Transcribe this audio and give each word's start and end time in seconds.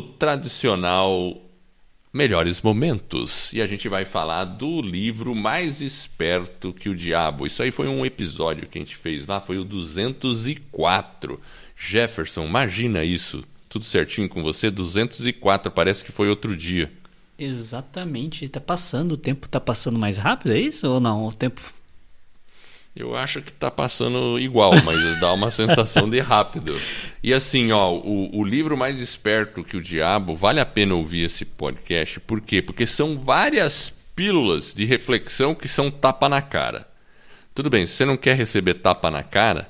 tradicional 0.00 1.40
melhores 2.14 2.62
momentos. 2.62 3.52
E 3.52 3.60
a 3.60 3.66
gente 3.66 3.88
vai 3.88 4.04
falar 4.04 4.44
do 4.44 4.80
livro 4.80 5.34
Mais 5.34 5.80
Esperto 5.80 6.72
que 6.72 6.88
o 6.88 6.94
Diabo. 6.94 7.44
Isso 7.44 7.60
aí 7.60 7.72
foi 7.72 7.88
um 7.88 8.06
episódio 8.06 8.68
que 8.68 8.78
a 8.78 8.80
gente 8.80 8.96
fez 8.96 9.26
lá, 9.26 9.40
foi 9.40 9.58
o 9.58 9.64
204. 9.64 11.40
Jefferson, 11.76 12.46
imagina 12.46 13.02
isso. 13.02 13.44
Tudo 13.68 13.84
certinho 13.84 14.28
com 14.28 14.44
você, 14.44 14.70
204, 14.70 15.72
parece 15.72 16.04
que 16.04 16.12
foi 16.12 16.28
outro 16.28 16.56
dia. 16.56 16.92
Exatamente, 17.36 18.44
está 18.44 18.60
passando, 18.60 19.12
o 19.12 19.16
tempo 19.16 19.46
está 19.46 19.58
passando 19.58 19.98
mais 19.98 20.16
rápido, 20.16 20.52
é 20.52 20.60
isso 20.60 20.88
ou 20.88 21.00
não? 21.00 21.26
O 21.26 21.32
tempo 21.32 21.60
eu 22.96 23.16
acho 23.16 23.42
que 23.42 23.50
está 23.50 23.70
passando 23.70 24.38
igual, 24.38 24.72
mas 24.84 24.98
dá 25.18 25.32
uma 25.32 25.50
sensação 25.50 26.08
de 26.08 26.20
rápido. 26.20 26.80
E 27.22 27.34
assim, 27.34 27.72
ó, 27.72 27.92
o, 27.92 28.38
o, 28.38 28.44
livro 28.44 28.76
mais 28.76 29.00
esperto 29.00 29.64
que 29.64 29.76
o 29.76 29.82
diabo, 29.82 30.36
vale 30.36 30.60
a 30.60 30.66
pena 30.66 30.94
ouvir 30.94 31.24
esse 31.24 31.44
podcast. 31.44 32.20
Por 32.20 32.40
quê? 32.40 32.62
Porque 32.62 32.86
são 32.86 33.18
várias 33.18 33.92
pílulas 34.14 34.72
de 34.72 34.84
reflexão 34.84 35.54
que 35.54 35.66
são 35.66 35.90
tapa 35.90 36.28
na 36.28 36.40
cara. 36.40 36.86
Tudo 37.52 37.68
bem, 37.68 37.86
se 37.86 37.94
você 37.94 38.04
não 38.04 38.16
quer 38.16 38.36
receber 38.36 38.74
tapa 38.74 39.10
na 39.10 39.22
cara, 39.22 39.68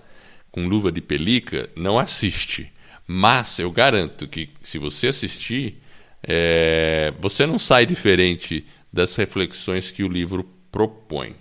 com 0.50 0.69
luva 0.69 0.92
de 0.92 1.00
pelica, 1.00 1.69
não 1.75 1.98
assiste. 1.98 2.70
Mas 3.06 3.59
eu 3.59 3.70
garanto 3.70 4.28
que 4.28 4.50
se 4.62 4.78
você 4.78 5.09
assistir, 5.09 5.83
é, 6.22 7.12
você 7.20 7.47
não 7.47 7.59
sai 7.59 7.86
diferente 7.86 8.66
das 8.92 9.16
reflexões 9.16 9.91
que 9.91 10.02
o 10.02 10.09
livro 10.09 10.48
propõe. 10.70 11.34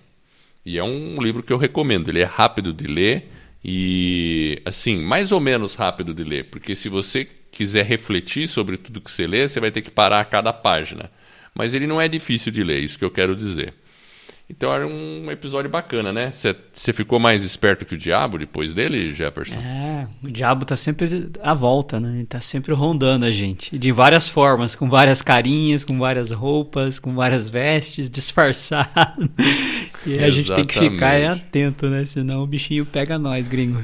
E 0.66 0.78
é 0.78 0.84
um 0.84 1.22
livro 1.22 1.44
que 1.44 1.52
eu 1.52 1.58
recomendo. 1.58 2.10
Ele 2.10 2.22
é 2.22 2.26
rápido 2.26 2.74
de 2.74 2.88
ler 2.88 3.30
e, 3.64 4.62
assim, 4.66 4.98
mais 5.02 5.32
ou 5.32 5.40
menos 5.40 5.76
rápido 5.76 6.14
de 6.14 6.24
ler, 6.24 6.46
porque 6.46 6.76
se 6.76 6.90
você 6.90 7.28
quiser 7.52 7.86
refletir 7.86 8.48
sobre 8.48 8.78
tudo 8.78 9.00
que 9.00 9.12
você 9.12 9.28
lê, 9.28 9.48
você 9.48 9.60
vai 9.60 9.72
ter 9.72 9.82
que 9.82 9.92
parar 9.92 10.20
a 10.20 10.26
cada 10.26 10.52
página. 10.52 11.10
Mas 11.56 11.74
ele 11.74 11.88
não 11.88 12.02
é 12.02 12.08
difícil 12.08 12.52
de 12.52 12.64
ler, 12.64 12.80
isso 12.80 12.98
que 12.98 13.06
eu 13.06 13.12
quero 13.12 13.36
dizer. 13.36 13.74
Então 14.50 14.74
era 14.74 14.86
um 14.86 15.32
episódio 15.32 15.70
bacana, 15.70 16.12
né? 16.12 16.30
Você 16.32 16.92
ficou 16.94 17.18
mais 17.18 17.44
esperto 17.44 17.86
que 17.86 17.96
o 17.96 17.98
diabo 17.98 18.38
depois 18.38 18.74
dele, 18.74 19.14
Jefferson? 19.14 19.56
É, 19.56 20.08
o 20.22 20.30
diabo 20.30 20.66
tá 20.66 20.76
sempre 20.76 21.32
à 21.42 21.54
volta, 21.54 22.00
né? 22.00 22.18
Ele 22.18 22.26
tá 22.26 22.42
sempre 22.42 22.74
rondando 22.74 23.26
a 23.26 23.32
gente. 23.32 23.78
De 23.78 23.92
várias 23.92 24.28
formas, 24.28 24.76
com 24.76 24.90
várias 24.90 25.22
carinhas, 25.22 25.84
com 25.86 25.98
várias 25.98 26.32
roupas, 26.32 27.00
com 27.00 27.16
várias 27.16 27.50
vestes, 27.50 28.10
disfarçado. 28.12 29.30
E 30.06 30.20
a 30.20 30.30
gente 30.30 30.54
tem 30.54 30.66
que 30.66 30.78
ficar 30.78 31.16
atento, 31.24 31.90
né? 31.90 32.04
Senão 32.04 32.44
o 32.44 32.48
bichinho 32.48 32.86
pega 32.86 33.18
nós, 33.18 33.48
gringo. 33.48 33.84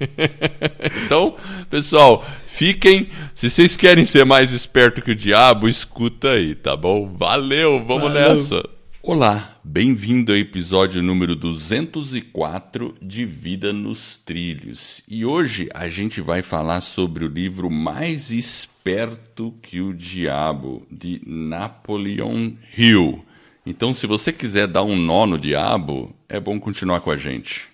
então, 1.04 1.36
pessoal, 1.70 2.24
fiquem. 2.46 3.08
Se 3.34 3.50
vocês 3.50 3.76
querem 3.76 4.04
ser 4.04 4.24
mais 4.24 4.52
esperto 4.52 5.02
que 5.02 5.12
o 5.12 5.14
diabo, 5.14 5.68
escuta 5.68 6.30
aí, 6.30 6.54
tá 6.54 6.76
bom? 6.76 7.14
Valeu, 7.14 7.84
vamos 7.84 8.10
Valeu. 8.10 8.36
nessa. 8.36 8.68
Olá, 9.02 9.51
bem-vindo 9.64 10.32
ao 10.32 10.38
episódio 10.38 11.00
número 11.02 11.36
204 11.36 12.96
de 13.00 13.24
Vida 13.24 13.72
nos 13.72 14.18
Trilhos. 14.18 15.02
E 15.08 15.24
hoje 15.24 15.68
a 15.72 15.88
gente 15.88 16.20
vai 16.20 16.42
falar 16.42 16.80
sobre 16.80 17.24
o 17.24 17.28
livro 17.28 17.70
Mais 17.70 18.30
Esperto 18.30 19.54
que 19.62 19.80
o 19.80 19.94
Diabo, 19.94 20.84
de 20.90 21.22
Napoleon 21.24 22.52
Hill. 22.76 23.24
Então, 23.64 23.94
se 23.94 24.06
você 24.06 24.32
quiser 24.32 24.66
dar 24.66 24.82
um 24.82 24.96
nó 24.96 25.26
no 25.26 25.38
diabo, 25.38 26.12
é 26.28 26.40
bom 26.40 26.58
continuar 26.58 27.00
com 27.00 27.12
a 27.12 27.16
gente. 27.16 27.71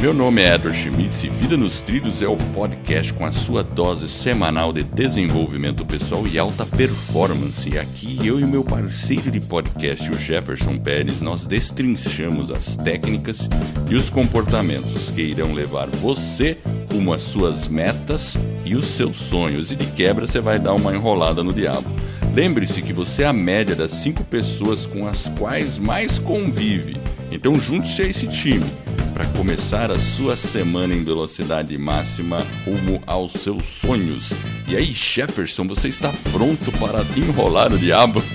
Meu 0.00 0.14
nome 0.14 0.40
é 0.40 0.54
Edward 0.54 0.78
Schmitz 0.78 1.24
e 1.24 1.28
Vida 1.28 1.58
nos 1.58 1.82
Trilhos 1.82 2.22
é 2.22 2.26
o 2.26 2.34
podcast 2.34 3.12
com 3.12 3.26
a 3.26 3.30
sua 3.30 3.62
dose 3.62 4.08
semanal 4.08 4.72
de 4.72 4.82
desenvolvimento 4.82 5.84
pessoal 5.84 6.26
e 6.26 6.38
alta 6.38 6.64
performance. 6.64 7.68
E 7.68 7.76
aqui 7.76 8.18
eu 8.26 8.40
e 8.40 8.46
meu 8.46 8.64
parceiro 8.64 9.30
de 9.30 9.40
podcast, 9.40 10.10
o 10.10 10.18
Jefferson 10.18 10.78
Pérez, 10.78 11.20
nós 11.20 11.44
destrinchamos 11.44 12.50
as 12.50 12.76
técnicas 12.76 13.46
e 13.90 13.94
os 13.94 14.08
comportamentos 14.08 15.10
que 15.10 15.20
irão 15.20 15.52
levar 15.52 15.90
você 15.90 16.56
rumo 16.90 17.12
às 17.12 17.20
suas 17.20 17.68
metas 17.68 18.38
e 18.64 18.74
os 18.74 18.86
seus 18.86 19.18
sonhos. 19.18 19.70
E 19.70 19.76
de 19.76 19.84
quebra 19.84 20.26
você 20.26 20.40
vai 20.40 20.58
dar 20.58 20.72
uma 20.72 20.94
enrolada 20.94 21.44
no 21.44 21.52
diabo. 21.52 21.90
Lembre-se 22.34 22.80
que 22.80 22.94
você 22.94 23.24
é 23.24 23.26
a 23.26 23.34
média 23.34 23.76
das 23.76 23.90
cinco 23.90 24.24
pessoas 24.24 24.86
com 24.86 25.06
as 25.06 25.28
quais 25.38 25.76
mais 25.76 26.18
convive. 26.18 26.96
Então 27.30 27.60
junte-se 27.60 28.00
a 28.00 28.06
esse 28.06 28.26
time 28.26 28.64
para 29.12 29.26
começar 29.26 29.90
a 29.90 29.98
sua 29.98 30.36
semana 30.36 30.94
em 30.94 31.04
velocidade 31.04 31.76
máxima 31.76 32.46
rumo 32.64 33.02
aos 33.06 33.32
seus 33.32 33.64
sonhos. 33.64 34.32
E 34.68 34.76
aí, 34.76 34.92
Jefferson, 34.92 35.66
você 35.66 35.88
está 35.88 36.12
pronto 36.32 36.70
para 36.72 37.00
enrolar 37.16 37.72
o 37.72 37.78
diabo? 37.78 38.22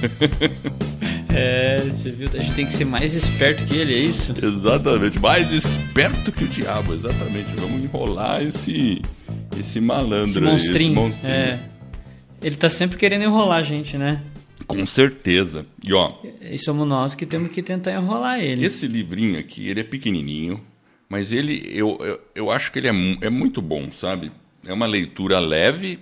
É, 1.37 1.79
você 1.79 2.11
viu? 2.11 2.29
A 2.33 2.41
gente 2.41 2.53
tem 2.53 2.65
que 2.65 2.71
ser 2.71 2.85
mais 2.85 3.13
esperto 3.13 3.65
que 3.65 3.75
ele, 3.75 3.93
é 3.93 3.97
isso? 3.97 4.33
Exatamente, 4.41 5.19
mais 5.19 5.51
esperto 5.51 6.31
que 6.31 6.45
o 6.45 6.47
diabo, 6.47 6.93
exatamente. 6.93 7.49
Vamos 7.57 7.83
enrolar 7.83 8.41
esse 8.41 9.01
esse 9.59 9.81
malandro 9.81 10.29
esse 10.29 10.39
monstrinho. 10.39 10.91
Esse 10.91 11.01
monstrinho. 11.01 11.33
É. 11.33 11.59
Ele 12.41 12.55
tá 12.55 12.69
sempre 12.69 12.97
querendo 12.97 13.23
enrolar 13.23 13.59
a 13.59 13.61
gente, 13.61 13.97
né? 13.97 14.21
Com 14.67 14.85
certeza. 14.85 15.65
E 15.83 15.93
ó. 15.93 16.13
E 16.41 16.57
somos 16.57 16.87
nós 16.87 17.13
que 17.13 17.25
temos 17.25 17.51
que 17.51 17.61
tentar 17.61 17.91
enrolar 17.93 18.39
ele. 18.39 18.65
Esse 18.65 18.87
livrinho 18.87 19.37
aqui, 19.39 19.67
ele 19.67 19.81
é 19.81 19.83
pequenininho, 19.83 20.63
mas 21.09 21.31
ele, 21.31 21.63
eu, 21.71 21.97
eu, 22.01 22.21
eu 22.33 22.51
acho 22.51 22.71
que 22.71 22.79
ele 22.79 22.87
é, 22.87 23.25
é 23.25 23.29
muito 23.29 23.61
bom, 23.61 23.91
sabe? 23.91 24.31
É 24.65 24.73
uma 24.73 24.85
leitura 24.85 25.39
leve 25.39 25.99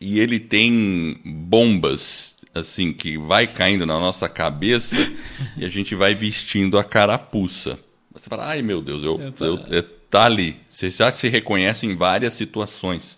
e 0.00 0.18
ele 0.18 0.38
tem 0.38 1.18
bombas, 1.24 2.34
assim, 2.54 2.92
que 2.92 3.18
vai 3.18 3.46
caindo 3.46 3.86
na 3.86 3.98
nossa 3.98 4.28
cabeça 4.28 4.96
e 5.56 5.64
a 5.64 5.68
gente 5.68 5.94
vai 5.94 6.14
vestindo 6.14 6.78
a 6.78 6.84
carapuça. 6.84 7.78
Você 8.12 8.28
fala, 8.28 8.48
ai 8.48 8.62
meu 8.62 8.82
Deus, 8.82 9.04
eu, 9.04 9.20
eu, 9.38 9.58
eu, 9.70 9.82
tá 9.82 10.24
ali. 10.24 10.56
Você 10.68 10.90
já 10.90 11.12
se 11.12 11.28
reconhece 11.28 11.86
em 11.86 11.96
várias 11.96 12.34
situações. 12.34 13.16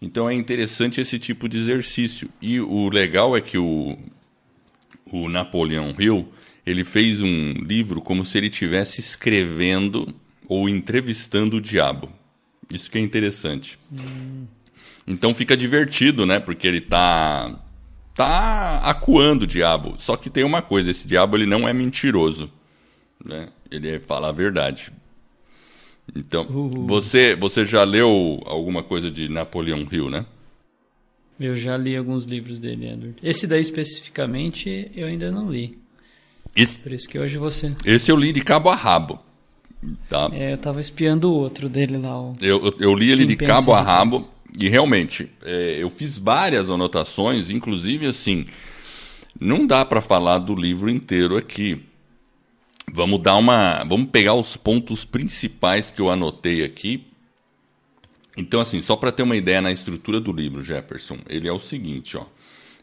Então 0.00 0.28
é 0.28 0.34
interessante 0.34 1.00
esse 1.00 1.18
tipo 1.18 1.48
de 1.48 1.58
exercício. 1.58 2.28
E 2.40 2.60
o 2.60 2.88
legal 2.88 3.36
é 3.36 3.40
que 3.40 3.58
o, 3.58 3.98
o 5.10 5.28
Napoleão 5.28 5.94
Hill 5.98 6.28
ele 6.66 6.84
fez 6.84 7.22
um 7.22 7.52
livro 7.52 8.00
como 8.00 8.24
se 8.24 8.36
ele 8.36 8.48
estivesse 8.48 9.00
escrevendo 9.00 10.12
ou 10.48 10.68
entrevistando 10.68 11.56
o 11.56 11.60
diabo. 11.60 12.10
Isso 12.70 12.90
que 12.90 12.98
é 12.98 13.00
interessante. 13.00 13.78
Hum. 13.92 14.46
Então 15.06 15.32
fica 15.32 15.56
divertido, 15.56 16.26
né? 16.26 16.40
Porque 16.40 16.66
ele 16.66 16.80
tá 16.80 17.56
tá 18.12 18.78
acuando 18.78 19.42
o 19.42 19.46
diabo. 19.46 19.94
Só 19.98 20.16
que 20.16 20.28
tem 20.28 20.42
uma 20.42 20.62
coisa, 20.62 20.90
esse 20.90 21.06
diabo 21.06 21.36
ele 21.36 21.46
não 21.46 21.68
é 21.68 21.72
mentiroso, 21.72 22.50
né? 23.24 23.48
Ele 23.70 24.00
fala 24.00 24.30
a 24.30 24.32
verdade. 24.32 24.90
Então, 26.14 26.46
você 26.86 27.34
você 27.34 27.64
já 27.64 27.82
leu 27.84 28.40
alguma 28.46 28.82
coisa 28.82 29.10
de 29.10 29.28
Napoleão 29.28 29.86
Hill, 29.90 30.08
né? 30.08 30.24
Eu 31.38 31.54
já 31.54 31.76
li 31.76 31.96
alguns 31.96 32.24
livros 32.24 32.58
dele, 32.58 32.88
Edward. 32.88 33.16
Esse 33.22 33.46
daí 33.46 33.60
especificamente 33.60 34.90
eu 34.94 35.06
ainda 35.06 35.30
não 35.30 35.50
li. 35.50 35.78
Esse, 36.54 36.80
Por 36.80 36.92
isso 36.92 37.08
que 37.08 37.18
hoje 37.18 37.36
você. 37.36 37.74
Esse 37.84 38.10
eu 38.10 38.16
li 38.16 38.32
de 38.32 38.40
cabo 38.40 38.70
a 38.70 38.74
rabo. 38.74 39.20
Tá. 40.08 40.30
É, 40.32 40.54
eu 40.54 40.58
tava 40.58 40.80
espiando 40.80 41.30
o 41.30 41.34
outro 41.34 41.68
dele 41.68 41.98
lá. 41.98 42.18
O... 42.18 42.32
Eu, 42.40 42.64
eu, 42.64 42.74
eu, 42.80 42.94
li 42.94 43.10
ele 43.10 43.26
de 43.26 43.36
cabo 43.36 43.74
a 43.74 43.82
rabo 43.82 44.26
e 44.58 44.68
realmente 44.68 45.30
é, 45.44 45.76
eu 45.78 45.90
fiz 45.90 46.16
várias 46.16 46.70
anotações, 46.70 47.50
inclusive 47.50 48.06
assim, 48.06 48.46
não 49.38 49.66
dá 49.66 49.84
para 49.84 50.00
falar 50.00 50.38
do 50.38 50.54
livro 50.54 50.88
inteiro 50.88 51.36
aqui. 51.36 51.82
Vamos 52.92 53.20
dar 53.22 53.36
uma, 53.36 53.84
vamos 53.84 54.10
pegar 54.10 54.34
os 54.34 54.56
pontos 54.56 55.04
principais 55.04 55.90
que 55.90 56.00
eu 56.00 56.10
anotei 56.10 56.64
aqui. 56.64 57.06
Então 58.36 58.60
assim, 58.60 58.82
só 58.82 58.96
para 58.96 59.12
ter 59.12 59.22
uma 59.22 59.36
ideia 59.36 59.60
na 59.60 59.72
estrutura 59.72 60.20
do 60.20 60.32
livro, 60.32 60.62
Jefferson, 60.62 61.18
ele 61.28 61.48
é 61.48 61.52
o 61.52 61.58
seguinte, 61.58 62.16
ó. 62.16 62.24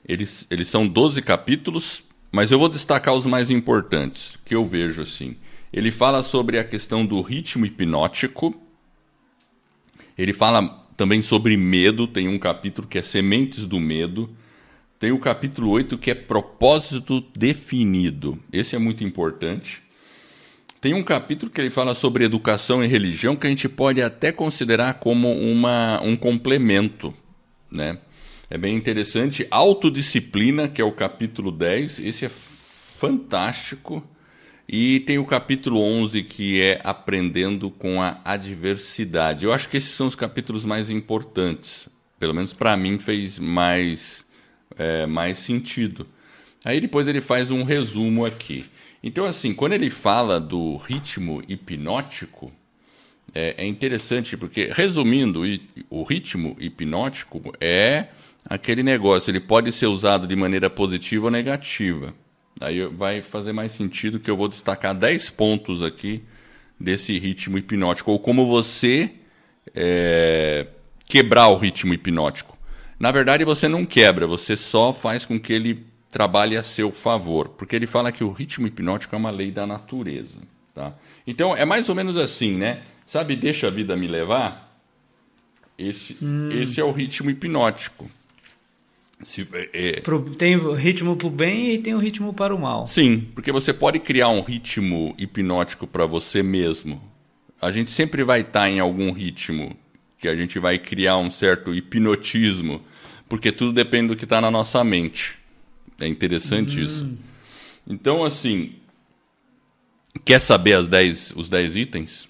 Eles, 0.07 0.45
eles 0.49 0.67
são 0.67 0.87
12 0.87 1.21
capítulos, 1.21 2.03
mas 2.31 2.51
eu 2.51 2.59
vou 2.59 2.67
destacar 2.67 3.13
os 3.13 3.25
mais 3.25 3.49
importantes 3.49 4.37
que 4.43 4.55
eu 4.55 4.65
vejo 4.65 5.01
assim. 5.01 5.37
Ele 5.71 5.91
fala 5.91 6.23
sobre 6.23 6.59
a 6.59 6.63
questão 6.63 7.05
do 7.05 7.21
ritmo 7.21 7.65
hipnótico. 7.65 8.53
Ele 10.17 10.33
fala 10.33 10.83
também 10.97 11.21
sobre 11.21 11.55
medo, 11.55 12.07
tem 12.07 12.27
um 12.27 12.39
capítulo 12.39 12.87
que 12.87 12.97
é 12.97 13.01
Sementes 13.01 13.65
do 13.65 13.79
Medo. 13.79 14.29
Tem 14.99 15.11
o 15.11 15.19
capítulo 15.19 15.69
8 15.69 15.97
que 15.97 16.11
é 16.11 16.15
Propósito 16.15 17.21
Definido. 17.35 18.39
Esse 18.51 18.75
é 18.75 18.79
muito 18.79 19.03
importante. 19.03 19.82
Tem 20.83 20.93
um 20.93 21.01
capítulo 21.01 21.49
que 21.49 21.61
ele 21.61 21.69
fala 21.69 21.95
sobre 21.95 22.25
educação 22.25 22.83
e 22.83 22.87
religião 22.87 23.37
que 23.37 23.47
a 23.47 23.49
gente 23.49 23.69
pode 23.69 24.01
até 24.01 24.33
considerar 24.33 24.95
como 24.95 25.31
uma, 25.31 26.01
um 26.01 26.13
complemento, 26.17 27.13
né? 27.71 27.99
É 28.49 28.57
bem 28.57 28.75
interessante. 28.75 29.47
Autodisciplina, 29.49 30.67
que 30.67 30.81
é 30.81 30.83
o 30.83 30.91
capítulo 30.91 31.53
10, 31.53 31.99
esse 31.99 32.25
é 32.25 32.29
fantástico. 32.29 34.05
E 34.67 34.99
tem 34.99 35.17
o 35.17 35.25
capítulo 35.25 35.79
11 35.79 36.21
que 36.21 36.61
é 36.61 36.81
Aprendendo 36.83 37.71
com 37.71 38.01
a 38.01 38.19
Adversidade. 38.25 39.45
Eu 39.45 39.53
acho 39.53 39.69
que 39.69 39.77
esses 39.77 39.91
são 39.91 40.07
os 40.07 40.15
capítulos 40.15 40.65
mais 40.65 40.89
importantes. 40.89 41.87
Pelo 42.19 42.33
menos 42.33 42.51
para 42.51 42.75
mim 42.75 42.99
fez 42.99 43.39
mais, 43.39 44.25
é, 44.77 45.05
mais 45.05 45.39
sentido. 45.39 46.05
Aí 46.65 46.81
depois 46.81 47.07
ele 47.07 47.21
faz 47.21 47.51
um 47.51 47.63
resumo 47.63 48.25
aqui. 48.25 48.65
Então, 49.03 49.25
assim, 49.25 49.53
quando 49.53 49.73
ele 49.73 49.89
fala 49.89 50.39
do 50.39 50.77
ritmo 50.77 51.43
hipnótico, 51.47 52.51
é, 53.35 53.55
é 53.57 53.65
interessante 53.65 54.37
porque, 54.37 54.69
resumindo, 54.71 55.41
o 55.89 56.03
ritmo 56.03 56.55
hipnótico 56.57 57.53
é 57.59 58.07
aquele 58.45 58.81
negócio, 58.81 59.29
ele 59.29 59.41
pode 59.41 59.71
ser 59.73 59.87
usado 59.87 60.25
de 60.25 60.35
maneira 60.35 60.69
positiva 60.69 61.25
ou 61.25 61.31
negativa. 61.31 62.13
Aí 62.61 62.85
vai 62.85 63.21
fazer 63.21 63.51
mais 63.51 63.73
sentido 63.73 64.19
que 64.19 64.31
eu 64.31 64.37
vou 64.37 64.47
destacar 64.47 64.95
10 64.95 65.31
pontos 65.31 65.81
aqui 65.81 66.23
desse 66.79 67.17
ritmo 67.19 67.57
hipnótico, 67.57 68.11
ou 68.11 68.19
como 68.19 68.47
você 68.47 69.11
é, 69.75 70.67
quebrar 71.05 71.47
o 71.47 71.57
ritmo 71.57 71.93
hipnótico. 71.93 72.57
Na 72.99 73.11
verdade, 73.11 73.43
você 73.43 73.67
não 73.67 73.85
quebra, 73.85 74.25
você 74.25 74.55
só 74.55 74.93
faz 74.93 75.25
com 75.25 75.39
que 75.39 75.51
ele 75.51 75.85
trabalhe 76.13 76.55
a 76.55 76.61
seu 76.61 76.91
favor, 76.91 77.49
porque 77.49 77.75
ele 77.75 77.87
fala 77.87 78.11
que 78.11 78.23
o 78.23 78.31
ritmo 78.31 78.67
hipnótico 78.67 79.15
é 79.15 79.17
uma 79.17 79.31
lei 79.31 79.49
da 79.49 79.65
natureza. 79.65 80.37
Tá? 80.73 80.93
Então 81.25 81.57
é 81.57 81.65
mais 81.65 81.89
ou 81.89 81.95
menos 81.95 82.17
assim, 82.17 82.55
né? 82.55 82.83
Sabe, 83.07 83.35
deixa 83.35 83.67
a 83.67 83.71
vida 83.71 83.97
me 83.97 84.07
levar? 84.07 84.79
Esse, 85.75 86.15
hum. 86.21 86.49
esse 86.51 86.79
é 86.79 86.83
o 86.83 86.91
ritmo 86.91 87.31
hipnótico. 87.31 88.07
Se, 89.23 89.47
é, 89.53 89.69
é... 89.73 90.01
Tem 90.37 90.55
o 90.55 90.73
ritmo 90.73 91.15
para 91.15 91.27
o 91.27 91.31
bem 91.31 91.73
e 91.73 91.77
tem 91.79 91.95
o 91.95 91.97
ritmo 91.97 92.31
para 92.31 92.53
o 92.53 92.59
mal. 92.59 92.85
Sim, 92.85 93.27
porque 93.33 93.51
você 93.51 93.73
pode 93.73 93.97
criar 93.97 94.29
um 94.29 94.41
ritmo 94.41 95.15
hipnótico 95.17 95.87
para 95.87 96.05
você 96.05 96.43
mesmo. 96.43 97.01
A 97.59 97.71
gente 97.71 97.89
sempre 97.89 98.23
vai 98.23 98.41
estar 98.41 98.61
tá 98.61 98.69
em 98.69 98.79
algum 98.79 99.11
ritmo 99.11 99.75
que 100.19 100.27
a 100.27 100.35
gente 100.35 100.59
vai 100.59 100.77
criar 100.77 101.17
um 101.17 101.31
certo 101.31 101.73
hipnotismo, 101.73 102.81
porque 103.27 103.51
tudo 103.51 103.73
depende 103.73 104.09
do 104.09 104.15
que 104.15 104.25
está 104.25 104.39
na 104.39 104.51
nossa 104.51 104.83
mente. 104.83 105.41
É 105.99 106.07
interessante 106.07 106.79
hum. 106.79 106.83
isso. 106.83 107.09
Então, 107.87 108.23
assim, 108.23 108.75
quer 110.23 110.39
saber 110.39 110.73
as 110.73 110.87
dez, 110.87 111.33
os 111.35 111.49
10 111.49 111.75
itens? 111.75 112.29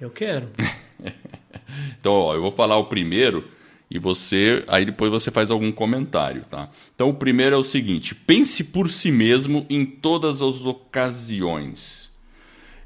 Eu 0.00 0.10
quero. 0.10 0.48
então, 1.98 2.12
ó, 2.12 2.34
eu 2.34 2.42
vou 2.42 2.50
falar 2.50 2.76
o 2.76 2.86
primeiro 2.86 3.48
e 3.90 3.98
você, 3.98 4.64
aí 4.68 4.84
depois 4.84 5.10
você 5.10 5.30
faz 5.30 5.50
algum 5.50 5.70
comentário, 5.70 6.44
tá? 6.50 6.70
Então, 6.94 7.10
o 7.10 7.14
primeiro 7.14 7.54
é 7.54 7.58
o 7.58 7.64
seguinte: 7.64 8.14
pense 8.14 8.64
por 8.64 8.90
si 8.90 9.10
mesmo 9.10 9.66
em 9.68 9.84
todas 9.84 10.42
as 10.42 10.64
ocasiões. 10.64 12.10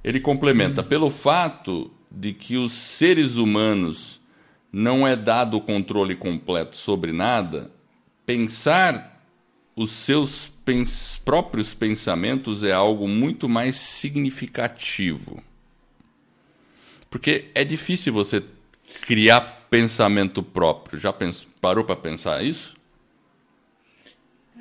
Ele 0.02 0.20
complementa 0.20 0.82
hum. 0.82 0.84
pelo 0.84 1.10
fato 1.10 1.90
de 2.10 2.32
que 2.32 2.56
os 2.56 2.72
seres 2.72 3.36
humanos 3.36 4.20
não 4.72 5.06
é 5.06 5.16
dado 5.16 5.56
o 5.56 5.60
controle 5.60 6.14
completo 6.14 6.76
sobre 6.76 7.12
nada, 7.12 7.70
pensar 8.24 9.15
os 9.76 9.90
seus 9.90 10.50
pens 10.64 11.20
próprios 11.23 11.75
pensamentos 11.75 12.62
é 12.62 12.73
algo 12.73 13.06
muito 13.06 13.46
mais 13.46 13.76
significativo. 13.76 15.43
Porque 17.11 17.50
é 17.55 17.62
difícil 17.62 18.12
você 18.12 18.43
criar 19.02 19.40
pensamento 19.69 20.43
próprio. 20.43 20.99
Já 20.99 21.12
pens 21.12 21.46
parou 21.61 21.84
para 21.84 21.94
pensar 21.94 22.43
isso? 22.43 22.75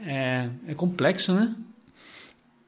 É, 0.06 0.50
é 0.68 0.74
complexo, 0.76 1.34
né? 1.34 1.56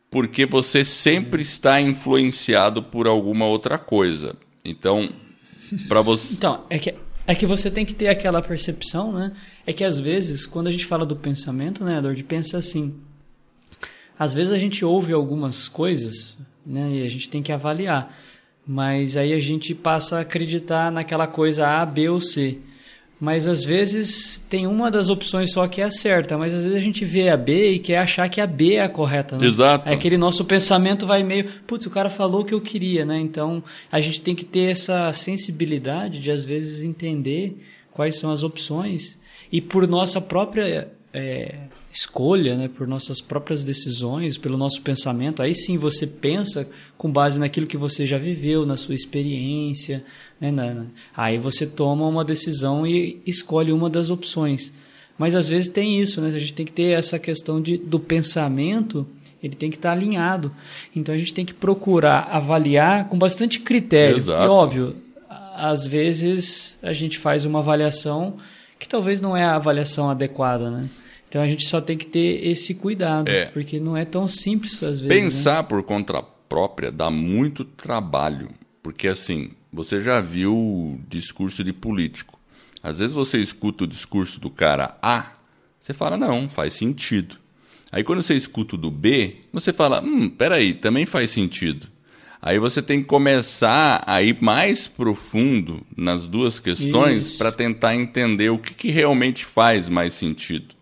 Porque 0.09 0.45
você 0.45 0.85
sempre 0.85 1.41
está 1.41 1.81
influenciado 1.81 2.81
por 2.81 3.07
alguma 3.07 3.45
outra 3.45 3.77
coisa. 3.77 4.37
Então, 4.63 5.11
para 5.87 6.01
você. 6.01 6.33
Então, 6.33 6.65
é 6.69 6.79
que, 6.79 6.95
é 7.27 7.35
que 7.35 7.45
você 7.45 7.69
tem 7.69 7.85
que 7.85 7.93
ter 7.93 8.07
aquela 8.07 8.41
percepção, 8.41 9.11
né? 9.11 9.33
É 9.65 9.73
que 9.73 9.83
às 9.83 9.99
vezes, 9.99 10.47
quando 10.47 10.67
a 10.67 10.71
gente 10.71 10.85
fala 10.85 11.05
do 11.05 11.15
pensamento, 11.15 11.83
né, 11.83 11.97
Edward, 11.97 12.23
pensa 12.23 12.57
assim. 12.57 12.95
Às 14.17 14.33
vezes 14.33 14.53
a 14.53 14.57
gente 14.57 14.85
ouve 14.85 15.11
algumas 15.11 15.67
coisas, 15.67 16.37
né, 16.65 16.89
e 16.89 17.05
a 17.05 17.09
gente 17.09 17.29
tem 17.29 17.43
que 17.43 17.51
avaliar. 17.51 18.17
Mas 18.65 19.17
aí 19.17 19.33
a 19.33 19.39
gente 19.39 19.75
passa 19.75 20.17
a 20.17 20.21
acreditar 20.21 20.89
naquela 20.89 21.27
coisa 21.27 21.67
A, 21.67 21.85
B 21.85 22.07
ou 22.07 22.21
C. 22.21 22.59
Mas 23.19 23.47
às 23.47 23.63
vezes 23.65 24.37
tem 24.47 24.67
uma 24.67 24.91
das 24.91 25.09
opções 25.09 25.51
só 25.51 25.67
que 25.67 25.81
é 25.81 25.85
a 25.85 25.91
certa, 25.91 26.37
mas 26.37 26.53
às 26.53 26.63
vezes 26.63 26.77
a 26.77 26.81
gente 26.81 27.03
vê 27.03 27.29
a 27.29 27.37
B 27.37 27.71
e 27.71 27.79
quer 27.79 27.97
achar 27.97 28.29
que 28.29 28.39
a 28.39 28.45
B 28.45 28.75
é 28.75 28.83
a 28.83 28.89
correta. 28.89 29.37
Né? 29.37 29.47
Exato. 29.47 29.89
É 29.89 29.93
aquele 29.93 30.17
nosso 30.17 30.45
pensamento 30.45 31.07
vai 31.07 31.23
meio, 31.23 31.49
putz, 31.65 31.87
o 31.87 31.89
cara 31.89 32.09
falou 32.09 32.41
o 32.41 32.45
que 32.45 32.53
eu 32.53 32.61
queria, 32.61 33.05
né? 33.05 33.19
Então 33.19 33.63
a 33.91 33.99
gente 33.99 34.21
tem 34.21 34.35
que 34.35 34.45
ter 34.45 34.69
essa 34.71 35.11
sensibilidade 35.13 36.19
de 36.19 36.29
às 36.29 36.45
vezes 36.45 36.83
entender 36.83 37.57
quais 37.91 38.19
são 38.19 38.29
as 38.29 38.43
opções 38.43 39.17
e 39.51 39.59
por 39.61 39.87
nossa 39.87 40.21
própria 40.21 40.87
é, 41.11 41.55
escolha, 41.97 42.55
né, 42.55 42.67
por 42.67 42.85
nossas 42.85 43.19
próprias 43.19 43.63
decisões, 43.63 44.37
pelo 44.37 44.55
nosso 44.55 44.79
pensamento, 44.83 45.41
aí 45.41 45.55
sim 45.55 45.79
você 45.79 46.05
pensa 46.05 46.69
com 46.95 47.11
base 47.11 47.39
naquilo 47.39 47.65
que 47.65 47.75
você 47.75 48.05
já 48.05 48.19
viveu, 48.19 48.67
na 48.67 48.77
sua 48.77 48.93
experiência, 48.93 50.05
né, 50.39 50.51
na, 50.51 50.85
aí 51.15 51.39
você 51.39 51.65
toma 51.65 52.05
uma 52.05 52.23
decisão 52.23 52.85
e 52.85 53.19
escolhe 53.25 53.71
uma 53.71 53.89
das 53.89 54.11
opções. 54.11 54.71
Mas 55.17 55.33
às 55.33 55.49
vezes 55.49 55.69
tem 55.69 55.99
isso, 55.99 56.21
né? 56.21 56.27
A 56.27 56.39
gente 56.39 56.53
tem 56.53 56.67
que 56.67 56.71
ter 56.71 56.95
essa 56.95 57.17
questão 57.17 57.59
de, 57.59 57.75
do 57.75 57.99
pensamento, 57.99 59.07
ele 59.41 59.55
tem 59.55 59.71
que 59.71 59.77
estar 59.77 59.91
alinhado. 59.91 60.51
Então 60.95 61.15
a 61.15 61.17
gente 61.17 61.33
tem 61.33 61.43
que 61.43 61.55
procurar 61.55 62.29
avaliar 62.31 63.09
com 63.09 63.17
bastante 63.17 63.59
critério. 63.59 64.17
Exato. 64.17 64.45
E 64.45 64.47
óbvio, 64.47 64.95
às 65.55 65.87
vezes 65.87 66.77
a 66.83 66.93
gente 66.93 67.17
faz 67.17 67.45
uma 67.45 67.57
avaliação 67.57 68.35
que 68.77 68.87
talvez 68.87 69.19
não 69.19 69.35
é 69.35 69.43
a 69.43 69.55
avaliação 69.55 70.07
adequada, 70.07 70.69
né? 70.69 70.87
Então 71.29 71.41
a 71.41 71.47
gente 71.47 71.65
só 71.65 71.81
tem 71.81 71.97
que 71.97 72.05
ter 72.05 72.47
esse 72.47 72.73
cuidado, 72.73 73.29
é. 73.29 73.45
porque 73.47 73.79
não 73.79 73.97
é 73.97 74.05
tão 74.05 74.27
simples 74.27 74.81
às 74.81 74.99
vezes. 74.99 75.07
Pensar 75.07 75.63
né? 75.63 75.69
por 75.69 75.83
conta 75.83 76.21
própria 76.21 76.91
dá 76.91 77.09
muito 77.09 77.65
trabalho, 77.65 78.49
porque 78.81 79.07
assim, 79.07 79.51
você 79.71 80.01
já 80.01 80.21
viu 80.21 80.55
o 80.55 80.99
discurso 81.09 81.63
de 81.63 81.73
político. 81.73 82.39
Às 82.81 82.99
vezes 82.99 83.13
você 83.13 83.39
escuta 83.39 83.83
o 83.83 83.87
discurso 83.87 84.39
do 84.39 84.49
cara 84.49 84.97
A, 85.01 85.33
você 85.79 85.93
fala, 85.93 86.17
não, 86.17 86.47
faz 86.47 86.73
sentido. 86.73 87.35
Aí 87.91 88.03
quando 88.03 88.21
você 88.21 88.35
escuta 88.35 88.75
o 88.75 88.77
do 88.77 88.91
B, 88.91 89.37
você 89.51 89.73
fala, 89.73 90.01
hum, 90.01 90.29
peraí, 90.29 90.73
também 90.73 91.05
faz 91.05 91.31
sentido. 91.31 91.87
Aí 92.41 92.59
você 92.59 92.81
tem 92.81 93.01
que 93.01 93.07
começar 93.07 94.03
a 94.05 94.21
ir 94.21 94.37
mais 94.41 94.87
profundo 94.87 95.81
nas 95.95 96.27
duas 96.27 96.59
questões 96.59 97.33
para 97.33 97.51
tentar 97.51 97.95
entender 97.95 98.49
o 98.49 98.59
que, 98.59 98.73
que 98.73 98.89
realmente 98.89 99.43
faz 99.43 99.89
mais 99.89 100.13
sentido. 100.13 100.76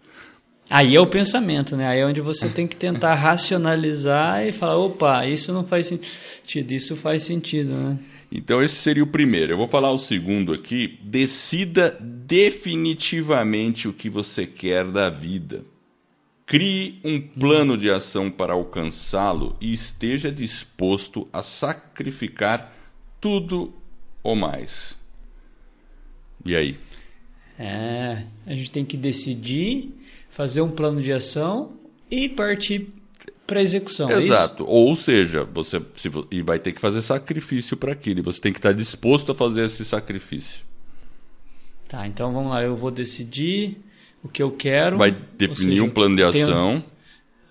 Aí 0.69 0.95
é 0.95 0.99
o 0.99 1.07
pensamento, 1.07 1.75
né? 1.77 1.87
Aí 1.87 1.99
é 1.99 2.05
onde 2.05 2.21
você 2.21 2.49
tem 2.49 2.67
que 2.67 2.75
tentar 2.75 3.13
racionalizar 3.15 4.45
e 4.45 4.51
falar, 4.51 4.77
opa, 4.77 5.25
isso 5.27 5.53
não 5.53 5.63
faz 5.63 5.87
sentido, 5.87 6.71
isso 6.71 6.95
faz 6.95 7.23
sentido, 7.23 7.71
né? 7.71 7.99
Então 8.31 8.61
esse 8.61 8.75
seria 8.75 9.03
o 9.03 9.07
primeiro. 9.07 9.53
Eu 9.53 9.57
vou 9.57 9.67
falar 9.67 9.91
o 9.91 9.97
segundo 9.97 10.51
aqui. 10.51 10.99
Decida 11.03 11.97
definitivamente 12.01 13.87
o 13.87 13.93
que 13.93 14.09
você 14.09 14.47
quer 14.47 14.85
da 14.85 15.09
vida. 15.09 15.63
Crie 16.45 16.99
um 17.03 17.19
plano 17.19 17.77
de 17.77 17.89
ação 17.89 18.29
para 18.29 18.53
alcançá-lo 18.53 19.55
e 19.61 19.73
esteja 19.73 20.31
disposto 20.31 21.27
a 21.31 21.41
sacrificar 21.41 22.73
tudo 23.21 23.73
ou 24.21 24.35
mais. 24.35 24.95
E 26.43 26.55
aí? 26.55 26.77
É, 27.57 28.23
a 28.45 28.53
gente 28.53 28.69
tem 28.69 28.85
que 28.85 28.97
decidir, 28.97 29.91
fazer 30.35 30.59
um 30.59 30.69
plano 30.69 31.01
de 31.01 31.13
ação 31.13 31.71
e 32.11 32.27
partir 32.27 32.89
para 33.47 33.61
execução. 33.61 34.09
É 34.09 34.21
Exato. 34.21 34.63
É 34.63 34.65
ou 34.67 34.93
seja, 34.93 35.45
você 35.45 35.81
se, 35.95 36.11
e 36.29 36.41
vai 36.41 36.59
ter 36.59 36.73
que 36.73 36.81
fazer 36.81 37.01
sacrifício 37.01 37.77
para 37.77 37.93
aquilo. 37.93 38.19
E 38.19 38.21
você 38.21 38.41
tem 38.41 38.51
que 38.51 38.59
estar 38.59 38.73
disposto 38.73 39.31
a 39.31 39.35
fazer 39.35 39.63
esse 39.63 39.85
sacrifício. 39.85 40.65
Tá, 41.87 42.05
então 42.05 42.33
vamos 42.33 42.51
lá. 42.51 42.61
Eu 42.61 42.75
vou 42.75 42.91
decidir 42.91 43.77
o 44.21 44.27
que 44.27 44.43
eu 44.43 44.51
quero. 44.51 44.97
Vai 44.97 45.15
definir 45.37 45.69
seja, 45.69 45.83
um 45.83 45.89
plano 45.89 46.17
de 46.17 46.23
ação. 46.23 46.83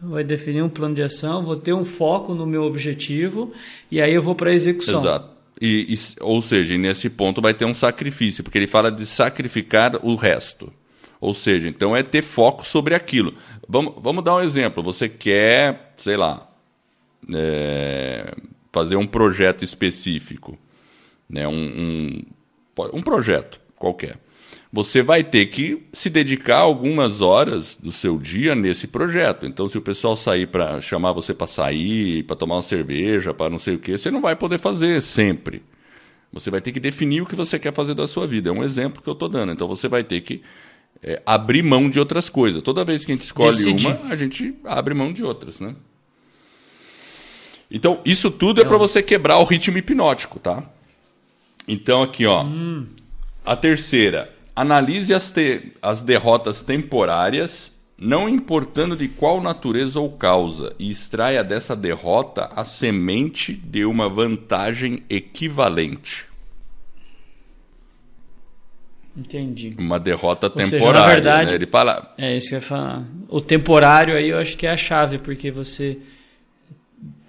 vai 0.03 0.23
definir 0.23 0.61
um 0.61 0.69
plano 0.69 0.95
de 0.95 1.03
ação, 1.03 1.43
vou 1.43 1.57
ter 1.57 1.73
um 1.73 1.87
foco 1.87 2.35
no 2.35 2.45
meu 2.45 2.65
objetivo 2.65 3.51
e 3.91 3.99
aí 3.99 4.13
eu 4.13 4.21
vou 4.21 4.35
para 4.35 4.51
a 4.51 4.53
execução. 4.53 5.01
Exato. 5.01 5.31
E, 5.59 5.95
e, 5.95 5.99
ou 6.21 6.43
seja, 6.43 6.77
nesse 6.77 7.09
ponto 7.09 7.41
vai 7.41 7.55
ter 7.55 7.65
um 7.65 7.73
sacrifício, 7.73 8.45
porque 8.45 8.59
ele 8.59 8.67
fala 8.67 8.93
de 8.93 9.07
sacrificar 9.07 10.05
o 10.05 10.17
resto. 10.17 10.71
Ou 11.25 11.33
seja, 11.33 11.67
então 11.67 11.97
é 11.97 12.03
ter 12.03 12.21
foco 12.21 12.67
sobre 12.67 12.95
aquilo. 12.95 13.33
Vamos, 13.67 13.95
vamos 13.97 14.23
dar 14.23 14.37
um 14.37 14.43
exemplo. 14.43 14.83
Você 14.83 15.09
quer, 15.09 15.95
sei 15.97 16.19
lá, 16.19 16.47
é, 17.33 18.35
fazer 18.71 18.97
um 18.97 19.07
projeto 19.07 19.65
específico, 19.65 20.59
né? 21.27 21.49
um, 21.49 21.55
um, 21.55 22.23
um 22.93 23.01
projeto 23.03 23.59
qualquer. 23.75 24.19
você 24.71 25.03
vai 25.03 25.25
ter 25.25 25.47
que 25.47 25.87
se 25.95 26.11
dedicar 26.11 26.59
algumas 26.59 27.23
horas 27.23 27.75
do 27.83 27.91
seu 27.91 28.19
dia 28.19 28.55
nesse 28.55 28.87
projeto. 28.87 29.47
Então, 29.47 29.67
se 29.67 29.79
o 29.79 29.83
pessoal 29.83 30.17
sair 30.17 30.47
para 30.47 30.79
chamar 30.83 31.13
você 31.13 31.33
para 31.33 31.47
sair, 31.47 32.23
para 32.25 32.37
tomar 32.37 32.57
uma 32.57 32.63
cerveja, 32.63 33.33
para 33.33 33.49
não 33.49 33.59
sei 33.59 33.77
o 33.77 33.79
que, 33.79 33.97
você 33.97 34.11
não 34.11 34.21
vai 34.21 34.37
poder 34.37 34.59
fazer 34.59 35.01
sempre. 35.01 35.63
Você 36.31 36.51
vai 36.51 36.61
ter 36.61 36.71
que 36.71 36.81
definir 36.81 37.23
o 37.23 37.27
que 37.27 37.35
você 37.35 37.59
quer 37.59 37.73
fazer 37.73 37.95
da 37.95 38.07
sua 38.07 38.27
vida. 38.27 38.51
É 38.51 38.53
um 38.53 38.63
exemplo 38.63 39.01
que 39.01 39.09
eu 39.09 39.15
estou 39.15 39.29
dando. 39.31 39.53
Então, 39.53 39.67
você 39.67 39.89
vai 39.89 40.05
ter 40.05 40.21
que 40.21 40.43
é, 41.05 41.23
abrir 41.25 41.63
mão 41.63 41.89
de 41.89 41.99
outras 41.99 42.29
coisas. 42.29 42.63
Toda 42.63 42.85
vez 42.85 43.05
que 43.05 43.13
a 43.13 43.15
gente 43.15 43.25
escolhe 43.25 43.57
Decidir. 43.57 43.87
uma, 43.87 44.13
a 44.13 44.17
gente 44.17 44.55
abre 44.65 44.95
mão 44.95 45.13
de 45.13 45.23
outras, 45.23 45.61
né? 45.61 45.77
Então, 47.71 48.01
isso 48.05 48.31
tudo 48.31 48.61
é 48.61 48.65
para 48.65 48.77
você 48.77 49.03
quebrar 49.03 49.39
o 49.39 49.45
ritmo 49.45 49.79
hipnótico, 49.79 50.39
tá? 50.39 50.63
Então, 51.69 52.03
aqui, 52.03 52.25
ó. 52.27 52.43
Hum. 52.43 52.87
A 53.45 53.57
terceira, 53.57 54.35
Analise 54.57 55.13
as, 55.13 55.33
te 55.33 55.73
as 55.83 56.05
derrotas 56.05 56.63
temporárias, 56.63 57.73
não 57.99 58.29
importando 58.29 58.97
de 58.97 59.09
qual 59.09 59.41
natureza 59.41 59.99
ou 59.99 60.13
causa, 60.13 60.77
e 60.79 60.91
extraia 60.91 61.43
dessa 61.43 61.75
derrota 61.75 62.49
a 62.55 62.65
semente 62.65 63.53
de 63.53 63.85
uma 63.85 64.09
vantagem 64.09 65.03
equivalente. 65.11 66.27
Entendi. 69.17 69.75
Uma 69.79 70.01
derrota 70.01 70.49
Ou 70.49 70.51
temporária. 70.51 70.81
Seja, 70.81 70.93
na 70.93 71.07
verdade, 71.07 71.51
né? 71.51 71.57
Ele 71.57 71.67
fala. 71.67 72.15
É 72.19 72.37
isso 72.37 72.49
que 72.49 72.55
eu 72.55 72.59
ia 72.59 72.63
falar. 72.63 73.05
O 73.29 73.41
temporário 73.41 74.17
aí 74.17 74.29
eu 74.31 74.39
acho 74.39 74.57
que 74.57 74.67
é 74.67 74.71
a 74.71 74.77
chave, 74.77 75.19
porque 75.19 75.51
você, 75.51 75.99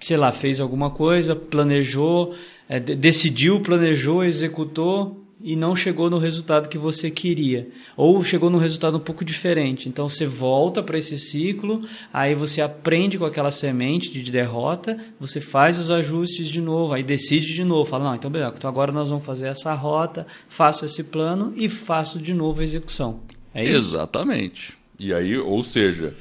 sei 0.00 0.16
lá, 0.16 0.32
fez 0.32 0.60
alguma 0.60 0.90
coisa, 0.90 1.36
planejou, 1.36 2.34
é, 2.68 2.80
decidiu, 2.80 3.60
planejou, 3.60 4.24
executou, 4.24 5.25
e 5.40 5.54
não 5.54 5.76
chegou 5.76 6.08
no 6.08 6.18
resultado 6.18 6.68
que 6.68 6.78
você 6.78 7.10
queria, 7.10 7.68
ou 7.96 8.22
chegou 8.24 8.48
num 8.48 8.58
resultado 8.58 8.96
um 8.96 9.00
pouco 9.00 9.24
diferente. 9.24 9.88
Então 9.88 10.08
você 10.08 10.26
volta 10.26 10.82
para 10.82 10.96
esse 10.96 11.18
ciclo, 11.18 11.86
aí 12.12 12.34
você 12.34 12.60
aprende 12.60 13.18
com 13.18 13.24
aquela 13.24 13.50
semente 13.50 14.10
de 14.10 14.30
derrota, 14.30 14.98
você 15.20 15.40
faz 15.40 15.78
os 15.78 15.90
ajustes 15.90 16.48
de 16.48 16.60
novo, 16.60 16.94
aí 16.94 17.02
decide 17.02 17.54
de 17.54 17.64
novo, 17.64 17.88
fala: 17.88 18.04
"Não, 18.04 18.14
então 18.14 18.30
beleza, 18.30 18.54
então 18.56 18.70
agora 18.70 18.90
nós 18.90 19.10
vamos 19.10 19.24
fazer 19.24 19.48
essa 19.48 19.74
rota, 19.74 20.26
faço 20.48 20.84
esse 20.84 21.04
plano 21.04 21.52
e 21.56 21.68
faço 21.68 22.18
de 22.18 22.32
novo 22.32 22.60
a 22.60 22.64
execução". 22.64 23.20
É 23.54 23.62
isso? 23.62 23.74
Exatamente. 23.76 24.76
E 24.98 25.12
aí, 25.12 25.36
ou 25.36 25.62
seja, 25.62 26.14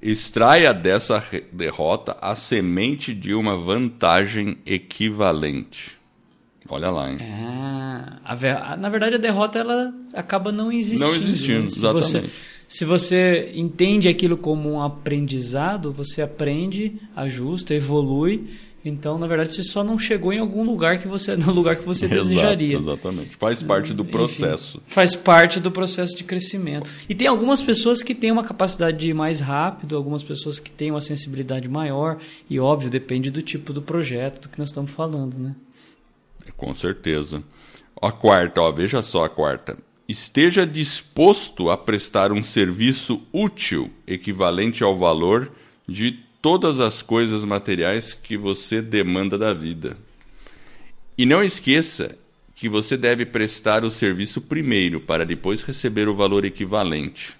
extraia 0.00 0.72
dessa 0.72 1.22
derrota 1.52 2.16
a 2.20 2.34
semente 2.34 3.14
de 3.14 3.34
uma 3.34 3.56
vantagem 3.56 4.58
equivalente. 4.64 5.98
Olha 6.68 6.90
lá, 6.90 7.10
hein? 7.10 7.18
É, 7.20 8.76
na 8.76 8.88
verdade, 8.88 9.16
a 9.16 9.18
derrota 9.18 9.58
ela 9.58 9.92
acaba 10.12 10.50
não 10.50 10.72
existindo. 10.72 11.04
Não 11.04 11.14
existindo, 11.14 11.62
né? 11.62 11.68
se 11.68 11.78
exatamente. 11.78 12.28
Você, 12.28 12.30
se 12.66 12.84
você 12.84 13.52
entende 13.54 14.08
aquilo 14.08 14.36
como 14.36 14.72
um 14.72 14.82
aprendizado, 14.82 15.92
você 15.92 16.22
aprende, 16.22 17.00
ajusta, 17.14 17.74
evolui. 17.74 18.48
Então, 18.84 19.18
na 19.18 19.26
verdade, 19.26 19.52
você 19.52 19.62
só 19.62 19.82
não 19.82 19.98
chegou 19.98 20.32
em 20.32 20.38
algum 20.38 20.62
lugar 20.62 20.98
que 20.98 21.08
você 21.08 21.36
no 21.38 21.52
lugar 21.52 21.76
que 21.76 21.84
você 21.84 22.06
Exato, 22.06 22.22
desejaria. 22.22 22.76
Exatamente. 22.76 23.36
Faz 23.36 23.62
parte 23.62 23.94
do 23.94 24.04
processo. 24.04 24.78
Enfim, 24.78 24.84
faz 24.86 25.14
parte 25.14 25.60
do 25.60 25.70
processo 25.70 26.16
de 26.16 26.24
crescimento. 26.24 26.88
E 27.08 27.14
tem 27.14 27.26
algumas 27.26 27.62
pessoas 27.62 28.02
que 28.02 28.14
têm 28.14 28.30
uma 28.30 28.44
capacidade 28.44 28.98
de 28.98 29.10
ir 29.10 29.14
mais 29.14 29.40
rápido, 29.40 29.96
algumas 29.96 30.22
pessoas 30.22 30.58
que 30.58 30.70
têm 30.70 30.90
uma 30.90 31.00
sensibilidade 31.00 31.68
maior, 31.68 32.18
e 32.48 32.58
óbvio, 32.58 32.90
depende 32.90 33.30
do 33.30 33.40
tipo 33.40 33.72
do 33.72 33.80
projeto 33.80 34.42
do 34.42 34.48
que 34.48 34.58
nós 34.58 34.68
estamos 34.70 34.90
falando, 34.90 35.38
né? 35.38 35.54
Com 36.56 36.74
certeza. 36.74 37.42
A 38.00 38.12
quarta, 38.12 38.60
ó, 38.60 38.70
veja 38.70 39.02
só 39.02 39.24
a 39.24 39.28
quarta. 39.28 39.78
Esteja 40.06 40.66
disposto 40.66 41.70
a 41.70 41.76
prestar 41.76 42.32
um 42.32 42.42
serviço 42.42 43.22
útil 43.32 43.90
equivalente 44.06 44.84
ao 44.84 44.94
valor 44.94 45.50
de 45.88 46.20
todas 46.42 46.80
as 46.80 47.00
coisas 47.00 47.44
materiais 47.44 48.12
que 48.12 48.36
você 48.36 48.82
demanda 48.82 49.38
da 49.38 49.54
vida. 49.54 49.96
E 51.16 51.24
não 51.24 51.42
esqueça 51.42 52.18
que 52.54 52.68
você 52.68 52.96
deve 52.96 53.24
prestar 53.24 53.84
o 53.84 53.90
serviço 53.90 54.40
primeiro 54.40 55.00
para 55.00 55.24
depois 55.24 55.62
receber 55.62 56.08
o 56.08 56.14
valor 56.14 56.44
equivalente. 56.44 57.36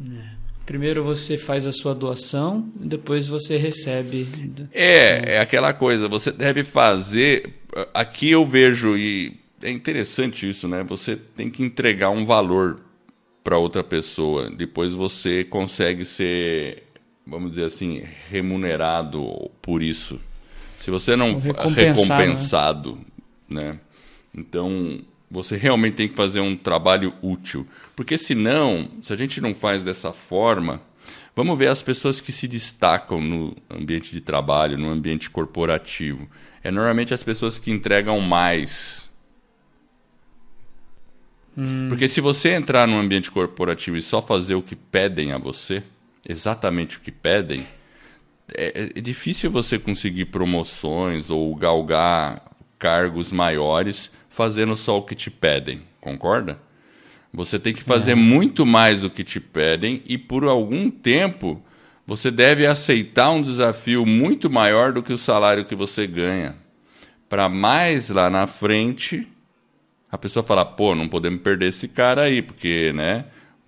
É. 0.00 0.33
Primeiro 0.66 1.04
você 1.04 1.36
faz 1.36 1.66
a 1.66 1.72
sua 1.72 1.94
doação, 1.94 2.68
depois 2.74 3.28
você 3.28 3.56
recebe. 3.58 4.28
É, 4.72 5.34
é 5.34 5.38
aquela 5.40 5.72
coisa, 5.72 6.08
você 6.08 6.32
deve 6.32 6.64
fazer. 6.64 7.52
Aqui 7.92 8.30
eu 8.30 8.46
vejo, 8.46 8.96
e 8.96 9.36
é 9.62 9.70
interessante 9.70 10.48
isso, 10.48 10.66
né? 10.66 10.82
Você 10.84 11.16
tem 11.16 11.50
que 11.50 11.62
entregar 11.62 12.10
um 12.10 12.24
valor 12.24 12.80
para 13.42 13.58
outra 13.58 13.84
pessoa. 13.84 14.50
Depois 14.50 14.92
você 14.92 15.44
consegue 15.44 16.04
ser, 16.04 16.84
vamos 17.26 17.50
dizer 17.50 17.66
assim, 17.66 18.02
remunerado 18.30 19.50
por 19.60 19.82
isso. 19.82 20.18
Se 20.78 20.90
você 20.90 21.14
não 21.14 21.38
recompensado, 21.38 22.98
né? 23.48 23.72
né? 23.72 23.80
Então 24.34 25.00
você 25.30 25.56
realmente 25.56 25.94
tem 25.94 26.08
que 26.08 26.14
fazer 26.14 26.40
um 26.40 26.56
trabalho 26.56 27.14
útil. 27.22 27.66
Porque 27.96 28.16
senão, 28.18 28.88
se 29.02 29.12
a 29.12 29.16
gente 29.16 29.40
não 29.40 29.54
faz 29.54 29.82
dessa 29.82 30.12
forma, 30.12 30.80
vamos 31.34 31.58
ver 31.58 31.68
as 31.68 31.82
pessoas 31.82 32.20
que 32.20 32.32
se 32.32 32.46
destacam 32.46 33.20
no 33.20 33.56
ambiente 33.70 34.12
de 34.12 34.20
trabalho, 34.20 34.78
no 34.78 34.90
ambiente 34.90 35.30
corporativo. 35.30 36.28
É 36.62 36.70
normalmente 36.70 37.12
as 37.12 37.22
pessoas 37.22 37.58
que 37.58 37.70
entregam 37.70 38.20
mais. 38.20 39.08
Hum. 41.56 41.88
Porque 41.88 42.08
se 42.08 42.20
você 42.20 42.50
entrar 42.50 42.86
no 42.86 42.98
ambiente 42.98 43.30
corporativo 43.30 43.96
e 43.96 44.02
só 44.02 44.20
fazer 44.20 44.54
o 44.54 44.62
que 44.62 44.74
pedem 44.74 45.32
a 45.32 45.38
você, 45.38 45.82
exatamente 46.28 46.96
o 46.96 47.00
que 47.00 47.12
pedem, 47.12 47.66
é, 48.52 48.90
é 48.96 49.00
difícil 49.00 49.50
você 49.50 49.78
conseguir 49.78 50.26
promoções 50.26 51.30
ou 51.30 51.54
galgar 51.54 52.42
cargos 52.78 53.32
maiores 53.32 54.10
fazendo 54.34 54.76
só 54.76 54.98
o 54.98 55.02
que 55.02 55.14
te 55.14 55.30
pedem, 55.30 55.82
concorda? 56.00 56.58
Você 57.32 57.58
tem 57.58 57.72
que 57.72 57.82
fazer 57.82 58.12
é. 58.12 58.16
muito 58.16 58.66
mais 58.66 59.00
do 59.00 59.08
que 59.08 59.22
te 59.22 59.38
pedem 59.38 60.02
e 60.06 60.18
por 60.18 60.44
algum 60.44 60.90
tempo 60.90 61.62
você 62.06 62.30
deve 62.30 62.66
aceitar 62.66 63.30
um 63.30 63.40
desafio 63.40 64.04
muito 64.04 64.50
maior 64.50 64.92
do 64.92 65.02
que 65.02 65.12
o 65.12 65.18
salário 65.18 65.64
que 65.64 65.74
você 65.74 66.06
ganha. 66.06 66.56
Para 67.28 67.48
mais 67.48 68.10
lá 68.10 68.28
na 68.28 68.46
frente 68.46 69.26
a 70.10 70.18
pessoa 70.18 70.44
falar, 70.44 70.64
pô, 70.64 70.94
não 70.94 71.08
podemos 71.08 71.40
perder 71.40 71.68
esse 71.68 71.88
cara 71.88 72.22
aí, 72.22 72.40
porque, 72.40 72.92
né? 72.92 73.24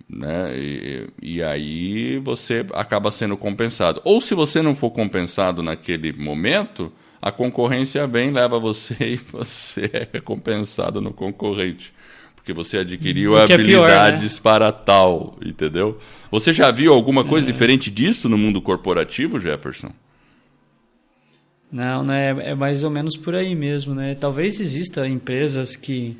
né? 0.09 0.51
E, 0.55 1.07
e, 1.21 1.43
aí 1.43 2.19
você 2.19 2.65
acaba 2.73 3.11
sendo 3.11 3.35
compensado. 3.35 4.01
Ou 4.05 4.21
se 4.21 4.33
você 4.33 4.61
não 4.61 4.73
for 4.73 4.91
compensado 4.91 5.61
naquele 5.61 6.13
momento, 6.13 6.91
a 7.21 7.31
concorrência 7.31 8.05
vem, 8.07 8.31
leva 8.31 8.59
você 8.59 8.95
e 9.01 9.15
você 9.31 9.89
é 9.93 10.07
recompensado 10.13 11.01
no 11.01 11.13
concorrente. 11.13 11.93
Porque 12.35 12.53
você 12.53 12.77
adquiriu 12.77 13.35
habilidades 13.35 14.19
é 14.19 14.27
pior, 14.27 14.33
né? 14.33 14.39
para 14.41 14.71
tal, 14.71 15.37
entendeu? 15.45 15.99
Você 16.31 16.53
já 16.53 16.71
viu 16.71 16.93
alguma 16.93 17.25
coisa 17.25 17.45
é. 17.45 17.51
diferente 17.51 17.91
disso 17.91 18.29
no 18.29 18.37
mundo 18.37 18.61
corporativo, 18.61 19.39
Jefferson? 19.39 19.91
Não, 21.69 22.03
né? 22.03 22.29
É 22.51 22.55
mais 22.55 22.83
ou 22.83 22.89
menos 22.89 23.17
por 23.17 23.35
aí 23.35 23.53
mesmo, 23.53 23.93
né? 23.93 24.15
Talvez 24.15 24.61
exista 24.61 25.05
empresas 25.05 25.75
que, 25.75 26.17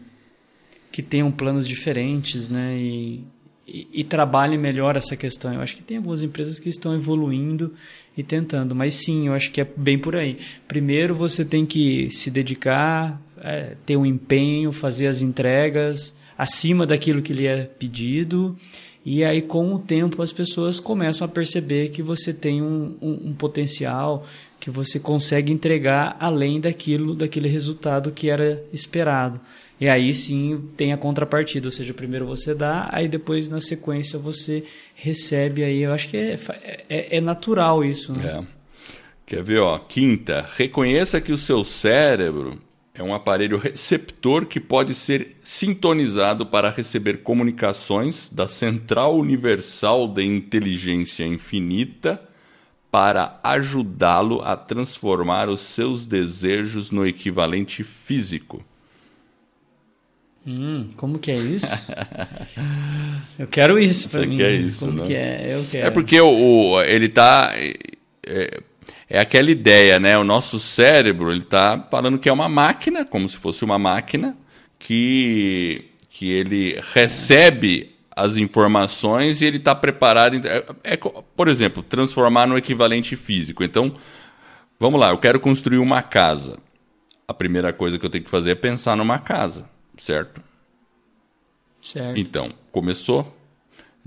que 0.92 1.02
tenham 1.02 1.32
planos 1.32 1.66
diferentes, 1.66 2.50
né? 2.50 2.78
E, 2.78 3.24
e, 3.68 3.88
e 3.94 4.58
melhor 4.58 4.96
essa 4.96 5.16
questão. 5.16 5.54
Eu 5.54 5.62
acho 5.62 5.76
que 5.76 5.84
tem 5.84 5.98
algumas 5.98 6.24
empresas 6.24 6.60
que 6.60 6.70
estão 6.70 6.96
evoluindo 6.96 7.74
e 8.16 8.24
tentando. 8.24 8.74
Mas 8.74 8.96
sim, 8.96 9.28
eu 9.28 9.34
acho 9.34 9.52
que 9.52 9.60
é 9.60 9.68
bem 9.76 10.00
por 10.00 10.16
aí. 10.16 10.38
Primeiro 10.68 11.14
você 11.14 11.44
tem 11.44 11.66
que 11.66 12.10
se 12.10 12.32
dedicar, 12.32 13.22
é, 13.40 13.76
ter 13.86 13.98
um 13.98 14.06
empenho, 14.06 14.72
fazer 14.72 15.08
as 15.08 15.22
entregas 15.22 16.16
acima 16.38 16.86
daquilo 16.86 17.22
que 17.22 17.34
lhe 17.34 17.46
é 17.46 17.64
pedido. 17.64 18.56
E 19.06 19.24
aí, 19.24 19.42
com 19.42 19.74
o 19.74 19.80
tempo, 19.80 20.22
as 20.22 20.34
pessoas 20.34 20.80
começam 20.80 21.24
a 21.24 21.30
perceber 21.30 21.90
que 21.90 22.02
você 22.02 22.34
tem 22.34 22.62
um, 22.62 22.98
um, 23.02 23.30
um 23.30 23.34
potencial, 23.34 24.26
que 24.60 24.70
você 24.70 25.00
consegue 25.00 25.52
entregar 25.52 26.18
além 26.20 26.60
daquilo, 26.60 27.16
daquele 27.16 27.48
resultado 27.48 28.12
que 28.12 28.30
era 28.30 28.62
esperado. 28.74 29.40
E 29.80 29.88
aí 29.88 30.14
sim 30.14 30.70
tem 30.76 30.92
a 30.92 30.98
contrapartida, 30.98 31.68
ou 31.68 31.72
seja, 31.72 31.94
primeiro 31.94 32.26
você 32.26 32.56
dá, 32.56 32.90
aí 32.92 33.08
depois 33.08 33.48
na 33.48 33.62
sequência 33.62 34.18
você 34.18 34.64
recebe 34.96 35.64
aí. 35.64 35.84
Eu 35.84 35.94
acho 35.94 36.10
que 36.10 36.18
é, 36.18 36.38
é, 36.90 37.18
é 37.18 37.22
natural 37.22 37.86
isso. 37.86 38.12
Né? 38.12 38.28
É. 38.28 38.58
Quer 39.26 39.44
ver, 39.44 39.60
ó? 39.60 39.78
Quinta, 39.78 40.50
reconheça 40.56 41.22
que 41.22 41.32
o 41.32 41.38
seu 41.38 41.64
cérebro 41.64 42.60
é 42.96 43.04
um 43.04 43.14
aparelho 43.14 43.60
receptor 43.60 44.46
que 44.46 44.60
pode 44.60 44.96
ser 44.96 45.36
sintonizado 45.44 46.46
para 46.46 46.72
receber 46.72 47.22
comunicações 47.22 48.30
da 48.32 48.48
Central 48.48 49.16
Universal 49.16 50.08
de 50.08 50.24
Inteligência 50.24 51.24
Infinita 51.24 52.20
para 52.90 53.40
ajudá-lo 53.44 54.42
a 54.42 54.56
transformar 54.56 55.50
os 55.50 55.62
seus 55.62 56.06
desejos 56.06 56.90
no 56.90 57.06
equivalente 57.06 57.84
físico. 57.84 58.64
Hum, 60.48 60.92
como 60.96 61.20
que 61.20 61.30
é 61.30 61.36
isso? 61.38 61.68
eu 63.38 63.48
quero 63.48 63.78
isso 63.78 64.08
para 64.10 64.26
mim. 64.26 64.38
Quer 64.38 64.54
isso, 64.54 64.86
como 64.86 65.02
né? 65.02 65.08
que 65.08 65.14
é? 65.14 65.56
Eu 65.56 65.66
quero. 65.70 65.88
É 65.88 65.92
porque 65.92 66.22
o, 66.22 66.30
o- 66.30 66.82
ele 66.82 67.10
tá 67.10 67.52
é, 68.26 68.62
é 69.10 69.20
aquela 69.20 69.52
ideia, 69.52 70.00
né? 70.00 70.18
O 70.18 70.24
nosso 70.24 70.58
cérebro, 70.60 71.32
ele 71.32 71.44
tá 71.44 71.86
falando 71.92 72.18
que 72.18 72.30
é 72.30 72.32
uma 72.34 72.48
máquina, 72.48 73.04
como 73.04 73.28
se 73.28 73.36
fosse 73.36 73.66
uma 73.66 73.78
máquina 73.78 74.38
que 74.80 75.86
que 76.10 76.32
ele 76.32 76.80
recebe 76.94 77.96
as 78.16 78.38
informações 78.38 79.42
e 79.42 79.46
ele 79.46 79.58
está 79.58 79.76
preparado. 79.76 80.36
É, 80.48 80.66
é 80.84 80.98
por 81.36 81.48
exemplo, 81.48 81.84
transformar 81.84 82.48
no 82.48 82.58
equivalente 82.58 83.16
físico. 83.16 83.64
Então, 83.64 83.94
vamos 84.80 85.00
lá, 85.00 85.10
eu 85.10 85.18
quero 85.20 85.40
construir 85.40 85.78
uma 85.78 86.02
casa. 86.02 86.58
A 87.28 87.34
primeira 87.34 87.72
coisa 87.74 88.00
que 88.00 88.06
eu 88.06 88.10
tenho 88.10 88.24
que 88.24 88.30
fazer 88.30 88.52
é 88.52 88.56
pensar 88.56 88.96
numa 88.96 89.20
casa, 89.20 89.70
certo? 89.98 90.42
Certo. 91.82 92.20
Então, 92.20 92.54
começou. 92.72 93.36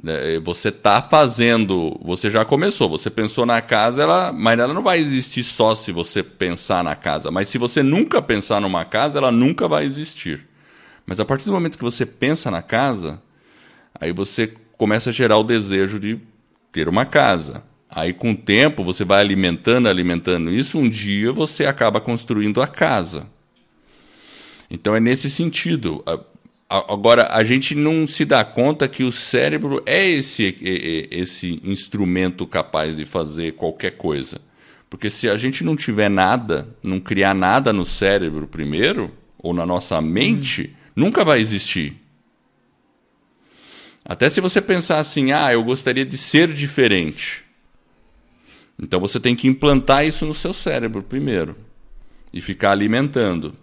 né, 0.03 0.39
Você 0.41 0.69
está 0.69 1.01
fazendo. 1.01 1.99
Você 2.03 2.31
já 2.31 2.45
começou. 2.45 2.89
Você 2.91 3.09
pensou 3.11 3.47
na 3.47 3.61
casa, 3.61 4.03
ela, 4.03 4.33
mas 4.33 4.59
ela 4.59 4.75
não 4.75 4.83
vai 4.83 4.99
existir 4.99 5.43
só 5.43 5.75
se 5.75 5.93
você 5.93 6.23
pensar 6.23 6.85
na 6.85 6.95
casa. 6.95 7.31
Mas 7.31 7.49
se 7.49 7.59
você 7.59 7.83
nunca 7.83 8.21
pensar 8.21 8.61
numa 8.61 8.85
casa, 8.85 9.19
ela 9.19 9.33
nunca 9.33 9.67
vai 9.69 9.85
existir. 9.85 10.47
Mas 11.07 11.19
a 11.19 11.25
partir 11.25 11.47
do 11.47 11.53
momento 11.53 11.79
que 11.79 11.85
você 11.85 12.05
pensa 12.05 12.51
na 12.51 12.63
casa, 12.63 13.23
aí 13.99 14.13
você 14.13 14.53
começa 14.77 15.11
a 15.11 15.13
gerar 15.13 15.39
o 15.39 15.45
desejo 15.45 15.99
de 15.99 16.19
ter 16.71 16.89
uma 16.89 17.05
casa. 17.05 17.65
Aí, 17.89 18.13
com 18.13 18.31
o 18.31 18.37
tempo, 18.37 18.85
você 18.85 19.05
vai 19.05 19.21
alimentando, 19.21 19.89
alimentando 19.89 20.51
isso. 20.51 20.79
Um 20.79 20.89
dia 20.89 21.33
você 21.33 21.67
acaba 21.67 22.01
construindo 22.01 22.63
a 22.63 22.67
casa. 22.69 23.27
Então 24.71 24.95
é 24.95 25.01
nesse 25.01 25.29
sentido. 25.29 26.05
Agora, 26.69 27.29
a 27.33 27.43
gente 27.43 27.75
não 27.75 28.07
se 28.07 28.25
dá 28.25 28.45
conta 28.45 28.87
que 28.87 29.03
o 29.03 29.11
cérebro 29.11 29.83
é 29.85 30.09
esse, 30.09 30.57
esse 31.11 31.61
instrumento 31.65 32.47
capaz 32.47 32.97
de 32.97 33.05
fazer 33.05 33.55
qualquer 33.55 33.97
coisa. 33.97 34.41
Porque 34.89 35.11
se 35.11 35.29
a 35.29 35.37
gente 35.37 35.65
não 35.65 35.75
tiver 35.75 36.09
nada, 36.09 36.69
não 36.83 37.01
criar 37.01 37.35
nada 37.35 37.73
no 37.73 37.85
cérebro 37.85 38.47
primeiro, 38.47 39.11
ou 39.39 39.53
na 39.53 39.67
nossa 39.67 40.01
mente, 40.01 40.75
nunca 40.95 41.25
vai 41.25 41.41
existir. 41.41 41.97
Até 44.05 44.31
se 44.31 44.41
você 44.41 44.61
pensar 44.61 44.99
assim, 44.99 45.33
ah, 45.33 45.53
eu 45.53 45.63
gostaria 45.65 46.05
de 46.05 46.17
ser 46.17 46.53
diferente. 46.53 47.45
Então 48.81 48.99
você 48.99 49.21
tem 49.21 49.37
que 49.37 49.47
implantar 49.47 50.07
isso 50.07 50.25
no 50.25 50.35
seu 50.35 50.55
cérebro 50.55 51.03
primeiro. 51.03 51.57
E 52.33 52.41
ficar 52.41 52.71
alimentando. 52.71 53.55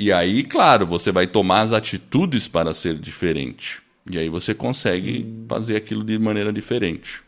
E 0.00 0.12
aí, 0.12 0.44
claro, 0.44 0.86
você 0.86 1.10
vai 1.10 1.26
tomar 1.26 1.62
as 1.62 1.72
atitudes 1.72 2.46
para 2.46 2.72
ser 2.72 2.96
diferente. 2.96 3.80
E 4.08 4.16
aí 4.16 4.28
você 4.28 4.54
consegue 4.54 5.26
fazer 5.48 5.74
aquilo 5.74 6.04
de 6.04 6.16
maneira 6.16 6.52
diferente. 6.52 7.20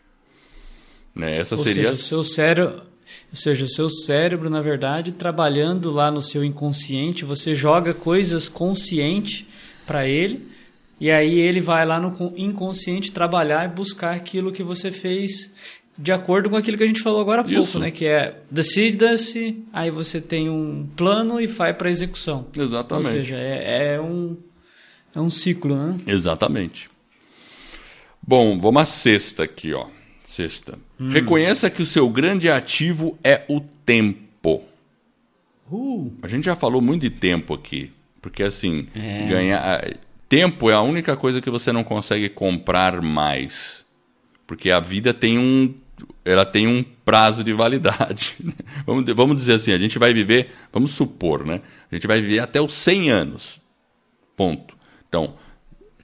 Né? 1.13 1.37
Essa 1.37 1.57
Ou 1.57 1.65
seria. 1.65 1.87
seja, 1.87 1.91
o 1.91 1.97
seu 1.97 2.23
cérebro, 2.23 2.83
ou 3.29 3.37
seja, 3.37 3.65
o 3.65 3.69
seu 3.69 3.91
cérebro, 3.91 4.49
na 4.49 4.61
verdade, 4.63 5.11
trabalhando 5.11 5.91
lá 5.91 6.13
no 6.13 6.23
seu 6.23 6.45
inconsciente, 6.45 7.25
você 7.25 7.57
joga 7.57 7.93
coisas 7.93 8.49
consciente 8.49 9.49
para 9.85 10.07
ele, 10.07 10.47
e 11.01 11.11
aí 11.11 11.41
ele 11.41 11.61
vai 11.61 11.85
lá 11.85 11.99
no 11.99 12.13
con- 12.13 12.33
inconsciente 12.37 13.11
trabalhar 13.11 13.65
e 13.65 13.75
buscar 13.75 14.15
aquilo 14.15 14.53
que 14.53 14.63
você 14.63 14.93
fez 14.93 15.51
de 15.99 16.13
acordo 16.13 16.49
com 16.49 16.57
aquilo 16.57 16.77
que 16.79 16.83
a 16.85 16.87
gente 16.87 17.03
falou 17.03 17.21
agora 17.21 17.43
há 17.43 17.45
pouco, 17.45 17.61
Isso. 17.61 17.79
né? 17.79 17.91
Que 17.91 18.07
é 18.07 18.39
decida-se, 18.51 19.63
aí 19.73 19.91
você 19.91 20.21
tem 20.21 20.49
um 20.49 20.89
plano 20.97 21.41
e 21.41 21.47
vai 21.47 21.75
para 21.75 21.91
execução. 21.91 22.47
Exatamente. 22.57 23.07
Ou 23.07 23.13
seja, 23.13 23.37
é, 23.39 23.95
é 23.95 24.01
um 24.01 24.37
é 25.15 25.21
um 25.21 25.29
ciclo, 25.31 25.75
né? 25.77 25.99
Exatamente. 26.07 26.89
Bom, 28.23 28.59
vamos 28.59 28.83
à 28.83 28.85
sexta 28.85 29.43
aqui, 29.45 29.73
ó. 29.75 29.87
Sexta. 30.25 30.79
Reconheça 31.11 31.69
que 31.69 31.83
o 31.83 31.87
seu 31.87 32.09
grande 32.09 32.49
ativo 32.49 33.19
é 33.25 33.45
o 33.49 33.61
tempo. 33.61 34.63
Uh, 35.71 36.13
A 36.23 36.29
gente 36.29 36.45
já 36.45 36.55
falou 36.55 36.81
muito 36.81 37.03
de 37.03 37.11
tempo 37.11 37.55
aqui, 37.55 37.91
porque 38.23 38.43
assim, 38.43 38.87
É. 38.95 39.27
ganhar 39.27 39.85
tempo 40.29 40.71
é 40.71 40.75
a 40.75 40.81
única 40.83 41.17
coisa 41.17 41.41
que 41.41 41.51
você 41.51 41.73
não 41.73 41.83
consegue 41.83 42.29
comprar 42.29 43.01
mais, 43.03 43.85
porque 44.47 44.71
a 44.71 44.79
vida 44.79 45.13
tem 45.13 45.39
um, 45.39 45.75
ela 46.31 46.45
tem 46.45 46.67
um 46.67 46.83
prazo 47.05 47.43
de 47.45 47.53
validade. 47.53 48.37
vamos, 48.87 49.05
di- 49.05 49.13
vamos 49.13 49.37
dizer 49.37 49.55
assim, 49.55 49.73
a 49.73 49.79
gente 49.79 49.99
vai 49.99 50.13
viver, 50.15 50.51
vamos 50.73 50.91
supor, 50.93 51.45
né? 51.45 51.61
A 51.91 51.95
gente 51.95 52.07
vai 52.07 52.21
viver 52.21 52.39
até 52.41 52.61
os 52.61 52.73
100 52.73 53.11
anos, 53.11 53.61
ponto. 54.37 54.77
Então, 55.09 55.35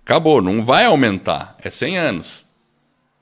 acabou, 0.05 0.41
não 0.43 0.65
vai 0.65 0.85
aumentar, 0.85 1.57
é 1.63 1.71
100 1.71 1.99
anos. 1.99 2.45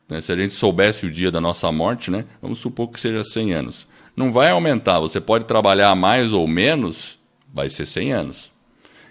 né? 0.09 0.21
Se 0.21 0.33
a 0.33 0.37
gente 0.37 0.55
soubesse 0.55 1.07
o 1.07 1.11
dia 1.11 1.31
da 1.31 1.41
nossa 1.41 1.71
morte, 1.71 2.11
né? 2.11 2.25
Vamos 2.41 2.59
supor 2.59 2.89
que 2.89 3.01
seja 3.01 3.23
100 3.23 3.53
anos. 3.55 3.87
Não 4.17 4.31
vai 4.31 4.51
aumentar. 4.51 5.01
Você 5.01 5.21
pode 5.21 5.45
trabalhar 5.45 5.95
mais 5.95 6.33
ou 6.33 6.47
menos, 6.47 7.19
vai 7.53 7.69
ser 7.69 7.85
100 7.87 8.13
anos. 8.13 8.53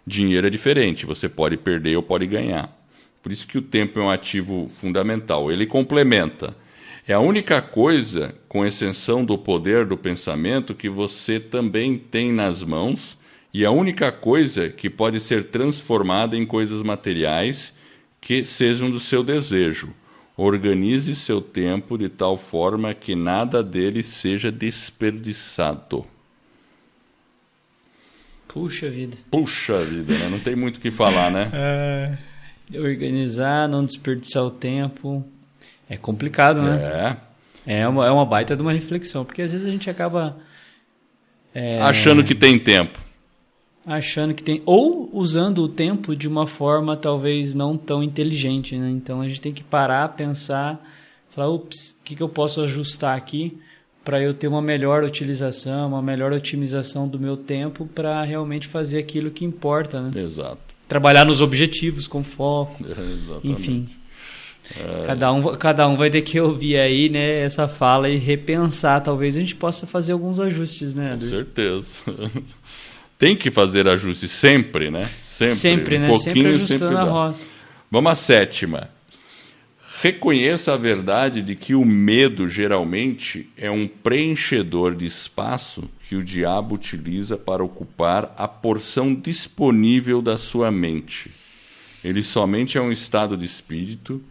Dinheiro 0.07 0.47
é 0.47 0.49
diferente. 0.49 1.05
Você 1.05 1.27
pode 1.29 1.57
perder 1.57 1.95
ou 1.97 2.03
pode 2.03 2.25
ganhar. 2.25 2.69
Por 3.21 3.31
isso 3.31 3.45
que 3.47 3.57
o 3.57 3.61
tempo 3.61 3.99
é 3.99 4.03
um 4.03 4.09
ativo 4.09 4.67
fundamental. 4.67 5.51
Ele 5.51 5.65
complementa. 5.65 6.55
É 7.05 7.13
a 7.13 7.19
única 7.19 7.61
coisa, 7.61 8.33
com 8.47 8.65
exceção 8.65 9.25
do 9.25 9.37
poder 9.37 9.85
do 9.85 9.97
pensamento, 9.97 10.73
que 10.73 10.87
você 10.87 11.37
também 11.37 11.97
tem 11.97 12.31
nas 12.31 12.63
mãos 12.63 13.17
e 13.53 13.65
a 13.65 13.71
única 13.71 14.09
coisa 14.09 14.69
que 14.69 14.89
pode 14.89 15.19
ser 15.19 15.45
transformada 15.45 16.37
em 16.37 16.45
coisas 16.45 16.81
materiais 16.81 17.73
que 18.21 18.45
sejam 18.45 18.89
do 18.89 19.01
seu 19.01 19.21
desejo. 19.21 19.93
Organize 20.37 21.13
seu 21.13 21.41
tempo 21.41 21.97
de 21.97 22.07
tal 22.07 22.37
forma 22.37 22.93
que 22.93 23.15
nada 23.15 23.61
dele 23.61 24.01
seja 24.01 24.49
desperdiçado. 24.49 26.05
puxa 28.47 28.89
vida. 28.89 29.17
Puxa 29.29 29.83
vida, 29.83 30.17
né? 30.17 30.29
Não 30.29 30.39
tem 30.39 30.55
muito 30.55 30.77
o 30.77 30.79
que 30.79 30.89
falar, 30.89 31.29
né? 31.29 31.51
É, 31.53 32.79
organizar, 32.79 33.67
não 33.67 33.85
desperdiçar 33.85 34.43
o 34.43 34.51
tempo. 34.51 35.23
É 35.89 35.97
complicado, 35.97 36.61
né? 36.61 37.17
É. 37.65 37.81
É 37.81 37.87
uma, 37.87 38.05
é 38.05 38.11
uma 38.11 38.25
baita 38.25 38.55
de 38.55 38.61
uma 38.61 38.73
reflexão, 38.73 39.23
porque 39.23 39.41
às 39.41 39.51
vezes 39.51 39.65
a 39.65 39.71
gente 39.71 39.89
acaba 39.89 40.37
é, 41.53 41.79
Achando 41.81 42.23
que 42.23 42.33
tem 42.33 42.57
tempo. 42.57 42.99
achando 43.85 44.33
que 44.33 44.41
tem. 44.41 44.61
Ou 44.65 45.09
usando 45.13 45.59
o 45.59 45.67
tempo 45.67 46.15
de 46.15 46.27
uma 46.27 46.47
forma 46.47 46.97
talvez 46.97 47.53
não 47.53 47.77
tão 47.77 48.03
inteligente, 48.03 48.75
né? 48.77 48.89
Então 48.89 49.21
a 49.21 49.27
gente 49.27 49.39
tem 49.39 49.53
que 49.53 49.63
parar, 49.63 50.09
pensar, 50.09 50.83
falar, 51.29 51.49
o 51.49 51.67
que, 52.03 52.15
que 52.15 52.23
eu 52.23 52.29
posso 52.29 52.61
ajustar 52.61 53.15
aqui 53.15 53.57
para 54.03 54.21
eu 54.21 54.33
ter 54.33 54.47
uma 54.47 54.61
melhor 54.61 55.03
utilização, 55.03 55.89
uma 55.89 56.01
melhor 56.01 56.33
otimização 56.33 57.07
do 57.07 57.19
meu 57.19 57.37
tempo 57.37 57.85
para 57.85 58.23
realmente 58.23 58.67
fazer 58.67 58.97
aquilo 58.97 59.31
que 59.31 59.45
importa, 59.45 60.01
né? 60.01 60.11
Exato. 60.19 60.73
Trabalhar 60.87 61.25
nos 61.25 61.39
objetivos 61.39 62.07
com 62.07 62.23
foco. 62.23 62.83
É, 62.83 62.91
exatamente. 63.13 63.51
Enfim. 63.51 63.89
Cada, 65.05 65.31
um, 65.31 65.55
cada 65.55 65.87
um 65.87 65.95
vai 65.95 66.09
ter 66.09 66.21
que 66.21 66.39
ouvir 66.39 66.77
aí, 66.79 67.09
né, 67.09 67.41
essa 67.41 67.67
fala 67.67 68.09
e 68.09 68.17
repensar. 68.17 69.01
Talvez 69.01 69.35
a 69.37 69.39
gente 69.39 69.55
possa 69.55 69.85
fazer 69.85 70.13
alguns 70.13 70.39
ajustes, 70.39 70.95
né, 70.95 71.17
Com 71.19 71.27
certeza. 71.27 72.01
tem 73.19 73.35
que 73.35 73.51
fazer 73.51 73.87
ajuste 73.87 74.27
sempre, 74.27 74.89
né? 74.89 75.09
Sempre, 75.25 75.55
Sempre, 75.55 75.97
um 75.97 76.01
né? 76.01 76.07
pouquinho 76.07 76.33
Sempre 76.33 76.49
ajustando 76.49 76.79
sempre 76.79 76.95
a 76.97 77.03
rota. 77.03 77.39
Vamos 77.89 78.11
à 78.11 78.15
sétima. 78.15 78.89
Reconheça 80.01 80.73
a 80.73 80.77
verdade 80.77 81.41
de 81.41 81.55
que 81.55 81.73
o 81.73 81.85
medo 81.85 82.47
geralmente 82.47 83.49
é 83.55 83.71
um 83.71 83.87
preenchedor 83.87 84.95
de 84.95 85.05
espaço 85.05 85.89
que 86.09 86.15
o 86.15 86.23
diabo 86.23 86.75
utiliza 86.75 87.37
para 87.37 87.63
ocupar 87.63 88.33
a 88.37 88.47
porção 88.47 89.15
disponível 89.15 90.21
da 90.21 90.37
sua 90.37 90.69
mente. 90.69 91.31
Ele 92.03 92.21
somente 92.21 92.77
é 92.77 92.81
um 92.81 92.91
estado 92.91 93.37
de 93.37 93.45
espírito 93.45 94.21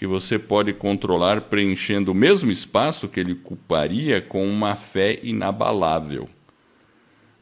que 0.00 0.06
você 0.06 0.38
pode 0.38 0.72
controlar 0.72 1.42
preenchendo 1.42 2.12
o 2.12 2.14
mesmo 2.14 2.50
espaço 2.50 3.06
que 3.06 3.20
ele 3.20 3.32
ocuparia 3.32 4.18
com 4.18 4.48
uma 4.48 4.74
fé 4.74 5.20
inabalável. 5.22 6.26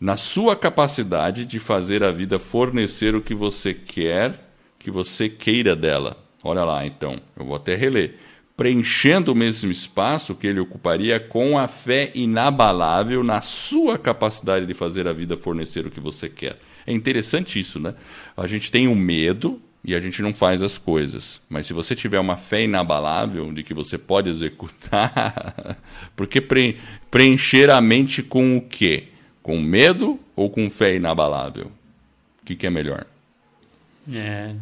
Na 0.00 0.16
sua 0.16 0.56
capacidade 0.56 1.44
de 1.44 1.60
fazer 1.60 2.02
a 2.02 2.10
vida 2.10 2.36
fornecer 2.36 3.14
o 3.14 3.22
que 3.22 3.32
você 3.32 3.72
quer, 3.72 4.50
que 4.76 4.90
você 4.90 5.28
queira 5.28 5.76
dela. 5.76 6.16
Olha 6.42 6.64
lá, 6.64 6.84
então, 6.84 7.20
eu 7.38 7.44
vou 7.44 7.54
até 7.54 7.76
reler. 7.76 8.16
Preenchendo 8.56 9.30
o 9.30 9.36
mesmo 9.36 9.70
espaço 9.70 10.34
que 10.34 10.48
ele 10.48 10.58
ocuparia 10.58 11.20
com 11.20 11.56
a 11.56 11.68
fé 11.68 12.10
inabalável 12.12 13.22
na 13.22 13.40
sua 13.40 13.96
capacidade 13.96 14.66
de 14.66 14.74
fazer 14.74 15.06
a 15.06 15.12
vida 15.12 15.36
fornecer 15.36 15.86
o 15.86 15.92
que 15.92 16.00
você 16.00 16.28
quer. 16.28 16.58
É 16.84 16.92
interessante 16.92 17.60
isso, 17.60 17.78
né? 17.78 17.94
A 18.36 18.48
gente 18.48 18.72
tem 18.72 18.88
o 18.88 18.96
medo 18.96 19.62
e 19.84 19.94
a 19.94 20.00
gente 20.00 20.20
não 20.22 20.34
faz 20.34 20.60
as 20.60 20.76
coisas. 20.76 21.40
Mas 21.48 21.66
se 21.66 21.72
você 21.72 21.94
tiver 21.94 22.18
uma 22.18 22.36
fé 22.36 22.64
inabalável 22.64 23.52
de 23.52 23.62
que 23.62 23.72
você 23.72 23.96
pode 23.96 24.28
executar, 24.28 25.76
porque 26.16 26.40
pre- 26.40 26.76
preencher 27.10 27.70
a 27.70 27.80
mente 27.80 28.22
com 28.22 28.56
o 28.56 28.60
quê? 28.62 29.04
Com 29.42 29.58
medo 29.60 30.18
ou 30.36 30.50
com 30.50 30.68
fé 30.68 30.96
inabalável? 30.96 31.66
O 32.42 32.44
que, 32.44 32.54
que 32.56 32.66
é 32.66 32.70
melhor? 32.70 33.06
É. 34.12 34.54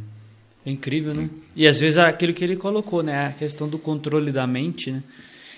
É 0.65 0.71
incrível, 0.71 1.15
né? 1.15 1.31
E 1.55 1.67
às 1.67 1.79
vezes 1.79 1.97
aquilo 1.97 2.35
que 2.35 2.43
ele 2.43 2.57
colocou, 2.57 3.01
né? 3.03 3.27
A 3.29 3.33
questão 3.33 3.69
do 3.69 3.79
controle 3.79 4.33
da 4.33 4.47
mente, 4.49 4.91
né? 4.91 5.03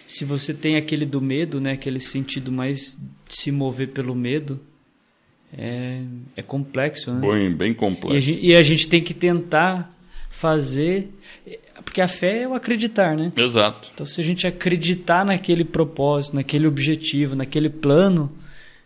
Se 0.06 0.24
você 0.24 0.52
tem 0.52 0.76
aquele 0.76 1.06
do 1.06 1.20
medo, 1.20 1.60
né? 1.60 1.72
Aquele 1.72 1.98
sentido 1.98 2.52
mais 2.52 2.98
de 3.26 3.34
se 3.34 3.50
mover 3.50 3.88
pelo 3.88 4.14
medo, 4.14 4.60
é, 5.56 6.00
é 6.36 6.42
complexo, 6.42 7.12
né? 7.12 7.20
Bem, 7.20 7.54
bem 7.54 7.74
complexo. 7.74 8.14
E 8.14 8.16
a, 8.16 8.20
gente, 8.20 8.46
e 8.46 8.54
a 8.54 8.62
gente 8.62 8.88
tem 8.88 9.02
que 9.02 9.14
tentar 9.14 9.94
fazer 10.30 11.10
porque 11.84 12.00
a 12.00 12.08
fé 12.08 12.42
é 12.42 12.48
o 12.48 12.54
acreditar, 12.54 13.16
né? 13.16 13.32
Exato. 13.36 13.90
Então, 13.94 14.04
se 14.04 14.20
a 14.20 14.24
gente 14.24 14.46
acreditar 14.46 15.24
naquele 15.24 15.64
propósito, 15.64 16.36
naquele 16.36 16.66
objetivo, 16.66 17.34
naquele 17.34 17.70
plano 17.70 18.30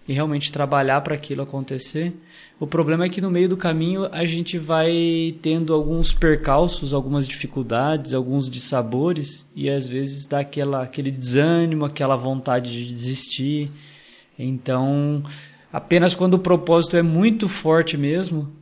e 0.07 0.13
realmente 0.13 0.53
trabalhar 0.53 1.01
para 1.01 1.15
aquilo 1.15 1.43
acontecer, 1.43 2.13
o 2.61 2.67
problema 2.67 3.05
é 3.05 3.09
que 3.09 3.21
no 3.21 3.31
meio 3.31 3.49
do 3.49 3.57
caminho 3.57 4.09
a 4.13 4.25
gente 4.25 4.57
vai 4.57 5.35
tendo 5.43 5.75
alguns 5.75 6.13
percalços, 6.13 6.95
algumas 6.95 7.27
dificuldades, 7.27 8.15
alguns 8.15 8.49
dissabores 8.49 9.49
e 9.55 9.69
às 9.69 9.89
vezes 9.89 10.27
dá 10.27 10.41
aquela, 10.41 10.83
aquele 10.83 11.11
desânimo, 11.11 11.85
aquela 11.85 12.15
vontade 12.15 12.71
de 12.71 12.93
desistir. 12.93 13.71
Então, 14.39 15.25
apenas 15.73 16.15
quando 16.15 16.35
o 16.35 16.39
propósito 16.39 16.97
é 16.97 17.03
muito 17.03 17.49
forte 17.49 17.97
mesmo, 17.97 18.53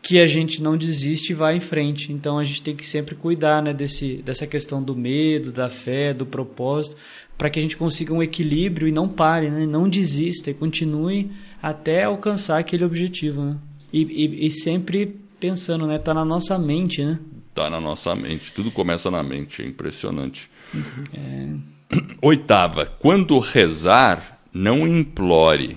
que 0.00 0.20
a 0.20 0.26
gente 0.26 0.62
não 0.62 0.76
desiste 0.76 1.32
e 1.32 1.34
vai 1.34 1.56
em 1.56 1.60
frente. 1.60 2.12
Então 2.12 2.38
a 2.38 2.44
gente 2.44 2.62
tem 2.62 2.76
que 2.76 2.86
sempre 2.86 3.14
cuidar 3.14 3.62
né, 3.62 3.72
desse, 3.72 4.18
dessa 4.18 4.46
questão 4.46 4.82
do 4.82 4.94
medo, 4.94 5.50
da 5.50 5.68
fé, 5.68 6.14
do 6.14 6.24
propósito, 6.24 6.96
para 7.36 7.50
que 7.50 7.58
a 7.58 7.62
gente 7.62 7.76
consiga 7.76 8.14
um 8.14 8.22
equilíbrio 8.22 8.86
e 8.86 8.92
não 8.92 9.08
pare, 9.08 9.50
né, 9.50 9.66
não 9.66 9.88
desista 9.88 10.50
e 10.50 10.54
continue 10.54 11.32
até 11.60 12.04
alcançar 12.04 12.58
aquele 12.58 12.84
objetivo. 12.84 13.42
Né? 13.42 13.56
E, 13.92 14.02
e, 14.02 14.46
e, 14.46 14.50
sempre 14.50 15.20
pensando, 15.40 15.86
né? 15.86 15.98
Tá 15.98 16.14
na 16.14 16.24
nossa 16.24 16.56
mente, 16.58 17.04
né? 17.04 17.18
Tá 17.54 17.68
na 17.68 17.80
nossa 17.80 18.14
mente. 18.14 18.52
Tudo 18.52 18.70
começa 18.70 19.10
na 19.10 19.22
mente, 19.22 19.62
é 19.62 19.66
impressionante. 19.66 20.48
É... 21.12 21.48
Oitava, 22.22 22.86
quando 22.86 23.38
rezar, 23.38 24.40
não 24.52 24.86
implore 24.86 25.76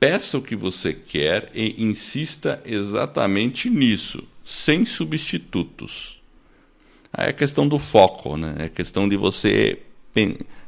Peça 0.00 0.38
o 0.38 0.42
que 0.42 0.56
você 0.56 0.94
quer 0.94 1.50
e 1.54 1.82
insista 1.82 2.62
exatamente 2.64 3.68
nisso, 3.68 4.26
sem 4.42 4.86
substitutos. 4.86 6.18
Aí 7.12 7.28
é 7.28 7.32
questão 7.34 7.68
do 7.68 7.78
foco, 7.78 8.34
né? 8.34 8.54
É 8.60 8.68
questão 8.70 9.06
de 9.06 9.14
você 9.14 9.78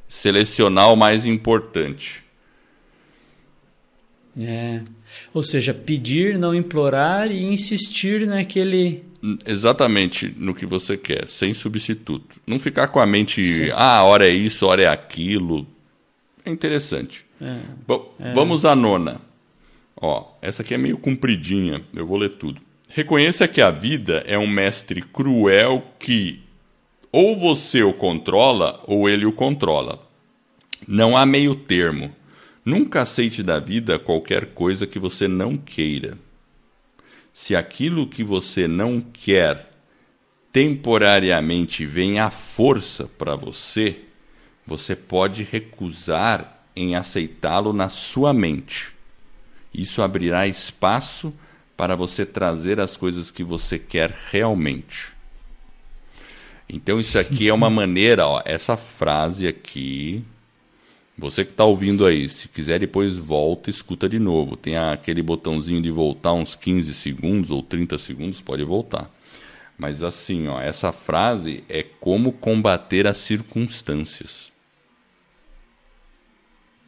selecionar 0.07 0.93
o 0.93 0.97
mais 0.97 1.25
importante. 1.25 2.23
É. 4.39 4.83
Ou 5.33 5.43
seja, 5.43 5.73
pedir, 5.73 6.39
não 6.39 6.55
implorar 6.55 7.31
e 7.31 7.43
insistir 7.43 8.27
naquele. 8.27 9.03
Exatamente 9.47 10.35
no 10.37 10.55
que 10.55 10.67
você 10.67 10.97
quer, 10.97 11.27
sem 11.27 11.55
substituto. 11.55 12.41
Não 12.47 12.59
ficar 12.59 12.89
com 12.89 13.01
a 13.01 13.07
mente, 13.07 13.47
Sim. 13.47 13.71
ah, 13.75 14.03
hora 14.03 14.29
é 14.29 14.31
isso, 14.31 14.67
hora 14.67 14.83
é 14.83 14.89
aquilo. 14.89 15.67
É 16.45 16.51
interessante. 16.51 17.25
É, 17.43 17.59
Bom, 17.87 18.15
é. 18.21 18.33
vamos 18.33 18.65
à 18.65 18.77
nona. 18.77 19.21
Ó, 20.01 20.27
essa 20.41 20.63
aqui 20.63 20.75
é 20.75 20.79
meio 20.79 20.97
compridinha, 20.97 21.83
eu 21.93 22.07
vou 22.07 22.17
ler 22.17 22.31
tudo. 22.31 22.61
Reconheça 22.89 23.49
que 23.49 23.61
a 23.61 23.71
vida 23.71 24.23
é 24.27 24.39
um 24.39 24.47
mestre 24.47 25.03
cruel 25.03 25.83
que 25.99 26.41
ou 27.11 27.39
você 27.39 27.83
o 27.83 27.93
controla 27.93 28.83
ou 28.87 29.09
ele 29.09 29.27
o 29.27 29.33
controla. 29.33 29.99
Não 30.87 31.17
há 31.17 31.27
meio 31.27 31.55
termo. 31.55 32.15
Nunca 32.65 33.03
aceite 33.03 33.43
da 33.43 33.59
vida 33.59 33.99
qualquer 33.99 34.47
coisa 34.47 34.87
que 34.87 34.99
você 34.99 35.27
não 35.27 35.57
queira. 35.57 36.17
Se 37.35 37.57
aquilo 37.57 38.07
que 38.07 38.23
você 38.23 38.69
não 38.69 39.01
quer 39.01 39.71
temporariamente 40.53 41.87
vem 41.87 42.21
à 42.21 42.31
força 42.31 43.09
para 43.19 43.35
você, 43.35 44.01
você 44.67 44.95
pode 44.95 45.43
recusar 45.43 46.52
em 46.75 46.95
aceitá-lo 46.95 47.73
na 47.73 47.89
sua 47.89 48.33
mente. 48.33 48.93
Isso 49.73 50.03
abrirá 50.03 50.47
espaço 50.47 51.33
para 51.77 51.97
você 51.97 52.27
trazer 52.27 52.79
as 52.79 52.97
coisas 52.97 53.31
que 53.31 53.43
você 53.43 53.79
quer 53.79 54.17
realmente. 54.31 55.13
Então, 56.69 57.01
isso 57.01 57.19
aqui 57.19 57.49
é 57.49 57.55
uma 57.55 57.69
maneira, 57.71 58.27
ó, 58.27 58.43
essa 58.45 58.77
frase 58.77 59.47
aqui. 59.47 60.25
Você 61.17 61.45
que 61.45 61.51
está 61.51 61.65
ouvindo 61.65 62.07
aí, 62.07 62.29
se 62.29 62.49
quiser 62.49 62.81
depois 62.81 63.19
volta 63.19 63.69
e 63.69 63.73
escuta 63.73 64.09
de 64.09 64.19
novo. 64.19 64.57
Tem 64.57 64.77
aquele 64.77 65.23
botãozinho 65.23 65.83
de 65.83 65.91
voltar 65.91 66.33
uns 66.33 66.55
15 66.55 66.95
segundos 66.95 67.51
ou 67.51 67.63
30 67.63 67.99
segundos, 67.99 68.41
pode 68.41 68.65
voltar. 68.65 69.11
Mas 69.77 70.03
assim, 70.03 70.49
ó, 70.49 70.61
essa 70.61 70.93
frase 70.93 71.65
é 71.69 71.83
como 71.83 72.33
combater 72.33 73.07
as 73.07 73.17
circunstâncias. 73.17 74.52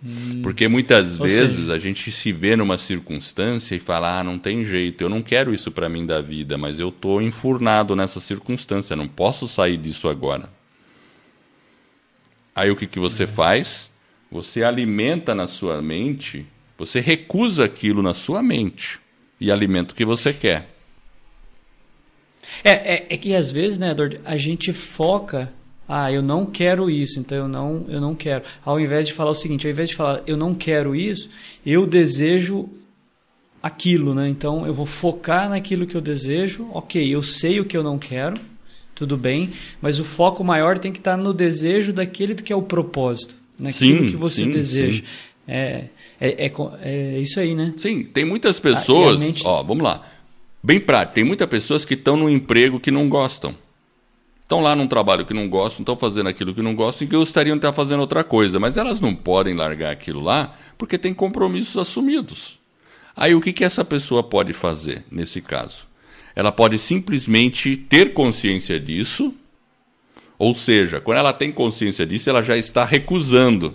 Hum. 0.03 0.41
Porque 0.43 0.69
muitas 0.69 1.19
vezes 1.19 1.57
seja... 1.57 1.73
a 1.73 1.79
gente 1.79 2.11
se 2.11 2.33
vê 2.33 2.57
numa 2.57 2.79
circunstância 2.79 3.75
e 3.75 3.79
fala: 3.79 4.21
ah, 4.21 4.25
não 4.25 4.39
tem 4.39 4.65
jeito, 4.65 5.03
eu 5.03 5.09
não 5.09 5.23
quero 5.23 5.55
isso 5.55 5.71
para 5.71 5.89
mim 5.89 6.05
da 6.05 6.21
vida, 6.21 6.59
mas 6.59 6.79
eu 6.79 6.89
estou 6.91 7.23
enfurnado 7.23 7.97
nessa 7.97 8.21
circunstância, 8.21 8.97
não 8.97 9.09
posso 9.09 9.49
sair 9.49 9.77
disso 9.77 10.09
agora. 10.09 10.51
Aí 12.55 12.71
o 12.71 12.77
que, 12.77 12.87
que 12.87 13.01
você 13.01 13.25
é. 13.25 13.27
faz? 13.27 13.91
Você 14.31 14.63
alimenta 14.63 15.35
na 15.35 15.49
sua 15.49 15.81
mente, 15.81 16.47
você 16.77 17.01
recusa 17.01 17.65
aquilo 17.65 18.03
na 18.03 18.15
sua 18.15 18.43
mente 18.43 19.01
e 19.41 19.51
alimenta 19.51 19.93
o 19.93 19.97
que 19.97 20.05
você 20.05 20.33
quer. 20.33 20.69
É, 22.63 22.95
é, 22.95 23.07
é 23.11 23.17
que 23.17 23.35
às 23.35 23.51
vezes, 23.51 23.79
né, 23.79 23.91
Edward, 23.91 24.21
a 24.25 24.37
gente 24.37 24.73
foca 24.73 25.53
ah, 25.89 26.11
eu 26.11 26.23
não 26.23 26.47
quero 26.47 26.91
isso, 26.91 27.21
então 27.21 27.37
eu 27.37 27.49
não, 27.49 27.85
eu 27.89 28.01
não 28.01 28.15
quero. 28.15 28.45
Ao 28.65 28.81
invés 28.81 29.07
de 29.07 29.13
falar 29.13 29.31
o 29.31 29.35
seguinte, 29.35 29.67
ao 29.67 29.71
invés 29.71 29.91
de 29.91 29.95
falar 29.95 30.23
eu 30.27 30.37
não 30.37 30.55
quero 30.55 30.97
isso, 30.97 31.29
eu 31.65 31.87
desejo 31.87 32.69
aquilo, 33.63 34.15
né? 34.15 34.29
Então 34.29 34.67
eu 34.67 34.73
vou 34.73 34.87
focar 34.87 35.49
naquilo 35.49 35.87
que 35.87 35.95
eu 35.95 36.01
desejo. 36.01 36.67
Ok, 36.73 37.07
eu 37.15 37.23
sei 37.23 37.61
o 37.61 37.65
que 37.67 37.77
eu 37.77 37.83
não 37.83 37.99
quero, 37.99 38.41
tudo 38.95 39.17
bem, 39.17 39.53
mas 39.81 40.01
o 40.01 40.05
foco 40.05 40.43
maior 40.43 40.79
tem 40.79 40.91
que 40.91 40.99
estar 40.99 41.19
no 41.19 41.35
desejo 41.35 41.93
daquele 41.93 42.35
que 42.35 42.53
é 42.53 42.57
o 42.57 42.63
propósito, 42.63 43.35
naquilo 43.59 44.05
sim, 44.05 44.11
que 44.11 44.17
você 44.17 44.45
sim, 44.45 44.51
deseja. 44.51 45.03
Sim. 45.03 45.09
É, 45.47 45.85
é, 46.19 46.47
é, 46.47 46.53
é, 46.83 47.19
isso 47.21 47.39
aí, 47.39 47.55
né? 47.55 47.75
Sim, 47.77 48.05
tem 48.05 48.25
muitas 48.25 48.59
pessoas. 48.59 49.21
Mente... 49.21 49.43
Ó, 49.45 49.63
vamos 49.63 49.85
lá. 49.85 50.03
Bem 50.63 50.81
prático, 50.81 51.17
tem 51.17 51.25
muitas 51.25 51.47
pessoas 51.47 51.85
que 51.85 51.93
estão 51.93 52.17
num 52.17 52.31
emprego 52.31 52.81
que 52.81 52.91
não 52.91 53.07
gostam 53.07 53.55
estão 54.45 54.61
lá 54.61 54.77
num 54.77 54.87
trabalho 54.87 55.27
que 55.27 55.35
não 55.35 55.49
gostam, 55.49 55.81
estão 55.81 55.97
fazendo 55.97 56.29
aquilo 56.29 56.55
que 56.55 56.63
não 56.63 56.75
gostam 56.75 57.07
e 57.07 57.11
que 57.11 57.17
gostariam 57.17 57.57
de 57.57 57.61
estar 57.61 57.73
fazendo 57.73 58.01
outra 58.01 58.23
coisa, 58.23 58.61
mas 58.61 58.77
elas 58.77 59.01
não 59.01 59.15
podem 59.15 59.55
largar 59.55 59.91
aquilo 59.91 60.21
lá 60.21 60.55
porque 60.79 60.99
tem 60.99 61.13
compromissos 61.13 61.77
assumidos. 61.77 62.59
Aí 63.17 63.35
o 63.35 63.41
que, 63.41 63.53
que 63.53 63.65
essa 63.65 63.85
pessoa 63.85 64.23
pode 64.23 64.53
fazer 64.53 65.05
nesse 65.11 65.41
caso? 65.41 65.87
Ela 66.37 66.53
pode 66.53 66.79
simplesmente 66.79 67.77
ter 67.77 68.13
consciência 68.13 68.79
disso, 68.79 69.33
ou 70.39 70.55
seja, 70.55 71.01
quando 71.01 71.19
ela 71.19 71.33
tem 71.33 71.51
consciência 71.51 72.05
disso, 72.05 72.29
ela 72.29 72.43
já 72.43 72.57
está 72.57 72.85
recusando. 72.85 73.75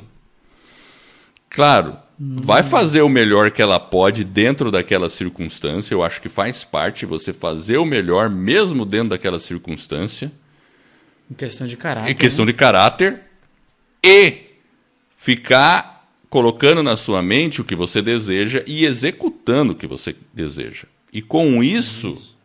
Claro, 1.49 1.97
hum. 2.19 2.41
vai 2.41 2.61
fazer 2.61 3.01
o 3.01 3.09
melhor 3.09 3.49
que 3.49 3.61
ela 3.61 3.79
pode 3.79 4.23
dentro 4.23 4.69
daquela 4.69 5.09
circunstância, 5.09 5.95
eu 5.95 6.03
acho 6.03 6.21
que 6.21 6.29
faz 6.29 6.63
parte 6.63 7.05
você 7.05 7.33
fazer 7.33 7.77
o 7.77 7.85
melhor 7.85 8.29
mesmo 8.29 8.85
dentro 8.85 9.09
daquela 9.09 9.39
circunstância. 9.39 10.31
Em 11.29 11.33
questão 11.33 11.67
de 11.67 11.77
caráter. 11.77 12.11
Em 12.11 12.15
questão 12.15 12.45
né? 12.45 12.51
de 12.51 12.57
caráter. 12.57 13.21
E 14.03 14.49
ficar 15.17 16.07
colocando 16.29 16.81
na 16.83 16.95
sua 16.95 17.21
mente 17.21 17.61
o 17.61 17.65
que 17.65 17.75
você 17.75 18.01
deseja 18.01 18.63
e 18.65 18.85
executando 18.85 19.73
o 19.73 19.75
que 19.75 19.87
você 19.87 20.15
deseja. 20.33 20.87
E 21.11 21.21
com 21.21 21.63
isso, 21.63 22.11
isso, 22.11 22.37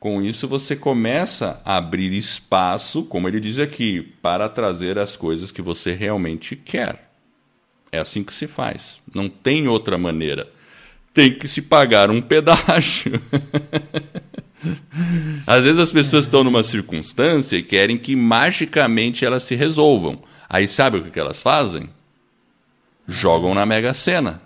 com 0.00 0.20
isso 0.20 0.48
você 0.48 0.74
começa 0.74 1.60
a 1.64 1.76
abrir 1.76 2.12
espaço, 2.12 3.04
como 3.04 3.28
ele 3.28 3.40
diz 3.40 3.58
aqui, 3.58 4.02
para 4.20 4.48
trazer 4.48 4.98
as 4.98 5.16
coisas 5.16 5.52
que 5.52 5.62
você 5.62 5.92
realmente 5.92 6.56
quer. 6.56 7.10
É 7.90 7.98
assim 7.98 8.24
que 8.24 8.34
se 8.34 8.48
faz. 8.48 8.98
Não 9.14 9.28
tem 9.28 9.68
outra 9.68 9.96
maneira. 9.96 10.50
Tem 11.12 11.32
que 11.32 11.46
se 11.46 11.62
pagar 11.62 12.10
um 12.10 12.20
pedágio. 12.20 13.22
Às 15.46 15.62
vezes 15.62 15.78
as 15.78 15.92
pessoas 15.92 16.24
estão 16.24 16.44
numa 16.44 16.64
circunstância 16.64 17.56
e 17.56 17.62
querem 17.62 17.98
que 17.98 18.16
magicamente 18.16 19.24
elas 19.24 19.42
se 19.42 19.54
resolvam. 19.54 20.22
Aí 20.48 20.68
sabe 20.68 20.98
o 20.98 21.04
que 21.04 21.18
elas 21.18 21.42
fazem? 21.42 21.88
Jogam 23.06 23.54
na 23.54 23.66
Mega 23.66 23.92
Sena. 23.92 24.42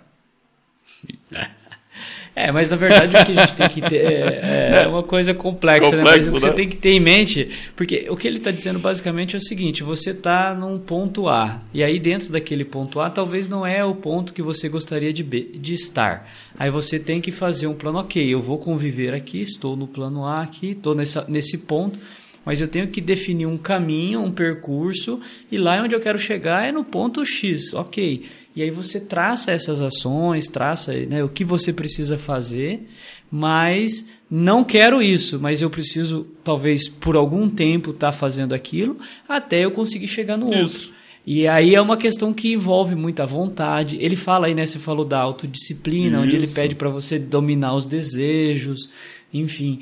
É, 2.39 2.53
mas 2.53 2.69
na 2.69 2.77
verdade 2.77 3.17
o 3.17 3.25
que 3.25 3.31
a 3.33 3.41
gente 3.41 3.55
tem 3.55 3.67
que 3.67 3.81
ter 3.81 3.97
é, 3.97 4.83
é 4.83 4.87
uma 4.89 5.03
coisa 5.03 5.33
complexa, 5.33 5.91
Complexo, 5.91 5.97
né? 5.97 6.03
Mas 6.03 6.23
o 6.23 6.25
que 6.27 6.39
você 6.39 6.47
né? 6.47 6.53
tem 6.53 6.69
que 6.69 6.77
ter 6.77 6.91
em 6.91 6.99
mente, 6.99 7.49
porque 7.75 8.07
o 8.09 8.15
que 8.15 8.25
ele 8.25 8.37
está 8.37 8.49
dizendo 8.49 8.79
basicamente 8.79 9.35
é 9.35 9.39
o 9.39 9.41
seguinte: 9.41 9.83
você 9.83 10.11
está 10.11 10.55
num 10.55 10.79
ponto 10.79 11.27
A, 11.27 11.59
e 11.73 11.83
aí 11.83 11.99
dentro 11.99 12.31
daquele 12.31 12.63
ponto 12.63 13.01
A 13.01 13.09
talvez 13.09 13.49
não 13.49 13.65
é 13.65 13.83
o 13.83 13.93
ponto 13.93 14.31
que 14.31 14.41
você 14.41 14.69
gostaria 14.69 15.11
de, 15.11 15.21
B, 15.21 15.49
de 15.55 15.73
estar. 15.73 16.31
Aí 16.57 16.69
você 16.69 16.97
tem 16.97 17.19
que 17.19 17.31
fazer 17.31 17.67
um 17.67 17.73
plano, 17.73 17.99
ok, 17.99 18.25
eu 18.25 18.41
vou 18.41 18.57
conviver 18.57 19.13
aqui, 19.13 19.41
estou 19.41 19.75
no 19.75 19.85
plano 19.85 20.25
A 20.25 20.41
aqui, 20.41 20.71
estou 20.71 20.95
nessa, 20.95 21.25
nesse 21.27 21.57
ponto 21.57 21.99
mas 22.45 22.61
eu 22.61 22.67
tenho 22.67 22.87
que 22.87 23.01
definir 23.01 23.45
um 23.45 23.57
caminho, 23.57 24.21
um 24.21 24.31
percurso, 24.31 25.19
e 25.51 25.57
lá 25.57 25.83
onde 25.83 25.93
eu 25.93 25.99
quero 25.99 26.17
chegar 26.17 26.67
é 26.67 26.71
no 26.71 26.83
ponto 26.83 27.23
X, 27.23 27.75
ok. 27.75 28.25
E 28.55 28.63
aí 28.63 28.71
você 28.71 28.99
traça 28.99 29.51
essas 29.51 29.81
ações, 29.81 30.47
traça 30.47 30.93
né, 31.05 31.23
o 31.23 31.29
que 31.29 31.45
você 31.45 31.71
precisa 31.71 32.17
fazer, 32.17 32.87
mas 33.31 34.05
não 34.29 34.63
quero 34.63 35.01
isso, 35.01 35.39
mas 35.39 35.61
eu 35.61 35.69
preciso, 35.69 36.27
talvez 36.43 36.87
por 36.87 37.15
algum 37.15 37.49
tempo, 37.49 37.91
estar 37.91 38.11
tá 38.11 38.17
fazendo 38.17 38.53
aquilo 38.53 38.97
até 39.27 39.63
eu 39.65 39.71
conseguir 39.71 40.07
chegar 40.07 40.37
no 40.37 40.49
isso. 40.49 40.61
outro. 40.63 40.99
E 41.25 41.47
aí 41.47 41.75
é 41.75 41.81
uma 41.81 41.95
questão 41.95 42.33
que 42.33 42.53
envolve 42.53 42.95
muita 42.95 43.25
vontade. 43.25 43.97
Ele 43.99 44.15
fala 44.15 44.47
aí, 44.47 44.55
né? 44.55 44.65
Você 44.65 44.79
falou 44.79 45.05
da 45.05 45.19
autodisciplina, 45.19 46.17
Isso. 46.17 46.25
onde 46.25 46.35
ele 46.35 46.47
pede 46.47 46.73
para 46.73 46.89
você 46.89 47.19
dominar 47.19 47.75
os 47.75 47.85
desejos. 47.85 48.89
Enfim, 49.31 49.79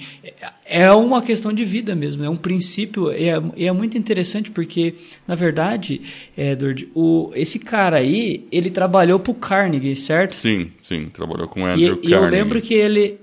é 0.66 0.92
uma 0.92 1.22
questão 1.22 1.54
de 1.54 1.64
vida 1.64 1.96
mesmo, 1.96 2.24
é 2.24 2.30
um 2.30 2.36
princípio, 2.36 3.14
e 3.14 3.30
é, 3.30 3.68
é, 3.68 3.72
muito 3.72 3.98
interessante 3.98 4.52
porque, 4.52 4.96
na 5.26 5.36
verdade, 5.36 6.02
Edward, 6.38 6.90
o, 6.94 7.32
esse 7.34 7.58
cara 7.58 7.98
aí, 7.98 8.46
ele 8.52 8.70
trabalhou 8.70 9.20
para 9.20 9.32
o 9.32 9.36
Carnegie, 9.36 9.96
certo? 9.96 10.36
Sim, 10.36 10.72
sim, 10.84 11.06
trabalhou 11.06 11.48
com 11.48 11.66
Andrew 11.66 11.94
e, 12.04 12.10
Carnegie. 12.10 12.10
E 12.10 12.12
eu 12.12 12.30
lembro 12.30 12.62
que 12.62 12.74
ele, 12.74 13.20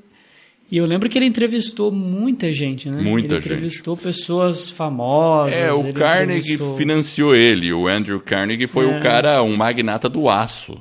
e 0.70 0.78
eu 0.78 0.86
lembro 0.86 1.10
que 1.10 1.18
ele 1.18 1.26
entrevistou 1.26 1.92
muita 1.92 2.50
gente, 2.50 2.88
né? 2.88 3.02
Muita 3.02 3.34
ele 3.34 3.42
gente. 3.42 3.52
entrevistou 3.52 3.94
pessoas 3.94 4.70
famosas. 4.70 5.54
É, 5.54 5.70
o 5.74 5.92
Carnegie 5.92 6.54
entrevistou... 6.54 6.76
financiou 6.78 7.34
ele. 7.34 7.70
O 7.70 7.86
Andrew 7.86 8.18
Carnegie 8.18 8.66
foi 8.66 8.90
é. 8.90 8.96
o 8.96 9.02
cara, 9.02 9.42
um 9.42 9.54
magnata 9.54 10.08
do 10.08 10.26
aço 10.26 10.80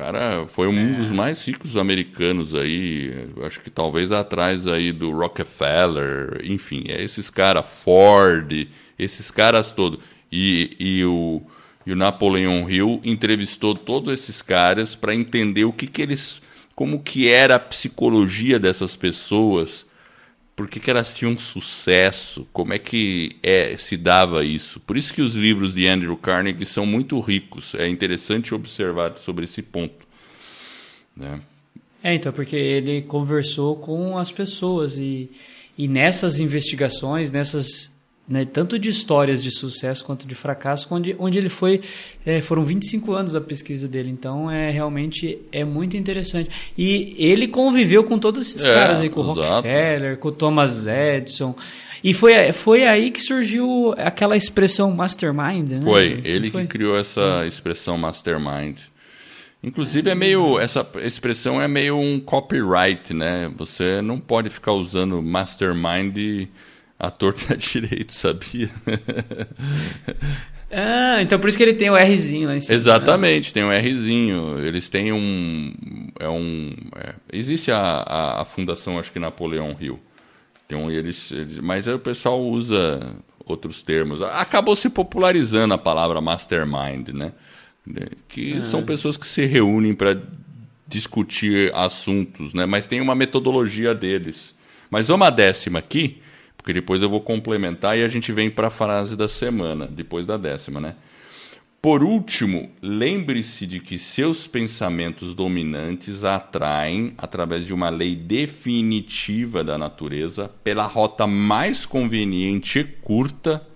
cara 0.00 0.46
foi 0.48 0.66
um 0.66 0.94
é. 0.94 0.94
dos 0.94 1.12
mais 1.12 1.46
ricos 1.46 1.76
americanos 1.76 2.54
aí, 2.54 3.28
acho 3.42 3.60
que 3.60 3.68
talvez 3.68 4.10
atrás 4.10 4.66
aí 4.66 4.92
do 4.92 5.10
Rockefeller, 5.10 6.40
enfim, 6.42 6.84
é 6.88 7.02
esses 7.02 7.28
caras, 7.28 7.84
Ford, 7.84 8.66
esses 8.98 9.30
caras 9.30 9.72
todos. 9.72 10.00
E, 10.32 10.74
e, 10.80 11.04
o, 11.04 11.42
e 11.84 11.92
o 11.92 11.96
Napoleon 11.96 12.66
Hill 12.66 12.98
entrevistou 13.04 13.74
todos 13.74 14.14
esses 14.14 14.40
caras 14.40 14.94
para 14.94 15.14
entender 15.14 15.66
o 15.66 15.72
que, 15.72 15.86
que 15.86 16.00
eles, 16.00 16.40
como 16.74 17.02
que 17.02 17.28
era 17.28 17.56
a 17.56 17.60
psicologia 17.60 18.58
dessas 18.58 18.96
pessoas, 18.96 19.84
por 20.60 20.68
que, 20.68 20.78
que 20.78 20.90
elas 20.90 21.16
tinham 21.16 21.38
sucesso, 21.38 22.46
como 22.52 22.74
é 22.74 22.78
que 22.78 23.30
é, 23.42 23.74
se 23.78 23.96
dava 23.96 24.44
isso. 24.44 24.78
Por 24.80 24.98
isso 24.98 25.14
que 25.14 25.22
os 25.22 25.34
livros 25.34 25.72
de 25.72 25.88
Andrew 25.88 26.14
Carnegie 26.18 26.66
são 26.66 26.84
muito 26.84 27.18
ricos. 27.18 27.74
É 27.74 27.88
interessante 27.88 28.54
observar 28.54 29.16
sobre 29.24 29.46
esse 29.46 29.62
ponto. 29.62 30.06
Né? 31.16 31.40
É, 32.04 32.14
então, 32.14 32.30
porque 32.30 32.56
ele 32.56 33.00
conversou 33.00 33.74
com 33.74 34.18
as 34.18 34.30
pessoas 34.30 34.98
e, 34.98 35.30
e 35.78 35.88
nessas 35.88 36.38
investigações, 36.38 37.30
nessas 37.30 37.89
né, 38.30 38.44
tanto 38.44 38.78
de 38.78 38.88
histórias 38.88 39.42
de 39.42 39.50
sucesso 39.50 40.04
quanto 40.04 40.24
de 40.24 40.36
fracasso, 40.36 40.86
onde, 40.88 41.16
onde 41.18 41.36
ele 41.36 41.48
foi, 41.48 41.80
é, 42.24 42.40
foram 42.40 42.62
25 42.62 43.12
anos 43.12 43.34
a 43.34 43.40
pesquisa 43.40 43.88
dele, 43.88 44.08
então 44.08 44.48
é 44.48 44.70
realmente 44.70 45.36
é 45.50 45.64
muito 45.64 45.96
interessante. 45.96 46.48
E 46.78 47.16
ele 47.18 47.48
conviveu 47.48 48.04
com 48.04 48.20
todos 48.20 48.46
esses 48.46 48.64
é, 48.64 48.72
caras 48.72 49.00
aí, 49.00 49.10
com 49.10 49.18
o 49.18 49.22
Rockefeller, 49.24 50.16
com 50.16 50.28
o 50.28 50.32
Thomas 50.32 50.86
Edison, 50.86 51.56
e 52.04 52.14
foi, 52.14 52.52
foi 52.52 52.86
aí 52.86 53.10
que 53.10 53.20
surgiu 53.20 53.94
aquela 53.98 54.36
expressão 54.36 54.92
mastermind, 54.92 55.68
né? 55.68 55.80
Foi, 55.82 56.20
ele 56.24 56.52
foi? 56.52 56.62
que 56.62 56.68
criou 56.68 56.96
essa 56.96 57.44
expressão 57.48 57.98
mastermind. 57.98 58.78
Inclusive 59.62 60.08
é 60.08 60.14
meio 60.14 60.58
essa 60.58 60.86
expressão 61.02 61.60
é 61.60 61.66
meio 61.66 61.98
um 61.98 62.20
copyright, 62.20 63.12
né? 63.12 63.50
Você 63.56 64.00
não 64.00 64.20
pode 64.20 64.48
ficar 64.48 64.72
usando 64.72 65.20
mastermind 65.20 66.48
a 67.00 67.10
torta 67.10 67.56
direito, 67.56 68.12
sabia? 68.12 68.68
ah, 70.70 71.22
então 71.22 71.40
por 71.40 71.48
isso 71.48 71.56
que 71.56 71.64
ele 71.64 71.72
tem 71.72 71.88
o 71.88 71.96
Rzinho 71.96 72.46
lá 72.46 72.54
em 72.54 72.60
cima. 72.60 72.76
Exatamente, 72.76 73.48
né? 73.48 73.52
tem 73.54 73.64
um 73.64 73.70
Rzinho. 73.70 74.58
Eles 74.58 74.90
têm 74.90 75.10
um. 75.10 75.72
É 76.20 76.28
um 76.28 76.74
é, 76.94 77.14
existe 77.32 77.72
a, 77.72 77.78
a, 77.78 78.42
a, 78.42 78.44
fundação, 78.44 78.98
acho 78.98 79.10
que 79.10 79.18
Napoleão. 79.18 79.74
Tem 80.68 80.76
um, 80.76 80.90
eles, 80.90 81.32
eles, 81.32 81.58
mas 81.60 81.88
aí 81.88 81.94
o 81.94 81.98
pessoal 81.98 82.38
usa 82.38 83.16
outros 83.46 83.82
termos. 83.82 84.20
Acabou 84.22 84.76
se 84.76 84.90
popularizando 84.90 85.72
a 85.72 85.78
palavra 85.78 86.20
mastermind, 86.20 87.08
né? 87.08 87.32
Que 88.28 88.58
ah. 88.58 88.62
são 88.62 88.84
pessoas 88.84 89.16
que 89.16 89.26
se 89.26 89.46
reúnem 89.46 89.94
para 89.94 90.20
discutir 90.86 91.74
assuntos, 91.74 92.52
né? 92.52 92.66
Mas 92.66 92.86
tem 92.86 93.00
uma 93.00 93.14
metodologia 93.14 93.94
deles. 93.94 94.54
Mas 94.90 95.08
vamos 95.08 95.26
à 95.26 95.30
décima 95.30 95.78
aqui 95.78 96.20
porque 96.60 96.74
depois 96.74 97.00
eu 97.00 97.08
vou 97.08 97.20
complementar 97.20 97.98
e 97.98 98.04
a 98.04 98.08
gente 98.08 98.30
vem 98.32 98.50
para 98.50 98.68
a 98.68 98.70
frase 98.70 99.16
da 99.16 99.28
semana, 99.28 99.86
depois 99.86 100.26
da 100.26 100.36
décima, 100.36 100.78
né? 100.80 100.94
Por 101.80 102.04
último, 102.04 102.70
lembre-se 102.82 103.66
de 103.66 103.80
que 103.80 103.98
seus 103.98 104.46
pensamentos 104.46 105.34
dominantes 105.34 106.24
atraem, 106.24 107.14
através 107.16 107.64
de 107.64 107.72
uma 107.72 107.88
lei 107.88 108.14
definitiva 108.14 109.64
da 109.64 109.78
natureza, 109.78 110.50
pela 110.62 110.86
rota 110.86 111.26
mais 111.26 111.86
conveniente 111.86 112.80
e 112.80 112.84
curta, 112.84 113.66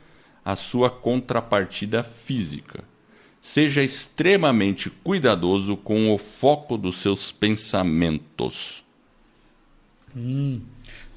a 0.45 0.55
sua 0.55 0.91
contrapartida 0.91 2.03
física. 2.03 2.85
Seja 3.41 3.83
extremamente 3.83 4.91
cuidadoso 4.91 5.75
com 5.75 6.15
o 6.15 6.19
foco 6.19 6.77
dos 6.77 6.97
seus 6.99 7.33
pensamentos. 7.33 8.85
Hum. 10.15 10.61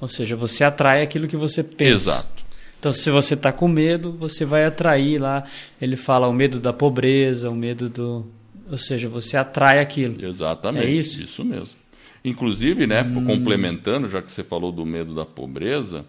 Ou 0.00 0.08
seja, 0.08 0.36
você 0.36 0.64
atrai 0.64 1.02
aquilo 1.02 1.26
que 1.26 1.36
você 1.36 1.62
pensa. 1.62 1.94
Exato. 1.94 2.44
Então, 2.78 2.92
se 2.92 3.10
você 3.10 3.34
está 3.34 3.52
com 3.52 3.66
medo, 3.66 4.12
você 4.12 4.44
vai 4.44 4.64
atrair 4.64 5.20
lá. 5.20 5.44
Ele 5.80 5.96
fala 5.96 6.28
o 6.28 6.32
medo 6.32 6.60
da 6.60 6.72
pobreza, 6.72 7.50
o 7.50 7.54
medo 7.54 7.88
do. 7.88 8.26
Ou 8.70 8.76
seja, 8.76 9.08
você 9.08 9.36
atrai 9.36 9.80
aquilo. 9.80 10.24
Exatamente. 10.24 10.86
É 10.86 10.90
isso? 10.90 11.20
Isso 11.20 11.44
mesmo. 11.44 11.76
Inclusive, 12.24 12.86
né, 12.86 13.02
hum. 13.02 13.24
complementando, 13.24 14.08
já 14.08 14.22
que 14.22 14.30
você 14.30 14.44
falou 14.44 14.70
do 14.70 14.84
medo 14.84 15.14
da 15.14 15.24
pobreza, 15.24 16.04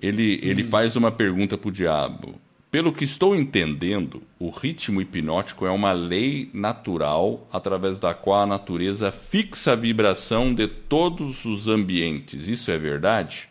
ele, 0.00 0.38
ele 0.42 0.62
hum. 0.62 0.68
faz 0.68 0.96
uma 0.96 1.10
pergunta 1.10 1.56
para 1.56 1.68
o 1.68 1.72
diabo. 1.72 2.34
Pelo 2.72 2.90
que 2.90 3.04
estou 3.04 3.36
entendendo, 3.36 4.22
o 4.38 4.48
ritmo 4.48 5.02
hipnótico 5.02 5.66
é 5.66 5.70
uma 5.70 5.92
lei 5.92 6.48
natural 6.54 7.46
através 7.52 7.98
da 7.98 8.14
qual 8.14 8.40
a 8.40 8.46
natureza 8.46 9.12
fixa 9.12 9.72
a 9.72 9.76
vibração 9.76 10.54
de 10.54 10.66
todos 10.66 11.44
os 11.44 11.68
ambientes. 11.68 12.48
Isso 12.48 12.70
é 12.70 12.78
verdade? 12.78 13.46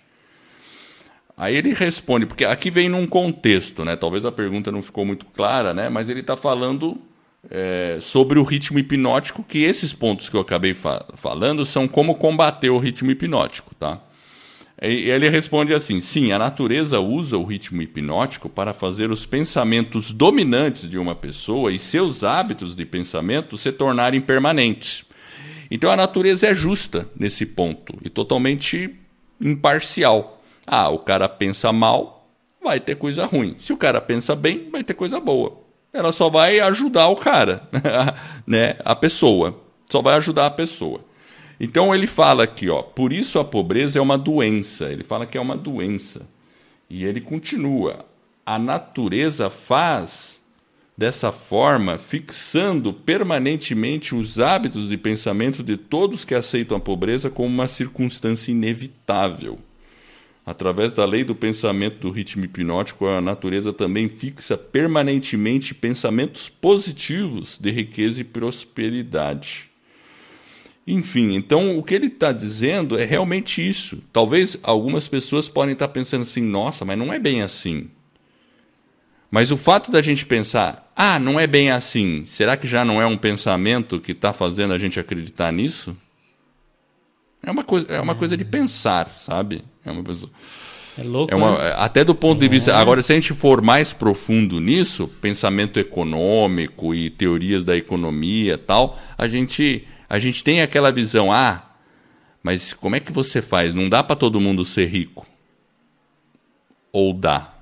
Aí 1.38 1.56
ele 1.56 1.72
responde, 1.72 2.26
porque 2.26 2.44
aqui 2.44 2.72
vem 2.72 2.90
num 2.90 3.06
contexto, 3.06 3.86
né? 3.86 3.96
Talvez 3.96 4.26
a 4.26 4.32
pergunta 4.32 4.72
não 4.72 4.82
ficou 4.82 5.06
muito 5.06 5.28
clara, 5.28 5.72
né? 5.72 5.88
Mas 5.88 6.10
ele 6.10 6.22
está 6.22 6.36
falando 6.36 7.00
é, 7.48 8.00
sobre 8.02 8.40
o 8.40 8.44
ritmo 8.44 8.80
hipnótico, 8.80 9.44
que 9.44 9.60
esses 9.60 9.94
pontos 9.94 10.30
que 10.30 10.36
eu 10.36 10.42
acabei 10.42 10.74
fa 10.74 11.06
falando 11.14 11.64
são 11.64 11.88
como 11.88 12.16
combater 12.16 12.72
o 12.72 12.80
ritmo 12.80 13.12
hipnótico, 13.12 13.76
tá? 13.76 14.02
E 14.82 15.12
ele 15.12 15.30
responde 15.30 15.74
assim: 15.74 16.02
sim, 16.02 16.32
a 16.32 16.40
natureza 16.40 17.00
usa 17.00 17.38
o 17.38 17.44
ritmo 17.44 17.82
hipnótico 17.82 18.50
para 18.50 18.74
fazer 18.74 19.12
os 19.12 19.26
pensamentos 19.26 20.12
dominantes 20.12 20.90
de 20.90 20.98
uma 20.98 21.14
pessoa 21.14 21.72
e 21.72 21.78
seus 21.78 22.24
hábitos 22.24 22.76
de 22.76 22.86
pensamento 22.86 23.58
se 23.58 23.72
tornarem 23.72 24.20
permanentes. 24.20 25.06
Então 25.70 25.92
a 25.92 25.96
natureza 25.96 26.48
é 26.48 26.56
justa 26.56 27.08
nesse 27.16 27.46
ponto 27.46 27.98
e 28.04 28.10
totalmente 28.10 28.96
imparcial. 29.40 30.42
Ah, 30.66 30.90
o 30.90 31.00
cara 31.00 31.30
pensa 31.30 31.72
mal, 31.72 32.28
vai 32.62 32.80
ter 32.80 32.96
coisa 32.96 33.26
ruim. 33.26 33.56
Se 33.60 33.72
o 33.72 33.78
cara 33.78 34.02
pensa 34.02 34.36
bem, 34.36 34.68
vai 34.72 34.84
ter 34.84 34.96
coisa 34.96 35.20
boa. 35.20 35.62
Ela 35.94 36.12
só 36.12 36.30
vai 36.30 36.60
ajudar 36.60 37.08
o 37.08 37.16
cara, 37.16 37.70
né? 38.48 38.78
A 38.84 38.96
pessoa. 38.96 39.62
Só 39.90 40.02
vai 40.02 40.16
ajudar 40.16 40.46
a 40.46 40.52
pessoa. 40.52 41.02
Então 41.64 41.94
ele 41.94 42.08
fala 42.08 42.46
aqui, 42.46 42.70
ó, 42.70 42.82
por 42.82 43.14
isso 43.14 43.38
a 43.38 43.46
pobreza 43.46 44.00
é 44.00 44.02
uma 44.02 44.18
doença. 44.18 44.92
Ele 44.92 45.04
fala 45.04 45.28
que 45.28 45.38
é 45.38 45.42
uma 45.42 45.56
doença. 45.56 46.28
E 46.90 47.06
ele 47.06 47.22
continua: 47.22 48.04
a 48.44 48.58
natureza 48.58 49.48
faz 49.48 50.42
dessa 50.98 51.32
forma, 51.32 52.00
fixando 52.00 52.92
permanentemente 52.92 54.16
os 54.16 54.40
hábitos 54.40 54.90
de 54.90 54.98
pensamento 54.98 55.62
de 55.62 55.78
todos 55.78 56.26
que 56.26 56.34
aceitam 56.34 56.78
a 56.78 56.80
pobreza 56.80 57.30
como 57.30 57.50
uma 57.50 57.68
circunstância 57.68 58.50
inevitável. 58.50 59.60
Através 60.44 60.96
da 60.96 61.06
lei 61.06 61.24
do 61.24 61.36
pensamento 61.36 62.00
do 62.00 62.10
ritmo 62.10 62.44
hipnótico, 62.44 63.06
a 63.06 63.22
natureza 63.22 63.72
também 63.72 64.10
fixa 64.10 64.58
permanentemente 64.58 65.76
pensamentos 65.76 66.50
positivos 66.50 67.60
de 67.60 67.70
riqueza 67.70 68.20
e 68.20 68.24
prosperidade. 68.24 69.71
Enfim, 70.86 71.36
então 71.36 71.78
o 71.78 71.84
que 71.84 71.94
ele 71.94 72.08
está 72.08 72.32
dizendo 72.32 73.00
é 73.00 73.06
realmente 73.06 73.68
isso. 73.68 74.02
Talvez 74.12 74.58
algumas 74.64 75.08
pessoas 75.08 75.48
podem 75.48 75.74
estar 75.74 75.88
tá 75.88 75.94
pensando 75.94 76.24
assim, 76.24 76.42
nossa, 76.42 76.84
mas 76.84 76.98
não 76.98 77.14
é 77.14 77.20
bem 77.20 77.42
assim. 77.42 77.90
Mas 79.30 79.52
o 79.52 79.58
fato 79.58 79.92
da 79.92 80.02
gente 80.02 80.26
pensar, 80.26 80.92
ah, 80.96 81.18
não 81.18 81.40
é 81.40 81.48
bem 81.48 81.72
assim, 81.72 82.26
será 82.26 82.58
que 82.58 82.68
já 82.68 82.84
não 82.84 83.02
é 83.02 83.06
um 83.06 83.18
pensamento 83.18 84.00
que 84.00 84.12
está 84.12 84.34
fazendo 84.34 84.74
a 84.74 84.80
gente 84.80 85.00
acreditar 85.00 85.52
nisso? 85.54 85.96
É 87.42 87.50
uma 87.50 87.64
coisa, 87.64 87.88
é 87.88 88.00
uma 88.00 88.14
coisa 88.14 88.36
de 88.36 88.44
pensar, 88.44 89.10
sabe? 89.20 89.64
É 89.86 89.92
uma 89.92 90.04
pessoa. 90.04 90.32
É 90.98 91.04
louco. 91.04 91.34
É 91.34 91.36
uma, 91.36 91.58
né? 91.58 91.74
Até 91.78 92.04
do 92.04 92.14
ponto 92.14 92.40
de 92.40 92.48
vista. 92.48 92.72
É. 92.72 92.76
Agora, 92.76 93.02
se 93.02 93.12
a 93.12 93.16
gente 93.16 93.34
for 93.34 93.62
mais 93.62 93.94
profundo 93.94 94.60
nisso, 94.60 95.08
pensamento 95.22 95.80
econômico 95.80 96.94
e 96.94 97.10
teorias 97.10 97.64
da 97.64 97.76
economia 97.76 98.58
tal, 98.58 99.00
a 99.18 99.28
gente, 99.28 99.88
a 100.12 100.20
gente 100.20 100.44
tem 100.44 100.62
aquela 100.62 100.92
visão, 100.92 101.32
ah, 101.32 101.64
mas 102.44 102.74
como 102.74 102.96
é 102.96 103.00
que 103.00 103.12
você 103.12 103.42
faz? 103.42 103.74
Não 103.74 103.88
dá 103.88 104.04
para 104.04 104.16
todo 104.16 104.42
mundo 104.42 104.66
ser 104.66 104.88
rico. 104.88 105.26
Ou 106.92 107.14
dá. 107.14 107.54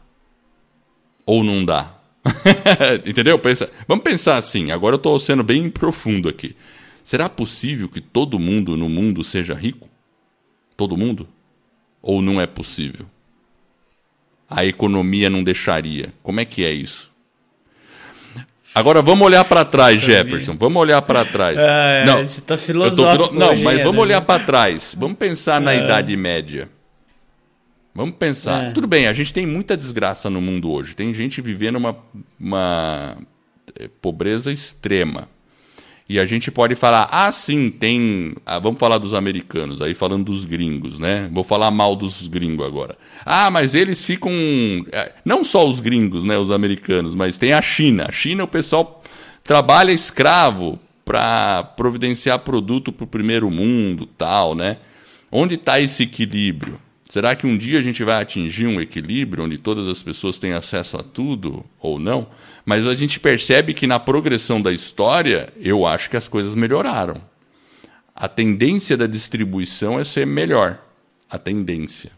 Ou 1.25 1.43
não 1.43 1.63
dá. 1.63 1.95
Entendeu? 3.05 3.37
Pensa, 3.37 3.71
vamos 3.87 4.03
pensar 4.03 4.37
assim. 4.37 4.71
Agora 4.71 4.95
eu 4.95 4.97
estou 4.97 5.19
sendo 5.19 5.43
bem 5.43 5.69
profundo 5.69 6.27
aqui. 6.27 6.55
Será 7.03 7.29
possível 7.29 7.87
que 7.87 8.01
todo 8.01 8.39
mundo 8.39 8.75
no 8.75 8.89
mundo 8.89 9.23
seja 9.23 9.53
rico? 9.53 9.87
Todo 10.75 10.97
mundo? 10.97 11.27
Ou 12.01 12.21
não 12.21 12.39
é 12.39 12.47
possível? 12.47 13.05
a 14.49 14.65
economia 14.65 15.29
não 15.29 15.43
deixaria. 15.43 16.11
Como 16.23 16.39
é 16.39 16.45
que 16.45 16.65
é 16.65 16.71
isso? 16.71 17.08
Agora 18.73 19.01
vamos 19.01 19.25
olhar 19.25 19.43
para 19.45 19.65
trás, 19.65 19.99
Jefferson. 19.99 20.55
Vamos 20.57 20.81
olhar 20.81 21.01
para 21.01 21.25
trás. 21.25 21.57
Ah, 21.57 22.03
não, 22.05 22.27
você 22.27 22.39
está 22.39 22.55
filosófico. 22.55 23.27
Filo... 23.29 23.39
Não, 23.39 23.55
mas 23.57 23.83
vamos 23.83 23.99
olhar 23.99 24.21
para 24.21 24.43
trás. 24.43 24.95
Vamos 24.97 25.17
pensar 25.17 25.59
na 25.59 25.73
é. 25.73 25.79
Idade 25.79 26.15
Média. 26.15 26.69
Vamos 27.93 28.15
pensar. 28.15 28.65
É. 28.65 28.71
Tudo 28.71 28.87
bem, 28.87 29.07
a 29.07 29.13
gente 29.13 29.33
tem 29.33 29.45
muita 29.45 29.75
desgraça 29.75 30.29
no 30.29 30.39
mundo 30.39 30.71
hoje. 30.71 30.95
Tem 30.95 31.13
gente 31.13 31.41
vivendo 31.41 31.75
uma, 31.75 31.97
uma 32.39 33.17
eh, 33.77 33.89
pobreza 34.01 34.51
extrema. 34.51 35.27
E 36.09 36.19
a 36.19 36.25
gente 36.25 36.49
pode 36.49 36.73
falar, 36.73 37.07
ah, 37.11 37.31
sim, 37.31 37.69
tem. 37.69 38.33
Ah, 38.43 38.57
vamos 38.57 38.79
falar 38.79 38.97
dos 38.97 39.13
americanos, 39.13 39.79
aí 39.79 39.93
falando 39.93 40.25
dos 40.25 40.43
gringos, 40.43 40.97
né? 40.97 41.29
Vou 41.31 41.43
falar 41.43 41.69
mal 41.69 41.95
dos 41.95 42.27
gringos 42.27 42.65
agora. 42.65 42.97
Ah, 43.23 43.51
mas 43.51 43.75
eles 43.75 44.03
ficam. 44.03 44.31
É, 44.91 45.11
não 45.23 45.43
só 45.43 45.69
os 45.69 45.79
gringos, 45.79 46.23
né? 46.23 46.35
Os 46.35 46.49
americanos, 46.49 47.13
mas 47.13 47.37
tem 47.37 47.53
a 47.53 47.61
China. 47.61 48.07
A 48.09 48.11
China, 48.11 48.45
o 48.45 48.47
pessoal 48.47 49.03
trabalha 49.43 49.91
escravo 49.91 50.79
para 51.05 51.63
providenciar 51.63 52.39
produto 52.39 52.91
para 52.91 53.03
o 53.03 53.07
primeiro 53.07 53.51
mundo, 53.51 54.07
tal, 54.07 54.55
né? 54.55 54.77
Onde 55.31 55.55
está 55.55 55.79
esse 55.79 56.01
equilíbrio? 56.01 56.79
Será 57.09 57.35
que 57.35 57.47
um 57.47 57.57
dia 57.57 57.79
a 57.79 57.81
gente 57.81 58.03
vai 58.03 58.21
atingir 58.21 58.67
um 58.67 58.79
equilíbrio 58.79 59.43
onde 59.43 59.57
todas 59.57 59.87
as 59.87 60.03
pessoas 60.03 60.37
têm 60.37 60.53
acesso 60.53 60.95
a 60.95 61.01
tudo 61.01 61.65
ou 61.79 61.99
não? 61.99 62.29
Mas 62.63 62.85
a 62.85 62.93
gente 62.93 63.19
percebe 63.19 63.73
que 63.73 63.87
na 63.87 63.99
progressão 63.99 64.61
da 64.61 64.71
história, 64.71 65.51
eu 65.59 65.87
acho 65.87 66.07
que 66.07 66.15
as 66.15 66.27
coisas 66.27 66.53
melhoraram. 66.53 67.19
A 68.15 68.27
tendência 68.27 68.95
da 68.95 69.07
distribuição 69.07 69.99
é 69.99 70.03
ser 70.03 70.27
melhor. 70.27 70.79
A 71.27 71.39
tendência. 71.39 72.11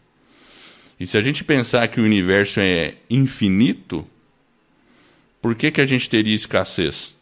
E 1.00 1.06
se 1.06 1.16
a 1.16 1.22
gente 1.22 1.42
pensar 1.42 1.88
que 1.88 1.98
o 1.98 2.04
universo 2.04 2.60
é 2.60 2.96
infinito, 3.08 4.06
por 5.40 5.54
que, 5.54 5.70
que 5.70 5.80
a 5.80 5.86
gente 5.86 6.06
teria 6.06 6.34
escassez? 6.34 7.14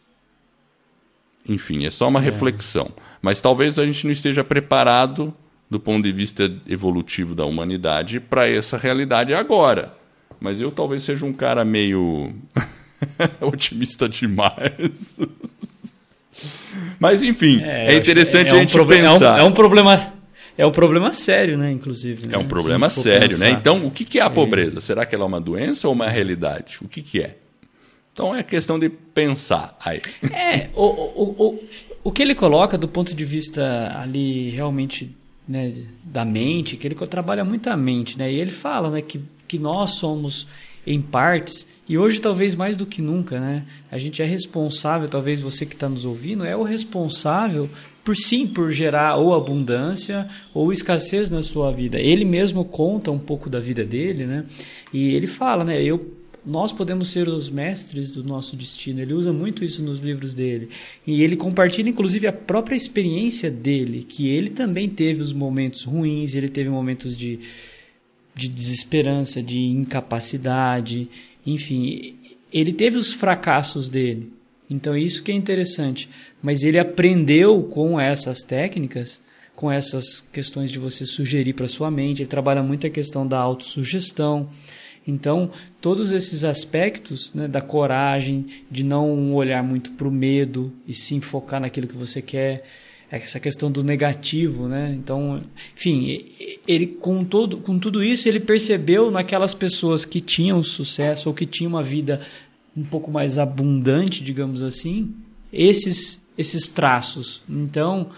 Enfim, 1.47 1.85
é 1.85 1.91
só 1.91 2.09
uma 2.09 2.19
é. 2.19 2.23
reflexão. 2.23 2.91
Mas 3.21 3.39
talvez 3.39 3.79
a 3.79 3.85
gente 3.85 4.03
não 4.03 4.11
esteja 4.11 4.43
preparado, 4.43 5.33
do 5.71 5.79
ponto 5.79 6.03
de 6.03 6.11
vista 6.11 6.53
evolutivo 6.67 7.33
da 7.33 7.45
humanidade, 7.45 8.19
para 8.19 8.45
essa 8.45 8.77
realidade 8.77 9.33
agora. 9.33 9.93
Mas 10.37 10.59
eu 10.59 10.69
talvez 10.69 11.01
seja 11.03 11.25
um 11.25 11.31
cara 11.31 11.63
meio. 11.63 12.33
Otimista 13.39 14.09
demais. 14.09 15.17
Mas 16.99 17.23
enfim, 17.23 17.61
é, 17.63 17.93
é 17.93 17.95
interessante 17.95 18.49
é, 18.49 18.51
é 18.51 18.57
a 18.57 18.59
gente 18.59 18.85
pensar. 18.85 19.39
É 19.39 19.43
um, 19.43 19.45
é 19.45 19.47
um, 19.47 19.51
problema. 19.53 20.13
É 20.57 20.65
um 20.65 20.71
problema 20.71 21.13
sério, 21.13 21.57
né? 21.57 21.71
Inclusive. 21.71 22.27
Né? 22.27 22.33
É 22.33 22.37
um 22.37 22.47
problema 22.47 22.89
sério, 22.89 23.37
né? 23.37 23.51
Então, 23.51 23.85
o 23.85 23.91
que, 23.91 24.03
que 24.03 24.19
é 24.19 24.23
a 24.23 24.25
é. 24.25 24.29
pobreza? 24.29 24.81
Será 24.81 25.05
que 25.05 25.15
ela 25.15 25.23
é 25.23 25.27
uma 25.27 25.39
doença 25.39 25.87
ou 25.87 25.93
uma 25.93 26.09
realidade? 26.09 26.79
O 26.81 26.87
que, 26.89 27.01
que 27.01 27.21
é? 27.21 27.37
Então 28.11 28.35
é 28.35 28.43
questão 28.43 28.77
de 28.77 28.89
pensar 28.89 29.77
aí. 29.85 30.01
É, 30.33 30.67
o, 30.75 30.83
o, 30.83 31.45
o, 31.47 31.59
o 32.03 32.11
que 32.11 32.21
ele 32.21 32.35
coloca 32.35 32.77
do 32.77 32.89
ponto 32.89 33.15
de 33.15 33.23
vista 33.23 33.97
ali 33.97 34.49
realmente 34.49 35.15
né, 35.51 35.73
da 36.03 36.23
mente, 36.23 36.77
que 36.77 36.87
ele 36.87 36.95
trabalha 36.95 37.43
muito 37.43 37.69
a 37.69 37.75
mente, 37.75 38.17
né? 38.17 38.31
E 38.31 38.39
ele 38.39 38.51
fala 38.51 38.89
né, 38.89 39.01
que, 39.01 39.21
que 39.47 39.59
nós 39.59 39.91
somos, 39.91 40.47
em 40.87 41.01
partes, 41.01 41.67
e 41.91 41.97
hoje, 41.97 42.21
talvez 42.21 42.55
mais 42.55 42.77
do 42.77 42.85
que 42.85 43.01
nunca, 43.01 43.37
né? 43.37 43.65
A 43.91 43.97
gente 43.97 44.21
é 44.21 44.25
responsável, 44.25 45.09
talvez 45.09 45.41
você 45.41 45.65
que 45.65 45.73
está 45.73 45.89
nos 45.89 46.05
ouvindo, 46.05 46.45
é 46.45 46.55
o 46.55 46.63
responsável 46.63 47.69
por 48.01 48.15
sim, 48.15 48.47
por 48.47 48.71
gerar 48.71 49.17
ou 49.17 49.35
abundância 49.35 50.29
ou 50.53 50.71
escassez 50.71 51.29
na 51.29 51.43
sua 51.43 51.69
vida. 51.69 51.99
Ele 51.99 52.23
mesmo 52.23 52.63
conta 52.63 53.11
um 53.11 53.19
pouco 53.19 53.49
da 53.49 53.59
vida 53.59 53.83
dele, 53.83 54.25
né? 54.25 54.45
E 54.93 55.13
ele 55.13 55.27
fala, 55.27 55.65
né? 55.65 55.83
Eu, 55.83 56.15
nós 56.45 56.71
podemos 56.71 57.09
ser 57.09 57.27
os 57.27 57.49
mestres 57.49 58.11
do 58.11 58.23
nosso 58.23 58.55
destino. 58.55 58.99
Ele 58.99 59.13
usa 59.13 59.31
muito 59.31 59.63
isso 59.63 59.81
nos 59.83 59.99
livros 60.01 60.33
dele. 60.33 60.69
E 61.05 61.21
ele 61.21 61.35
compartilha, 61.35 61.89
inclusive, 61.89 62.27
a 62.27 62.33
própria 62.33 62.75
experiência 62.75 63.51
dele, 63.51 64.05
que 64.07 64.27
ele 64.27 64.49
também 64.49 64.89
teve 64.89 65.21
os 65.21 65.31
momentos 65.31 65.83
ruins, 65.83 66.33
ele 66.33 66.49
teve 66.49 66.69
momentos 66.69 67.17
de, 67.17 67.39
de 68.35 68.47
desesperança, 68.47 69.41
de 69.41 69.59
incapacidade 69.59 71.07
enfim, 71.45 72.15
ele 72.51 72.71
teve 72.71 72.97
os 72.97 73.13
fracassos 73.13 73.89
dele. 73.89 74.31
Então 74.69 74.95
isso 74.95 75.23
que 75.23 75.31
é 75.31 75.35
interessante. 75.35 76.09
Mas 76.41 76.63
ele 76.63 76.79
aprendeu 76.79 77.63
com 77.63 77.99
essas 77.99 78.39
técnicas, 78.39 79.21
com 79.55 79.71
essas 79.71 80.21
questões 80.31 80.71
de 80.71 80.79
você 80.79 81.05
sugerir 81.05 81.53
para 81.53 81.67
sua 81.67 81.91
mente. 81.91 82.21
Ele 82.21 82.29
trabalha 82.29 82.63
muito 82.63 82.87
a 82.87 82.89
questão 82.89 83.27
da 83.27 83.39
autossugestão. 83.39 84.49
Então, 85.07 85.51
todos 85.79 86.11
esses 86.11 86.43
aspectos 86.43 87.33
né, 87.33 87.47
da 87.47 87.61
coragem, 87.61 88.45
de 88.69 88.83
não 88.83 89.33
olhar 89.33 89.63
muito 89.63 89.91
para 89.91 90.07
o 90.07 90.11
medo 90.11 90.71
e 90.87 90.93
sim 90.93 91.19
focar 91.19 91.59
naquilo 91.59 91.87
que 91.87 91.97
você 91.97 92.21
quer, 92.21 92.63
essa 93.09 93.39
questão 93.39 93.69
do 93.69 93.83
negativo, 93.83 94.69
né? 94.69 94.95
Então, 94.97 95.41
enfim, 95.75 96.31
ele 96.65 96.87
com 96.87 97.25
todo, 97.25 97.57
com 97.57 97.77
tudo 97.77 98.01
isso 98.01 98.29
ele 98.29 98.39
percebeu 98.39 99.11
naquelas 99.11 99.53
pessoas 99.53 100.05
que 100.05 100.21
tinham 100.21 100.63
sucesso 100.63 101.27
ou 101.27 101.35
que 101.35 101.45
tinham 101.45 101.71
uma 101.71 101.83
vida 101.83 102.21
um 102.75 102.83
pouco 102.83 103.11
mais 103.11 103.37
abundante, 103.37 104.23
digamos 104.23 104.63
assim, 104.63 105.13
esses 105.51 106.21
esses 106.37 106.71
traços. 106.71 107.41
Então, 107.49 108.11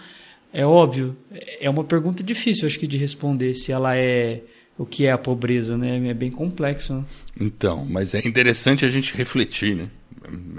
é 0.52 0.64
óbvio, 0.64 1.16
é 1.60 1.68
uma 1.68 1.82
pergunta 1.82 2.22
difícil, 2.22 2.66
acho 2.66 2.78
que 2.78 2.86
de 2.86 2.96
responder 2.96 3.54
se 3.54 3.72
ela 3.72 3.96
é 3.96 4.40
o 4.76 4.84
que 4.84 5.06
é 5.06 5.12
a 5.12 5.18
pobreza, 5.18 5.76
né? 5.76 6.08
É 6.08 6.14
bem 6.14 6.30
complexo. 6.30 6.94
Né? 6.94 7.04
Então, 7.40 7.86
mas 7.88 8.14
é 8.14 8.26
interessante 8.26 8.84
a 8.84 8.88
gente 8.88 9.16
refletir, 9.16 9.76
né? 9.76 9.88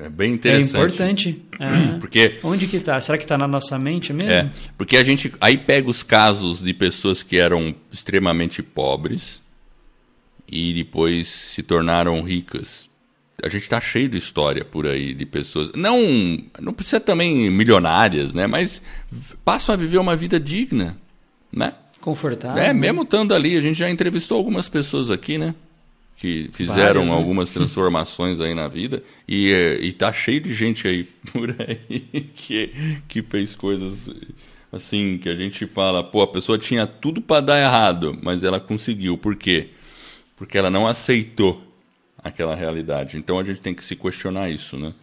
É 0.04 0.10
bem 0.10 0.34
interessante. 0.34 0.76
É 0.76 0.78
importante. 0.78 1.42
É. 1.60 1.98
Porque, 2.00 2.40
Onde 2.44 2.68
que 2.68 2.78
está? 2.78 3.00
Será 3.02 3.18
que 3.18 3.24
está 3.24 3.38
na 3.38 3.48
nossa 3.48 3.78
mente 3.80 4.14
mesmo? 4.14 4.30
É, 4.30 4.50
porque 4.78 4.96
a 4.98 5.04
gente 5.04 5.34
aí 5.42 5.58
pega 5.58 5.90
os 5.90 6.04
casos 6.04 6.62
de 6.62 6.74
pessoas 6.74 7.24
que 7.24 7.38
eram 7.38 7.74
extremamente 7.92 8.62
pobres 8.62 9.42
e 10.52 10.74
depois 10.74 11.28
se 11.28 11.64
tornaram 11.64 12.22
ricas. 12.22 12.88
A 13.44 13.50
gente 13.50 13.64
está 13.64 13.82
cheio 13.82 14.08
de 14.08 14.18
história 14.18 14.64
por 14.64 14.88
aí 14.88 15.14
de 15.14 15.26
pessoas, 15.26 15.72
não, 15.76 16.00
não 16.60 16.74
precisa 16.74 17.00
também 17.00 17.50
milionárias, 17.50 18.34
né? 18.34 18.48
Mas 18.48 18.82
passam 19.44 19.74
a 19.74 19.78
viver 19.78 19.98
uma 19.98 20.16
vida 20.16 20.40
digna, 20.40 20.98
né? 21.52 21.74
Confortável. 22.06 22.62
É, 22.62 22.72
mesmo 22.72 23.02
estando 23.02 23.34
ali, 23.34 23.58
a 23.58 23.60
gente 23.60 23.80
já 23.80 23.90
entrevistou 23.90 24.38
algumas 24.38 24.70
pessoas 24.70 25.10
aqui, 25.10 25.40
né? 25.40 25.56
que 26.18 26.52
fizeram 26.54 27.02
Várias, 27.02 27.08
né? 27.08 27.14
algumas 27.14 27.50
transformações 27.52 28.40
aí 28.40 28.54
na 28.54 28.68
vida 28.68 29.04
e, 29.28 29.80
e 29.82 29.92
tá 29.92 30.14
cheio 30.14 30.40
de 30.40 30.54
gente 30.54 30.88
aí 30.88 31.04
por 31.34 31.54
aí 31.60 32.30
que, 32.36 33.02
que 33.08 33.24
fez 33.24 33.56
coisas 33.56 34.08
assim 34.72 35.18
que 35.18 35.28
a 35.28 35.36
gente 35.36 35.66
fala, 35.66 36.04
pô, 36.04 36.22
a 36.22 36.28
pessoa 36.28 36.60
tinha 36.60 36.86
tudo 36.86 37.22
para 37.22 37.42
dar 37.42 37.60
errado, 37.60 38.16
mas 38.22 38.44
ela 38.44 38.60
conseguiu. 38.60 39.18
Por 39.18 39.36
quê? 39.36 39.70
Porque 40.38 40.60
ela 40.60 40.70
não 40.70 40.88
aceitou 40.88 41.64
aquela 42.24 42.56
realidade. 42.56 43.18
Então 43.18 43.40
a 43.40 43.44
gente 43.44 43.62
tem 43.62 43.74
que 43.74 43.84
se 43.84 43.96
questionar 43.96 44.50
isso, 44.52 44.78
né? 44.78 44.94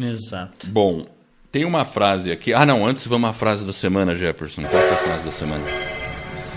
Exato. 0.00 0.66
Bom, 0.66 1.06
tem 1.52 1.66
uma 1.66 1.84
frase 1.84 2.32
aqui. 2.32 2.54
Ah, 2.54 2.64
não, 2.64 2.84
antes 2.84 3.06
vamos 3.06 3.28
à 3.28 3.32
frase 3.34 3.66
da 3.66 3.74
semana, 3.74 4.14
Jefferson. 4.14 4.62
Qual 4.62 4.82
é 4.82 4.90
a 4.90 4.96
frase 4.96 5.24
da 5.24 5.30
semana? 5.30 5.62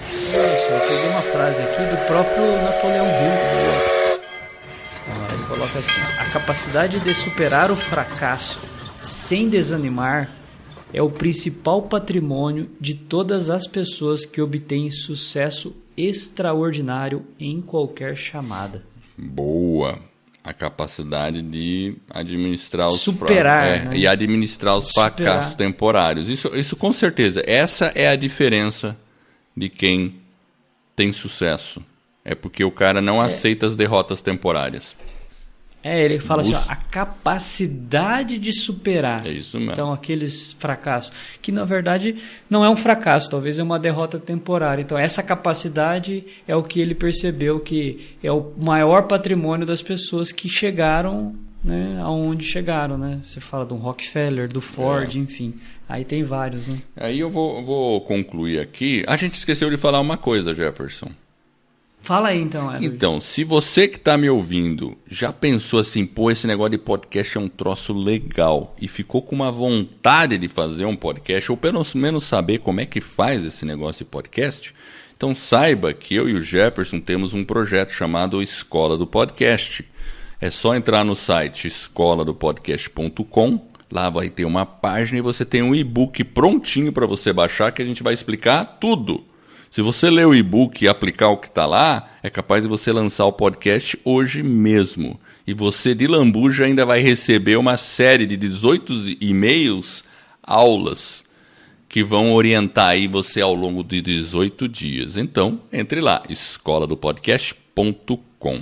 Isso, 0.07 0.33
eu 0.33 0.79
peguei 0.79 1.09
uma 1.09 1.21
frase 1.21 1.61
aqui 1.61 1.83
do 1.83 2.07
próprio 2.07 2.63
Napoleão 2.63 3.05
Hill. 3.05 4.19
Ah, 5.09 5.33
ele 5.33 5.43
coloca 5.43 5.79
assim: 5.79 6.01
a 6.17 6.25
capacidade 6.31 6.99
de 7.01 7.13
superar 7.13 7.69
o 7.69 7.75
fracasso 7.75 8.57
sem 9.01 9.49
desanimar 9.49 10.31
é 10.93 11.01
o 11.01 11.11
principal 11.11 11.81
patrimônio 11.81 12.69
de 12.79 12.93
todas 12.93 13.49
as 13.49 13.67
pessoas 13.67 14.25
que 14.25 14.41
obtêm 14.41 14.89
sucesso 14.89 15.75
extraordinário 15.97 17.25
em 17.37 17.61
qualquer 17.61 18.15
chamada. 18.15 18.81
Boa. 19.17 19.99
A 20.45 20.53
capacidade 20.53 21.41
de 21.41 21.97
administrar 22.07 22.89
os 22.89 23.01
superar 23.01 23.65
é, 23.65 23.85
né? 23.85 23.97
e 23.97 24.07
administrar 24.07 24.77
os 24.77 24.89
superar. 24.89 25.15
fracassos 25.15 25.55
temporários. 25.55 26.29
Isso, 26.29 26.55
isso 26.55 26.75
com 26.75 26.93
certeza. 26.93 27.41
Essa 27.47 27.87
é 27.95 28.07
a 28.07 28.15
diferença 28.15 28.95
de 29.57 29.67
quem 29.69 30.21
tem 30.95 31.11
sucesso. 31.11 31.83
É 32.23 32.35
porque 32.35 32.63
o 32.63 32.71
cara 32.71 33.01
não 33.01 33.21
é. 33.21 33.25
aceita 33.25 33.65
as 33.65 33.75
derrotas 33.75 34.21
temporárias. 34.21 34.95
É, 35.87 36.03
ele 36.03 36.17
fala 36.17 36.41
assim, 36.41 36.55
ó, 36.55 36.61
a 36.67 36.75
capacidade 36.75 38.39
de 38.39 38.51
superar. 38.51 39.23
É 39.23 39.29
isso 39.29 39.59
mesmo. 39.59 39.71
Então, 39.71 39.93
aqueles 39.93 40.53
fracassos. 40.53 41.13
Que, 41.43 41.51
na 41.51 41.63
verdade, 41.63 42.15
não 42.49 42.65
é 42.65 42.69
um 42.71 42.75
fracasso, 42.75 43.29
talvez 43.29 43.59
é 43.59 43.63
uma 43.63 43.77
derrota 43.77 44.17
temporária. 44.17 44.81
Então, 44.81 44.97
essa 44.97 45.21
capacidade 45.21 46.25
é 46.47 46.55
o 46.55 46.63
que 46.63 46.81
ele 46.81 46.95
percebeu 46.95 47.59
que 47.59 48.15
é 48.23 48.31
o 48.31 48.51
maior 48.59 49.03
patrimônio 49.03 49.63
das 49.63 49.83
pessoas 49.83 50.31
que 50.31 50.49
chegaram 50.49 51.35
né, 51.63 51.99
aonde 52.01 52.45
chegaram, 52.45 52.97
né? 52.97 53.21
Você 53.23 53.39
fala 53.39 53.63
do 53.63 53.75
Rockefeller, 53.75 54.47
do 54.47 54.61
Ford, 54.61 55.15
é. 55.15 55.19
enfim. 55.19 55.53
Aí 55.87 56.03
tem 56.03 56.23
vários, 56.23 56.67
né? 56.67 56.79
Aí 56.95 57.19
eu 57.19 57.29
vou, 57.29 57.61
vou 57.61 58.01
concluir 58.01 58.59
aqui. 58.59 59.03
A 59.07 59.15
gente 59.17 59.35
esqueceu 59.35 59.69
de 59.69 59.77
falar 59.77 59.99
uma 59.99 60.17
coisa, 60.17 60.53
Jefferson. 60.53 61.11
Fala 62.05 62.29
aí 62.29 62.39
então, 62.39 62.67
Edward. 62.67 62.85
Então, 62.85 63.19
se 63.19 63.43
você 63.43 63.87
que 63.87 63.97
está 63.97 64.15
me 64.15 64.29
ouvindo 64.29 64.95
já 65.09 65.33
pensou 65.33 65.79
assim, 65.79 66.05
pô, 66.05 66.29
esse 66.29 66.45
negócio 66.45 66.73
de 66.73 66.77
podcast 66.77 67.35
é 67.35 67.41
um 67.41 67.49
troço 67.49 67.93
legal 67.93 68.75
e 68.79 68.87
ficou 68.87 69.23
com 69.23 69.35
uma 69.35 69.51
vontade 69.51 70.37
de 70.37 70.47
fazer 70.47 70.85
um 70.85 70.95
podcast, 70.95 71.51
ou 71.51 71.57
pelo 71.57 71.83
menos 71.95 72.23
saber 72.23 72.59
como 72.59 72.79
é 72.79 72.85
que 72.85 73.01
faz 73.01 73.43
esse 73.43 73.65
negócio 73.65 74.05
de 74.05 74.11
podcast, 74.11 74.71
então 75.17 75.33
saiba 75.33 75.95
que 75.95 76.13
eu 76.13 76.29
e 76.29 76.35
o 76.35 76.43
Jefferson 76.43 76.99
temos 76.99 77.33
um 77.33 77.43
projeto 77.43 77.89
chamado 77.89 78.39
Escola 78.39 78.95
do 78.95 79.07
Podcast. 79.07 79.83
É 80.39 80.51
só 80.51 80.75
entrar 80.75 81.03
no 81.03 81.15
site 81.15 81.67
escoladopodcast.com, 81.67 83.67
lá 83.91 84.11
vai 84.11 84.29
ter 84.29 84.45
uma 84.45 84.63
página 84.63 85.17
e 85.17 85.23
você 85.23 85.43
tem 85.43 85.63
um 85.63 85.73
e-book 85.73 86.23
prontinho 86.23 86.93
para 86.93 87.07
você 87.07 87.33
baixar 87.33 87.71
que 87.71 87.81
a 87.81 87.85
gente 87.85 88.03
vai 88.03 88.13
explicar 88.13 88.77
tudo 88.79 89.23
se 89.75 89.81
você 89.81 90.09
ler 90.09 90.25
o 90.25 90.33
e-book 90.33 90.81
e 90.81 90.87
aplicar 90.87 91.27
o 91.27 91.35
que 91.35 91.47
está 91.47 91.65
lá, 91.65 92.09
é 92.23 92.29
capaz 92.29 92.63
de 92.63 92.69
você 92.69 92.93
lançar 92.93 93.25
o 93.25 93.33
podcast 93.33 93.99
hoje 94.05 94.41
mesmo. 94.41 95.19
E 95.45 95.53
você, 95.53 95.93
de 95.93 96.07
lambuja, 96.07 96.63
ainda 96.63 96.85
vai 96.85 97.01
receber 97.01 97.57
uma 97.57 97.75
série 97.75 98.25
de 98.25 98.37
18 98.37 99.17
e-mails, 99.19 100.01
aulas, 100.41 101.25
que 101.89 102.05
vão 102.05 102.33
orientar 102.33 102.91
aí 102.91 103.05
você 103.05 103.41
ao 103.41 103.53
longo 103.53 103.83
de 103.83 104.01
18 104.01 104.69
dias. 104.69 105.17
Então, 105.17 105.59
entre 105.73 105.99
lá, 105.99 106.23
escoladopodcast.com. 106.29 108.59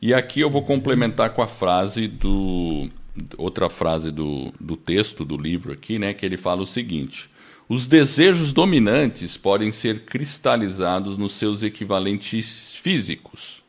E 0.00 0.14
aqui 0.14 0.38
eu 0.38 0.48
vou 0.48 0.62
complementar 0.62 1.30
com 1.30 1.42
a 1.42 1.48
frase 1.48 2.06
do. 2.06 2.88
Outra 3.36 3.68
frase 3.68 4.12
do, 4.12 4.54
do 4.60 4.76
texto 4.76 5.24
do 5.24 5.36
livro 5.36 5.72
aqui, 5.72 5.98
né? 5.98 6.14
Que 6.14 6.24
ele 6.24 6.36
fala 6.36 6.62
o 6.62 6.66
seguinte. 6.66 7.28
Os 7.68 7.88
desejos 7.88 8.52
dominantes 8.52 9.36
podem 9.36 9.72
ser 9.72 10.04
cristalizados 10.04 11.18
nos 11.18 11.32
seus 11.32 11.64
equivalentes 11.64 12.76
físicos, 12.76 13.60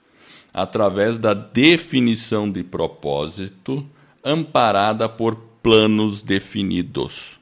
através 0.53 1.17
da 1.17 1.33
definição 1.33 2.51
de 2.51 2.63
propósito 2.63 3.83
amparada 4.23 5.09
por 5.09 5.35
planos 5.63 6.21
definidos, 6.21 7.39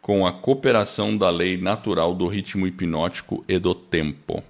com 0.00 0.26
a 0.26 0.32
cooperação 0.32 1.14
da 1.14 1.28
lei 1.28 1.58
natural 1.58 2.14
do 2.14 2.26
ritmo 2.26 2.66
hipnótico 2.66 3.44
e 3.46 3.58
do 3.58 3.74
tempo. 3.74 4.42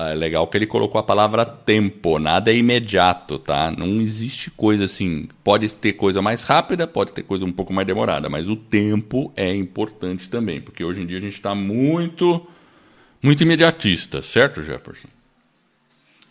É 0.00 0.14
legal 0.14 0.46
que 0.46 0.56
ele 0.56 0.66
colocou 0.66 1.00
a 1.00 1.02
palavra 1.02 1.44
tempo, 1.44 2.20
nada 2.20 2.52
é 2.52 2.56
imediato, 2.56 3.36
tá? 3.36 3.68
Não 3.68 4.00
existe 4.00 4.48
coisa 4.48 4.84
assim. 4.84 5.28
Pode 5.42 5.74
ter 5.74 5.94
coisa 5.94 6.22
mais 6.22 6.42
rápida, 6.42 6.86
pode 6.86 7.12
ter 7.12 7.24
coisa 7.24 7.44
um 7.44 7.50
pouco 7.50 7.72
mais 7.72 7.84
demorada, 7.84 8.28
mas 8.28 8.48
o 8.48 8.54
tempo 8.54 9.32
é 9.34 9.52
importante 9.52 10.28
também, 10.28 10.60
porque 10.60 10.84
hoje 10.84 11.02
em 11.02 11.06
dia 11.06 11.18
a 11.18 11.20
gente 11.20 11.34
está 11.34 11.52
muito, 11.52 12.46
muito 13.20 13.42
imediatista, 13.42 14.22
certo, 14.22 14.62
Jefferson? 14.62 15.08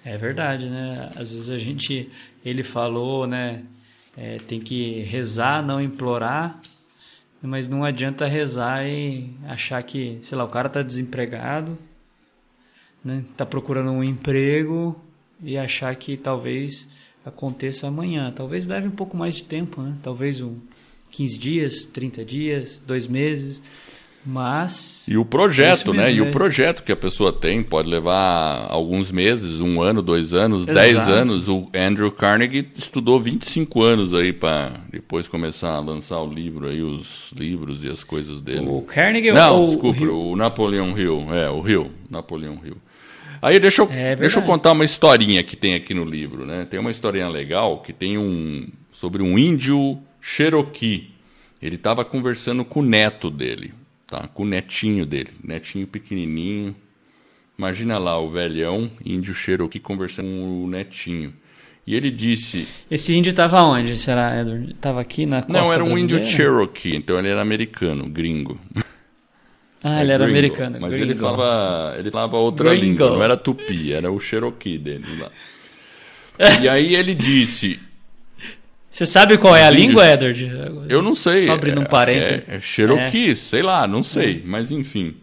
É 0.06 0.18
verdade, 0.18 0.70
né? 0.70 1.12
Às 1.18 1.34
vezes 1.34 1.50
a 1.50 1.58
gente, 1.58 2.10
ele 2.46 2.64
falou, 2.64 3.28
né? 3.28 3.64
É, 4.16 4.38
tem 4.48 4.62
que 4.62 5.02
rezar, 5.02 5.62
não 5.62 5.82
implorar, 5.82 6.62
mas 7.42 7.68
não 7.68 7.84
adianta 7.84 8.26
rezar 8.28 8.88
e 8.88 9.30
achar 9.46 9.84
que, 9.84 10.20
sei 10.22 10.38
lá, 10.38 10.46
o 10.46 10.50
cara 10.50 10.68
está 10.68 10.82
desempregado 10.82 11.78
né? 13.08 13.24
Tá 13.36 13.46
procurando 13.46 13.90
um 13.90 14.04
emprego 14.04 14.96
e 15.42 15.58
achar 15.58 15.96
que 15.96 16.18
talvez 16.18 16.88
aconteça 17.26 17.88
amanhã. 17.88 18.32
Talvez 18.36 18.68
leve 18.68 18.88
um 18.88 18.92
pouco 18.92 19.16
mais 19.16 19.36
de 19.36 19.46
tempo, 19.46 19.82
né? 19.82 19.96
Talvez 20.04 20.42
um 20.42 20.58
15 21.12 21.38
dias, 21.38 21.86
30 21.86 22.26
dias, 22.26 22.84
dois 22.86 23.08
meses. 23.08 23.64
Mas. 24.26 25.06
E 25.08 25.16
o 25.16 25.24
projeto, 25.24 25.92
é 25.92 25.94
mesmo, 25.94 25.94
né? 25.94 26.14
E 26.14 26.22
o 26.22 26.26
né? 26.26 26.32
projeto 26.32 26.84
que 26.84 26.92
a 26.92 26.98
pessoa 26.98 27.32
tem 27.32 27.64
pode 27.64 27.88
levar 27.90 28.68
alguns 28.70 29.10
meses, 29.10 29.62
um 29.62 29.82
ano, 29.82 30.02
dois 30.02 30.34
anos, 30.34 30.64
Exato. 30.64 30.74
dez 30.74 30.98
anos. 30.98 31.48
O 31.48 31.70
Andrew 31.74 32.12
Carnegie 32.12 32.68
estudou 32.76 33.22
25 33.22 33.82
anos 33.82 34.14
aí 34.14 34.34
para 34.34 34.82
depois 34.92 35.30
começar 35.30 35.76
a 35.76 35.80
lançar 35.80 36.20
o 36.20 36.30
livro 36.30 36.68
aí, 36.68 36.82
os 36.82 37.32
livros 37.38 37.86
e 37.86 37.90
as 37.90 38.04
coisas 38.04 38.42
dele. 38.42 38.68
O 38.68 38.82
Carnegie 38.82 39.32
Não, 39.32 39.62
ou 39.62 39.68
desculpa, 39.70 40.04
o, 40.04 40.32
o 40.32 40.36
Napoleão 40.36 40.98
Hill. 40.98 41.34
É, 41.34 41.50
o 41.50 41.66
Hill. 41.66 41.90
Napoleão 42.10 42.60
Hill. 42.62 42.78
Aí 43.42 43.60
deixa 43.60 43.82
eu, 43.82 43.90
é 43.92 44.16
deixa 44.16 44.40
eu 44.40 44.44
contar 44.44 44.72
uma 44.72 44.86
historinha 44.86 45.44
que 45.44 45.56
tem 45.56 45.76
aqui 45.76 45.94
no 45.94 46.04
livro, 46.06 46.46
né? 46.46 46.66
Tem 46.66 46.80
uma 46.80 46.92
historinha 46.92 47.28
legal 47.28 47.82
que 47.82 47.94
tem 47.94 48.18
um 48.18 48.68
sobre 48.92 49.22
um 49.22 49.38
índio 49.38 50.00
Cherokee. 50.22 51.12
Ele 51.62 51.76
estava 51.76 52.04
conversando 52.06 52.64
com 52.66 52.80
o 52.80 52.84
neto 52.84 53.30
dele, 53.30 53.74
tá? 54.06 54.28
Com 54.28 54.44
o 54.44 54.46
netinho 54.46 55.06
dele, 55.06 55.32
netinho 55.44 55.88
pequenininho. 55.88 56.76
Imagina 57.58 57.98
lá 57.98 58.20
o 58.20 58.30
velhão 58.30 58.92
índio 59.04 59.34
Cherokee 59.34 59.80
conversando 59.80 60.28
com 60.28 60.64
o 60.64 60.70
netinho. 60.70 61.34
E 61.86 61.96
ele 61.96 62.12
disse. 62.12 62.68
Esse 62.92 63.16
índio 63.16 63.30
estava 63.32 63.64
onde? 63.64 63.98
Será, 63.98 64.42
Edward? 64.42 64.72
Estava 64.72 65.00
aqui 65.00 65.26
na 65.26 65.42
costa 65.42 65.54
Não, 65.54 65.74
era 65.74 65.84
um 65.84 65.88
brasileira? 65.88 66.20
índio 66.20 66.32
Cherokee, 66.36 66.96
então 66.96 67.18
ele 67.18 67.30
era 67.30 67.42
americano, 67.42 68.10
gringo. 68.10 68.60
Ah, 69.88 70.00
é 70.00 70.02
ele 70.02 70.12
era 70.12 70.26
gringo, 70.26 70.38
americano. 70.38 70.78
Mas 70.82 70.94
gringo. 70.94 71.12
ele 71.12 71.16
falava, 71.16 71.96
ele 71.98 72.12
falava 72.12 72.38
outra 72.38 72.70
gringo. 72.72 72.86
língua, 72.86 73.10
não 73.12 73.24
era 73.24 73.38
tupi, 73.38 73.94
era 73.94 74.12
o 74.12 74.20
Cherokee 74.20 74.78
dele 74.78 75.06
lá. 75.18 75.32
e 76.62 76.68
aí 76.70 76.96
ele 76.96 77.16
disse. 77.16 77.80
Você 78.92 79.06
sabe 79.06 79.38
qual 79.38 79.56
é 79.56 79.64
a 79.64 79.70
língua, 79.70 80.06
Edward? 80.06 80.52
Eu 80.90 81.02
não 81.02 81.16
sei. 81.16 81.46
Só 81.46 81.54
abrindo 81.54 81.80
um 81.80 81.84
é, 81.84 81.88
parênteses. 81.88 82.44
É, 82.48 82.56
é 82.56 82.60
Cherokee, 82.60 83.32
é. 83.32 83.36
sei 83.36 83.62
lá, 83.62 83.88
não 83.88 84.04
sei, 84.04 84.44
mas 84.46 84.72
enfim. 84.72 85.16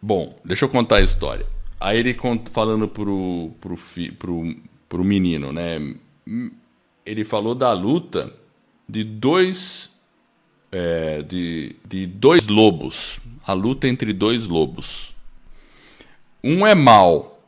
Bom, 0.00 0.38
deixa 0.44 0.64
eu 0.64 0.68
contar 0.68 0.96
a 0.96 1.00
história. 1.00 1.46
Aí 1.80 1.98
ele 1.98 2.16
falando 2.52 2.86
pro, 2.86 3.52
pro, 3.60 3.76
pro, 4.18 4.56
pro 4.88 5.04
menino, 5.04 5.52
né? 5.52 5.94
Ele 7.04 7.24
falou 7.24 7.54
da 7.54 7.72
luta 7.72 8.32
de 8.88 9.02
dois 9.02 9.89
é, 10.72 11.22
de, 11.22 11.76
de 11.86 12.06
dois 12.06 12.46
lobos. 12.46 13.18
A 13.46 13.52
luta 13.52 13.88
entre 13.88 14.12
dois 14.12 14.46
lobos. 14.48 15.14
Um 16.42 16.66
é 16.66 16.74
mal. 16.74 17.38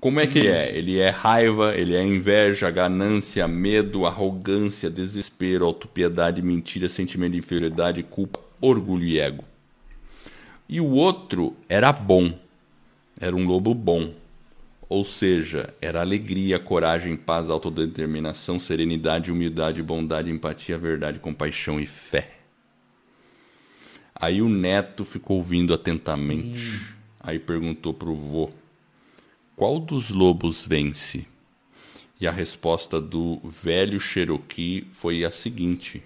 Como 0.00 0.18
é 0.18 0.26
que 0.26 0.40
ele 0.40 0.48
é? 0.48 0.76
Ele 0.76 0.98
é 0.98 1.10
raiva, 1.10 1.76
ele 1.76 1.94
é 1.94 2.04
inveja, 2.04 2.70
ganância, 2.70 3.46
medo, 3.46 4.04
arrogância, 4.04 4.90
desespero, 4.90 5.64
autopiedade, 5.64 6.42
mentira, 6.42 6.88
sentimento 6.88 7.32
de 7.32 7.38
inferioridade, 7.38 8.02
culpa, 8.02 8.40
orgulho 8.60 9.04
e 9.04 9.20
ego. 9.20 9.44
E 10.68 10.80
o 10.80 10.90
outro 10.90 11.54
era 11.68 11.92
bom. 11.92 12.36
Era 13.20 13.36
um 13.36 13.46
lobo 13.46 13.74
bom. 13.74 14.12
Ou 14.88 15.04
seja, 15.04 15.72
era 15.80 16.00
alegria, 16.00 16.58
coragem, 16.58 17.16
paz, 17.16 17.48
autodeterminação, 17.48 18.58
serenidade, 18.58 19.30
humildade, 19.30 19.82
bondade, 19.82 20.30
empatia, 20.30 20.76
verdade, 20.76 21.18
compaixão 21.20 21.78
e 21.78 21.86
fé. 21.86 22.41
Aí 24.22 24.40
o 24.40 24.48
neto 24.48 25.04
ficou 25.04 25.38
ouvindo 25.38 25.74
atentamente. 25.74 26.60
Hum. 26.60 26.80
Aí 27.18 27.40
perguntou 27.40 27.92
pro 27.92 28.14
vô: 28.14 28.52
Qual 29.56 29.80
dos 29.80 30.10
lobos 30.10 30.64
vence? 30.64 31.26
E 32.20 32.28
a 32.28 32.30
resposta 32.30 33.00
do 33.00 33.40
velho 33.42 33.98
Cherokee 33.98 34.86
foi 34.92 35.24
a 35.24 35.30
seguinte: 35.32 36.04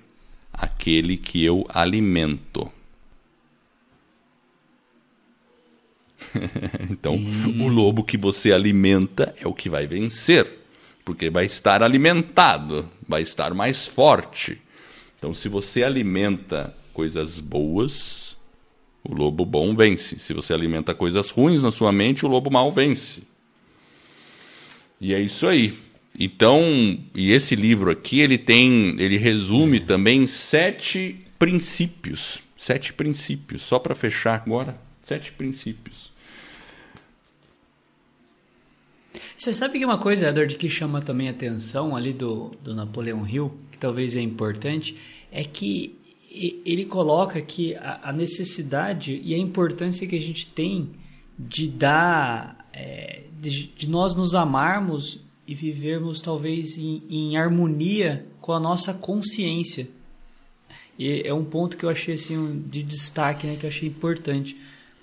Aquele 0.50 1.18
que 1.18 1.44
eu 1.44 1.66
alimento. 1.68 2.72
então, 6.88 7.16
hum. 7.16 7.66
o 7.66 7.68
lobo 7.68 8.02
que 8.02 8.16
você 8.16 8.50
alimenta 8.50 9.34
é 9.38 9.46
o 9.46 9.52
que 9.52 9.68
vai 9.68 9.86
vencer, 9.86 10.64
porque 11.04 11.28
vai 11.28 11.44
estar 11.44 11.82
alimentado, 11.82 12.90
vai 13.06 13.20
estar 13.20 13.52
mais 13.52 13.86
forte. 13.86 14.58
Então, 15.18 15.34
se 15.34 15.50
você 15.50 15.82
alimenta 15.82 16.74
coisas 16.96 17.40
boas, 17.40 18.38
o 19.04 19.12
lobo 19.14 19.44
bom 19.44 19.76
vence. 19.76 20.18
Se 20.18 20.32
você 20.32 20.54
alimenta 20.54 20.94
coisas 20.94 21.28
ruins 21.28 21.60
na 21.60 21.70
sua 21.70 21.92
mente, 21.92 22.24
o 22.24 22.28
lobo 22.28 22.50
mau 22.50 22.72
vence. 22.72 23.22
E 24.98 25.12
é 25.12 25.20
isso 25.20 25.46
aí. 25.46 25.78
Então, 26.18 26.62
e 27.14 27.32
esse 27.32 27.54
livro 27.54 27.90
aqui, 27.90 28.20
ele 28.20 28.38
tem, 28.38 28.96
ele 28.98 29.18
resume 29.18 29.78
também 29.78 30.26
sete 30.26 31.20
princípios, 31.38 32.38
sete 32.56 32.94
princípios, 32.94 33.60
só 33.60 33.78
para 33.78 33.94
fechar 33.94 34.34
agora, 34.34 34.80
sete 35.02 35.32
princípios. 35.32 36.10
Você 39.36 39.52
sabe 39.52 39.78
que 39.78 39.84
uma 39.84 39.98
coisa, 39.98 40.30
Edward, 40.30 40.56
que 40.56 40.70
chama 40.70 41.02
também 41.02 41.28
atenção 41.28 41.94
ali 41.94 42.14
do, 42.14 42.56
do 42.62 42.74
Napoleão 42.74 43.28
Hill, 43.28 43.54
que 43.70 43.76
talvez 43.76 44.16
é 44.16 44.22
importante, 44.22 44.96
é 45.30 45.44
que 45.44 46.05
ele 46.64 46.84
coloca 46.84 47.40
que 47.40 47.74
a, 47.76 48.12
necessidade 48.12 49.20
e 49.24 49.34
a 49.34 49.38
importância 49.38 50.06
que 50.06 50.16
a 50.16 50.20
gente 50.20 50.46
tem 50.46 50.90
de 51.38 51.66
dar, 51.66 52.68
é, 52.72 53.22
de, 53.40 53.68
de, 53.68 53.88
nós 53.88 54.14
nos 54.14 54.34
amarmos 54.34 55.20
e 55.46 55.54
vivermos 55.54 56.20
talvez 56.20 56.76
em, 56.76 57.02
em, 57.08 57.36
harmonia 57.36 58.26
com 58.40 58.52
a 58.52 58.60
nossa 58.60 58.92
consciência. 58.92 59.88
E 60.98 61.22
é 61.24 61.32
um 61.32 61.44
ponto 61.44 61.76
que 61.76 61.84
eu 61.84 61.90
achei 61.90 62.14
assim 62.14 62.62
de 62.68 62.82
destaque, 62.82 63.46
né, 63.46 63.56
que 63.56 63.64
eu 63.64 63.70
achei 63.70 63.88
importante, 63.88 64.56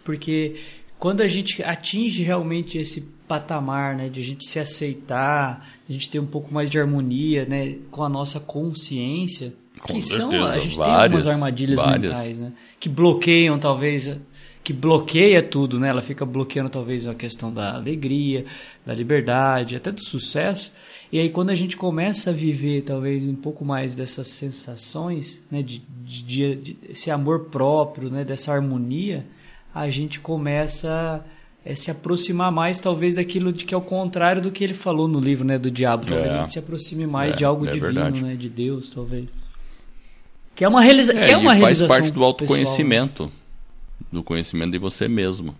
porque 0.03 0.55
quando 0.99 1.21
a 1.21 1.27
gente 1.27 1.63
atinge 1.63 2.23
realmente 2.23 2.77
esse 2.77 3.01
patamar, 3.27 3.95
né, 3.95 4.09
de 4.09 4.21
a 4.21 4.23
gente 4.23 4.47
se 4.47 4.59
aceitar, 4.59 5.67
a 5.87 5.91
gente 5.91 6.09
ter 6.09 6.19
um 6.19 6.25
pouco 6.25 6.53
mais 6.53 6.69
de 6.69 6.79
harmonia, 6.79 7.45
né, 7.45 7.79
com 7.89 8.03
a 8.03 8.09
nossa 8.09 8.39
consciência, 8.39 9.53
com 9.83 9.93
que 9.93 10.01
certeza, 10.01 10.31
são 10.31 10.45
a 10.45 10.57
gente 10.57 10.75
várias, 10.75 10.77
tem 10.77 11.03
algumas 11.03 11.27
armadilhas 11.27 11.79
várias. 11.79 12.13
mentais, 12.13 12.37
né, 12.39 12.51
que 12.79 12.89
bloqueiam 12.89 13.59
talvez 13.59 14.17
que 14.63 14.71
bloqueia 14.71 15.43
tudo, 15.43 15.77
né? 15.77 15.89
Ela 15.89 16.01
fica 16.01 16.25
bloqueando 16.25 16.69
talvez 16.69 17.05
a 17.05 17.13
questão 17.13 17.53
da 17.53 17.75
alegria, 17.75 18.45
da 18.85 18.93
liberdade, 18.93 19.75
até 19.75 19.91
do 19.91 20.01
sucesso. 20.01 20.71
E 21.11 21.19
aí 21.19 21.29
quando 21.29 21.49
a 21.49 21.55
gente 21.55 21.75
começa 21.75 22.29
a 22.29 22.33
viver 22.33 22.83
talvez 22.83 23.27
um 23.27 23.35
pouco 23.35 23.65
mais 23.65 23.93
dessas 23.93 24.29
sensações, 24.29 25.43
né, 25.51 25.61
de, 25.61 25.83
de, 26.05 26.23
de, 26.23 26.55
de 26.55 26.77
esse 26.89 27.11
amor 27.11 27.45
próprio, 27.45 28.09
né, 28.09 28.23
dessa 28.23 28.53
harmonia, 28.53 29.25
a 29.75 29.89
gente 29.89 30.19
começa 30.19 31.23
a 31.65 31.75
se 31.75 31.91
aproximar 31.91 32.51
mais 32.51 32.79
talvez 32.79 33.15
daquilo 33.15 33.51
de 33.51 33.65
que 33.65 33.73
é 33.73 33.77
o 33.77 33.81
contrário 33.81 34.41
do 34.41 34.51
que 34.51 34.63
ele 34.63 34.73
falou 34.73 35.07
no 35.07 35.19
livro, 35.19 35.45
né, 35.45 35.57
do 35.57 35.69
diabo. 35.69 36.05
Talvez 36.05 36.31
é. 36.31 36.35
a 36.35 36.41
gente 36.41 36.53
se 36.53 36.59
aproxime 36.59 37.05
mais 37.05 37.35
é, 37.35 37.37
de 37.37 37.45
algo 37.45 37.65
é 37.65 37.71
divino, 37.71 37.93
verdade. 37.93 38.21
né, 38.23 38.35
de 38.35 38.49
Deus, 38.49 38.89
talvez. 38.89 39.25
Que 40.55 40.63
é 40.63 40.67
uma, 40.67 40.81
realiza 40.81 41.13
É, 41.13 41.25
que 41.27 41.31
é 41.31 41.37
uma 41.37 41.57
e 41.57 41.59
faz 41.61 41.79
realização 41.79 41.87
parte 41.87 42.05
do 42.05 42.13
pessoal, 42.13 42.21
né? 42.21 42.27
autoconhecimento, 42.27 43.31
do 44.11 44.23
conhecimento 44.23 44.71
de 44.71 44.77
você 44.77 45.07
mesmo. 45.07 45.55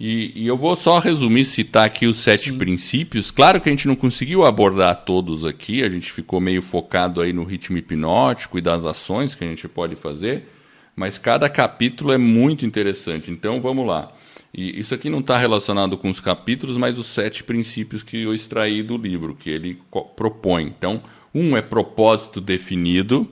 E, 0.00 0.44
e 0.44 0.46
eu 0.46 0.56
vou 0.56 0.76
só 0.76 1.00
resumir, 1.00 1.44
citar 1.44 1.84
aqui 1.84 2.06
os 2.06 2.18
sete 2.18 2.50
Sim. 2.50 2.58
princípios. 2.58 3.32
Claro 3.32 3.60
que 3.60 3.68
a 3.68 3.72
gente 3.72 3.88
não 3.88 3.96
conseguiu 3.96 4.44
abordar 4.44 5.04
todos 5.04 5.44
aqui, 5.44 5.82
a 5.82 5.88
gente 5.88 6.12
ficou 6.12 6.40
meio 6.40 6.62
focado 6.62 7.20
aí 7.20 7.32
no 7.32 7.42
ritmo 7.42 7.76
hipnótico 7.76 8.58
e 8.58 8.60
das 8.60 8.84
ações 8.84 9.34
que 9.34 9.42
a 9.42 9.48
gente 9.48 9.66
pode 9.66 9.96
fazer, 9.96 10.48
mas 10.94 11.18
cada 11.18 11.48
capítulo 11.50 12.12
é 12.12 12.18
muito 12.18 12.64
interessante. 12.64 13.30
Então 13.30 13.60
vamos 13.60 13.84
lá. 13.84 14.12
E 14.54 14.80
isso 14.80 14.94
aqui 14.94 15.10
não 15.10 15.18
está 15.18 15.36
relacionado 15.36 15.98
com 15.98 16.08
os 16.08 16.20
capítulos, 16.20 16.76
mas 16.76 16.98
os 16.98 17.06
sete 17.06 17.42
princípios 17.44 18.02
que 18.02 18.22
eu 18.22 18.34
extraí 18.34 18.82
do 18.82 18.96
livro, 18.96 19.34
que 19.34 19.50
ele 19.50 19.78
propõe. 20.16 20.64
Então, 20.64 21.02
um 21.34 21.56
é 21.56 21.60
propósito 21.60 22.40
definido. 22.40 23.28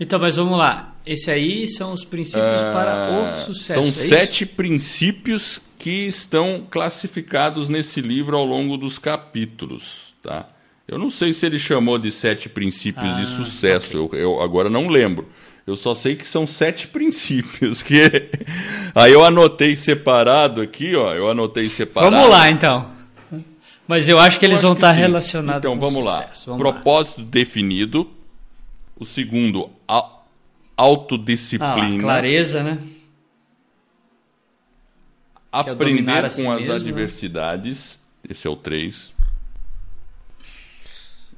Então, 0.00 0.18
mas 0.18 0.36
vamos 0.36 0.56
lá. 0.58 0.94
Esse 1.04 1.30
aí 1.30 1.66
são 1.66 1.92
os 1.92 2.04
princípios 2.04 2.60
para 2.60 3.10
o 3.10 3.24
Ah, 3.32 3.36
sucesso. 3.44 3.74
São 3.74 3.84
é 3.84 3.88
isso? 3.88 4.08
sete 4.08 4.46
princípios 4.46 5.60
que 5.78 6.06
estão 6.06 6.66
classificados 6.70 7.68
nesse 7.68 8.00
livro 8.00 8.36
ao 8.36 8.44
longo 8.44 8.76
dos 8.76 8.98
capítulos, 8.98 10.14
tá? 10.22 10.46
Eu 10.86 10.98
não 10.98 11.10
sei 11.10 11.32
se 11.32 11.44
ele 11.46 11.58
chamou 11.58 11.98
de 11.98 12.10
sete 12.10 12.48
princípios 12.48 13.14
de 13.16 13.22
Ah, 13.22 13.26
sucesso. 13.26 13.96
Eu, 13.96 14.10
eu 14.18 14.40
agora 14.40 14.70
não 14.70 14.88
lembro. 14.88 15.28
Eu 15.66 15.76
só 15.76 15.94
sei 15.94 16.16
que 16.16 16.26
são 16.26 16.46
sete 16.46 16.86
princípios. 16.88 17.82
Que 17.82 18.30
aí 18.94 19.12
eu 19.12 19.24
anotei 19.24 19.76
separado 19.76 20.60
aqui, 20.60 20.94
ó. 20.94 21.12
Eu 21.12 21.28
anotei 21.28 21.68
separado. 21.68 22.14
Vamos 22.14 22.30
lá, 22.30 22.50
então. 22.50 22.90
Mas 23.86 24.08
eu 24.08 24.18
acho 24.18 24.38
que 24.38 24.44
eles 24.46 24.58
acho 24.58 24.66
vão 24.66 24.74
que 24.74 24.78
estar 24.80 24.94
sim. 24.94 25.00
relacionados 25.00 25.60
Então 25.60 25.72
com 25.74 25.80
vamos 25.80 26.04
lá. 26.04 26.30
Vamos 26.46 26.64
lá. 26.64 26.72
Propósito 26.72 27.22
definido. 27.22 28.08
O 28.98 29.04
segundo, 29.04 29.70
a- 29.86 29.98
Ah, 29.98 30.18
autodisciplina. 30.76 31.98
clareza, 32.00 32.62
né? 32.62 32.78
que 35.50 35.70
é 35.70 35.72
Aprender 35.72 36.24
a 36.24 36.30
si 36.30 36.42
com 36.42 36.50
as 36.52 36.60
mesmo, 36.60 36.72
né? 36.74 36.80
adversidades. 36.80 37.98
Esse 38.28 38.46
é 38.46 38.50
o 38.50 38.54
3. 38.56 39.12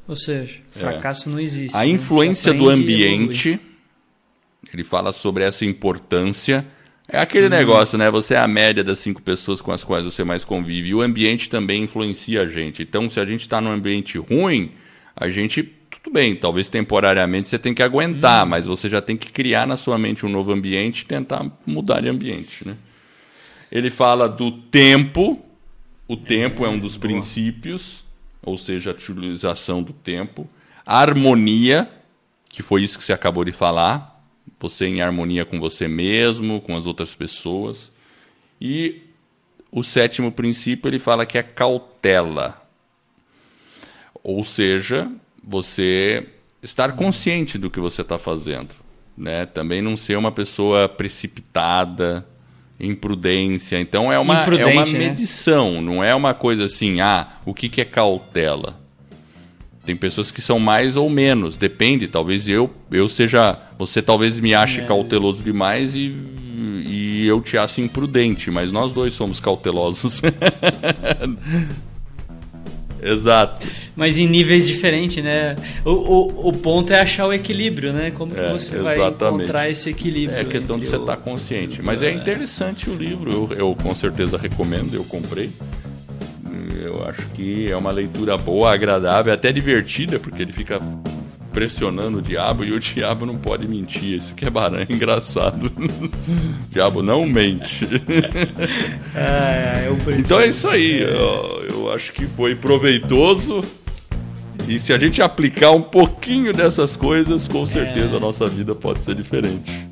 Ou 0.08 0.16
seja, 0.16 0.60
fracasso 0.70 1.30
não 1.30 1.38
existe. 1.38 1.74
É. 1.74 1.78
A 1.78 1.82
né? 1.84 1.88
influência 1.90 2.52
do 2.52 2.68
ambiente. 2.68 3.58
Ele 4.72 4.84
fala 4.84 5.12
sobre 5.12 5.44
essa 5.44 5.64
importância. 5.64 6.66
É 7.08 7.18
aquele 7.18 7.44
Uhum. 7.46 7.50
negócio, 7.50 7.96
né? 7.98 8.10
Você 8.10 8.34
é 8.34 8.38
a 8.38 8.46
média 8.48 8.84
das 8.84 8.98
cinco 8.98 9.22
pessoas 9.22 9.60
com 9.60 9.72
as 9.72 9.82
quais 9.84 10.04
você 10.04 10.22
mais 10.24 10.44
convive. 10.44 10.88
E 10.88 10.94
o 10.94 11.00
ambiente 11.02 11.48
também 11.48 11.84
influencia 11.84 12.42
a 12.42 12.46
gente. 12.48 12.82
Então, 12.82 13.08
se 13.08 13.18
a 13.20 13.24
gente 13.26 13.40
está 13.42 13.60
num 13.60 13.70
ambiente 13.70 14.18
ruim, 14.18 14.72
a 15.16 15.28
gente. 15.30 15.72
Tudo 16.02 16.14
bem, 16.14 16.34
talvez 16.34 16.68
temporariamente 16.68 17.48
você 17.48 17.58
tem 17.58 17.74
que 17.74 17.82
aguentar, 17.82 18.46
mas 18.46 18.66
você 18.66 18.88
já 18.88 19.02
tem 19.02 19.16
que 19.16 19.30
criar 19.30 19.66
na 19.66 19.76
sua 19.76 19.98
mente 19.98 20.24
um 20.24 20.30
novo 20.30 20.50
ambiente 20.50 21.00
e 21.02 21.04
tentar 21.04 21.46
mudar 21.66 22.00
de 22.00 22.08
ambiente, 22.08 22.66
né? 22.66 22.76
Ele 23.70 23.90
fala 23.90 24.28
do 24.28 24.50
tempo. 24.50 25.44
O 26.08 26.16
tempo 26.16 26.64
é 26.64 26.68
um 26.68 26.78
dos 26.78 26.96
princípios, 26.96 28.04
ou 28.42 28.58
seja, 28.58 28.90
a 28.90 28.94
utilização 28.94 29.82
do 29.82 29.92
tempo. 29.92 30.48
A 30.84 30.98
harmonia, 30.98 31.88
que 32.48 32.62
foi 32.62 32.82
isso 32.82 32.98
que 32.98 33.04
você 33.04 33.12
acabou 33.12 33.44
de 33.44 33.52
falar. 33.52 34.20
Você 34.58 34.86
em 34.86 35.02
harmonia 35.02 35.44
com 35.44 35.60
você 35.60 35.86
mesmo, 35.86 36.60
com 36.60 36.76
as 36.76 36.86
outras 36.86 37.14
pessoas. 37.14 37.92
E 38.60 39.02
o 39.70 39.84
sétimo 39.84 40.32
princípio, 40.32 40.88
ele 40.88 40.98
fala 40.98 41.24
que 41.24 41.38
é 41.38 41.42
cautela. 41.42 42.60
Ou 44.22 44.42
seja, 44.42 45.10
você 45.42 46.26
estar 46.62 46.92
consciente 46.92 47.58
do 47.58 47.70
que 47.70 47.80
você 47.80 48.02
está 48.02 48.18
fazendo. 48.18 48.70
Né? 49.16 49.46
Também 49.46 49.82
não 49.82 49.96
ser 49.96 50.16
uma 50.16 50.32
pessoa 50.32 50.88
precipitada, 50.88 52.26
imprudência. 52.78 53.78
Então 53.80 54.12
é 54.12 54.18
uma, 54.18 54.42
é 54.42 54.66
uma 54.66 54.86
né? 54.86 54.98
medição, 54.98 55.80
não 55.80 56.02
é 56.02 56.14
uma 56.14 56.32
coisa 56.34 56.64
assim, 56.64 57.00
ah, 57.00 57.26
o 57.44 57.52
que, 57.52 57.68
que 57.68 57.80
é 57.80 57.84
cautela? 57.84 58.78
Tem 59.84 59.96
pessoas 59.96 60.30
que 60.30 60.42
são 60.42 60.58
mais 60.58 60.94
ou 60.94 61.08
menos, 61.08 61.56
depende. 61.56 62.06
Talvez 62.06 62.46
eu 62.46 62.70
eu 62.90 63.08
seja. 63.08 63.58
Você 63.78 64.02
talvez 64.02 64.38
me 64.38 64.54
ache 64.54 64.82
É. 64.82 64.84
cauteloso 64.84 65.42
demais 65.42 65.94
e, 65.94 66.14
e 66.86 67.26
eu 67.26 67.40
te 67.40 67.56
ache 67.56 67.80
imprudente, 67.80 68.50
mas 68.50 68.70
nós 68.70 68.92
dois 68.92 69.14
somos 69.14 69.40
cautelosos. 69.40 70.20
Exato. 73.02 73.66
Mas 73.96 74.18
em 74.18 74.26
níveis 74.26 74.66
diferentes, 74.66 75.22
né? 75.22 75.56
O, 75.84 75.90
o, 75.90 76.48
o 76.48 76.52
ponto 76.52 76.92
é 76.92 77.00
achar 77.00 77.26
o 77.26 77.32
equilíbrio, 77.32 77.92
né? 77.92 78.10
Como 78.10 78.34
que 78.34 78.40
É, 78.40 78.48
você 78.52 78.78
vai 78.78 78.96
exatamente. 78.96 79.44
encontrar 79.44 79.70
esse 79.70 79.90
equilíbrio? 79.90 80.38
É 80.38 80.44
questão 80.44 80.78
de 80.78 80.86
você 80.86 80.96
estar 80.96 81.16
consciente. 81.16 81.82
Mas 81.82 82.02
é 82.02 82.12
interessante 82.12 82.90
o 82.90 82.94
livro, 82.94 83.30
eu, 83.50 83.58
eu 83.58 83.76
com 83.82 83.94
certeza 83.94 84.36
recomendo, 84.36 84.94
eu 84.94 85.04
comprei. 85.04 85.50
Eu 86.82 87.06
acho 87.06 87.28
que 87.30 87.70
é 87.70 87.76
uma 87.76 87.90
leitura 87.90 88.38
boa, 88.38 88.72
agradável, 88.72 89.32
até 89.32 89.52
divertida, 89.52 90.18
porque 90.18 90.42
ele 90.42 90.52
fica 90.52 90.80
pressionando 91.52 92.18
o 92.18 92.22
diabo 92.22 92.64
e 92.64 92.72
o 92.72 92.80
diabo 92.80 93.26
não 93.26 93.36
pode 93.36 93.66
mentir. 93.66 94.16
Isso 94.16 94.34
que 94.34 94.44
é 94.44 94.50
barão, 94.50 94.84
engraçado. 94.88 95.66
o 95.66 96.68
diabo 96.70 97.02
não 97.02 97.26
mente. 97.26 97.86
Ah, 99.14 99.52
é. 99.52 99.90
Então 100.18 100.38
é 100.40 100.46
isso 100.46 100.68
aí. 100.68 101.00
Eu, 101.00 101.66
eu 101.68 101.92
acho 101.92 102.12
que 102.12 102.26
foi 102.26 102.54
proveitoso. 102.54 103.64
E 104.68 104.78
se 104.78 104.92
a 104.92 104.98
gente 104.98 105.20
aplicar 105.20 105.72
um 105.72 105.82
pouquinho 105.82 106.52
dessas 106.52 106.96
coisas, 106.96 107.48
com 107.48 107.66
certeza 107.66 108.16
a 108.16 108.20
nossa 108.20 108.46
vida 108.46 108.74
pode 108.74 109.00
ser 109.00 109.14
diferente. 109.14 109.88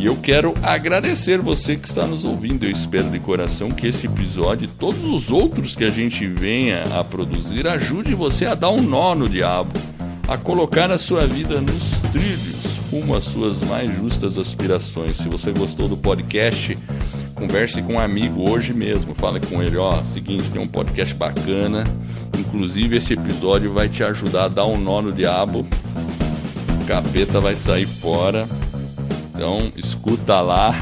E 0.00 0.06
eu 0.06 0.16
quero 0.16 0.54
agradecer 0.62 1.38
você 1.38 1.76
que 1.76 1.86
está 1.86 2.06
nos 2.06 2.24
ouvindo. 2.24 2.64
Eu 2.64 2.70
espero 2.70 3.10
de 3.10 3.18
coração 3.18 3.70
que 3.70 3.86
esse 3.86 4.06
episódio 4.06 4.64
e 4.64 4.68
todos 4.68 5.04
os 5.04 5.30
outros 5.30 5.76
que 5.76 5.84
a 5.84 5.90
gente 5.90 6.26
venha 6.26 6.84
a 6.98 7.04
produzir 7.04 7.66
ajude 7.66 8.14
você 8.14 8.46
a 8.46 8.54
dar 8.54 8.70
um 8.70 8.80
nó 8.80 9.14
no 9.14 9.28
diabo, 9.28 9.70
a 10.30 10.38
colocar 10.38 10.92
a 10.92 10.98
sua 10.98 11.26
vida 11.26 11.60
nos 11.60 11.90
trilhos 12.12 12.78
rumo 12.88 13.16
às 13.16 13.24
suas 13.24 13.58
mais 13.62 13.92
justas 13.96 14.38
aspirações. 14.38 15.16
Se 15.16 15.28
você 15.28 15.50
gostou 15.50 15.88
do 15.88 15.96
podcast, 15.96 16.78
converse 17.34 17.82
com 17.82 17.94
um 17.94 17.98
amigo 17.98 18.48
hoje 18.48 18.72
mesmo. 18.72 19.12
Fale 19.12 19.40
com 19.40 19.60
ele, 19.60 19.76
ó, 19.76 20.04
seguinte, 20.04 20.48
tem 20.50 20.62
um 20.62 20.68
podcast 20.68 21.12
bacana. 21.14 21.82
Inclusive 22.38 22.96
esse 22.96 23.14
episódio 23.14 23.72
vai 23.72 23.88
te 23.88 24.04
ajudar 24.04 24.44
a 24.44 24.48
dar 24.48 24.66
um 24.66 24.78
nó 24.78 25.02
no 25.02 25.12
diabo. 25.12 25.66
O 26.80 26.84
capeta 26.86 27.40
vai 27.40 27.56
sair 27.56 27.86
fora. 27.86 28.48
Então 29.34 29.72
escuta 29.74 30.40
lá. 30.40 30.72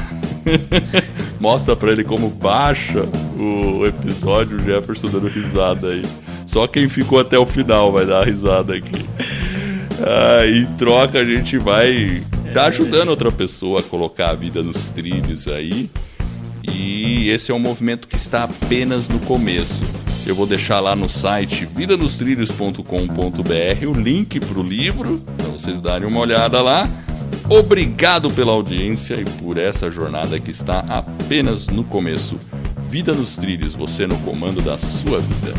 Mostra 1.41 1.75
pra 1.75 1.91
ele 1.91 2.03
como 2.03 2.29
baixa 2.29 3.07
o 3.35 3.83
episódio, 3.87 4.57
o 4.57 4.59
Jefferson 4.59 5.07
dando 5.07 5.27
risada 5.27 5.87
aí. 5.87 6.03
Só 6.45 6.67
quem 6.67 6.87
ficou 6.87 7.19
até 7.19 7.37
o 7.37 7.47
final 7.47 7.91
vai 7.91 8.05
dar 8.05 8.25
risada 8.25 8.75
aqui. 8.75 9.07
Ah, 10.01 10.47
em 10.47 10.65
troca 10.77 11.19
a 11.19 11.25
gente 11.25 11.57
vai 11.57 12.23
tá 12.53 12.65
ajudando 12.65 13.09
outra 13.09 13.31
pessoa 13.31 13.81
a 13.81 13.83
colocar 13.83 14.29
a 14.29 14.35
vida 14.35 14.63
nos 14.63 14.89
trilhos 14.89 15.47
aí. 15.47 15.89
E 16.63 17.29
esse 17.29 17.51
é 17.51 17.53
um 17.53 17.59
movimento 17.59 18.07
que 18.07 18.15
está 18.15 18.43
apenas 18.43 19.07
no 19.07 19.19
começo. 19.19 19.83
Eu 20.25 20.35
vou 20.35 20.45
deixar 20.45 20.79
lá 20.79 20.95
no 20.95 21.09
site 21.09 21.65
vidanostrilhos.com.br 21.65 23.87
o 23.87 23.93
link 23.93 24.39
para 24.39 24.59
o 24.59 24.63
livro, 24.63 25.19
para 25.37 25.47
vocês 25.47 25.81
darem 25.81 26.07
uma 26.07 26.19
olhada 26.19 26.61
lá. 26.61 26.87
Obrigado 27.49 28.29
pela 28.29 28.51
audiência 28.51 29.15
e 29.15 29.25
por 29.25 29.57
essa 29.57 29.89
jornada 29.89 30.39
que 30.39 30.51
está 30.51 30.79
apenas 30.87 31.67
no 31.67 31.83
começo. 31.83 32.37
Vida 32.89 33.13
nos 33.13 33.35
Trilhos, 33.35 33.73
você 33.73 34.05
no 34.05 34.17
comando 34.19 34.61
da 34.61 34.77
sua 34.77 35.19
vida. 35.19 35.53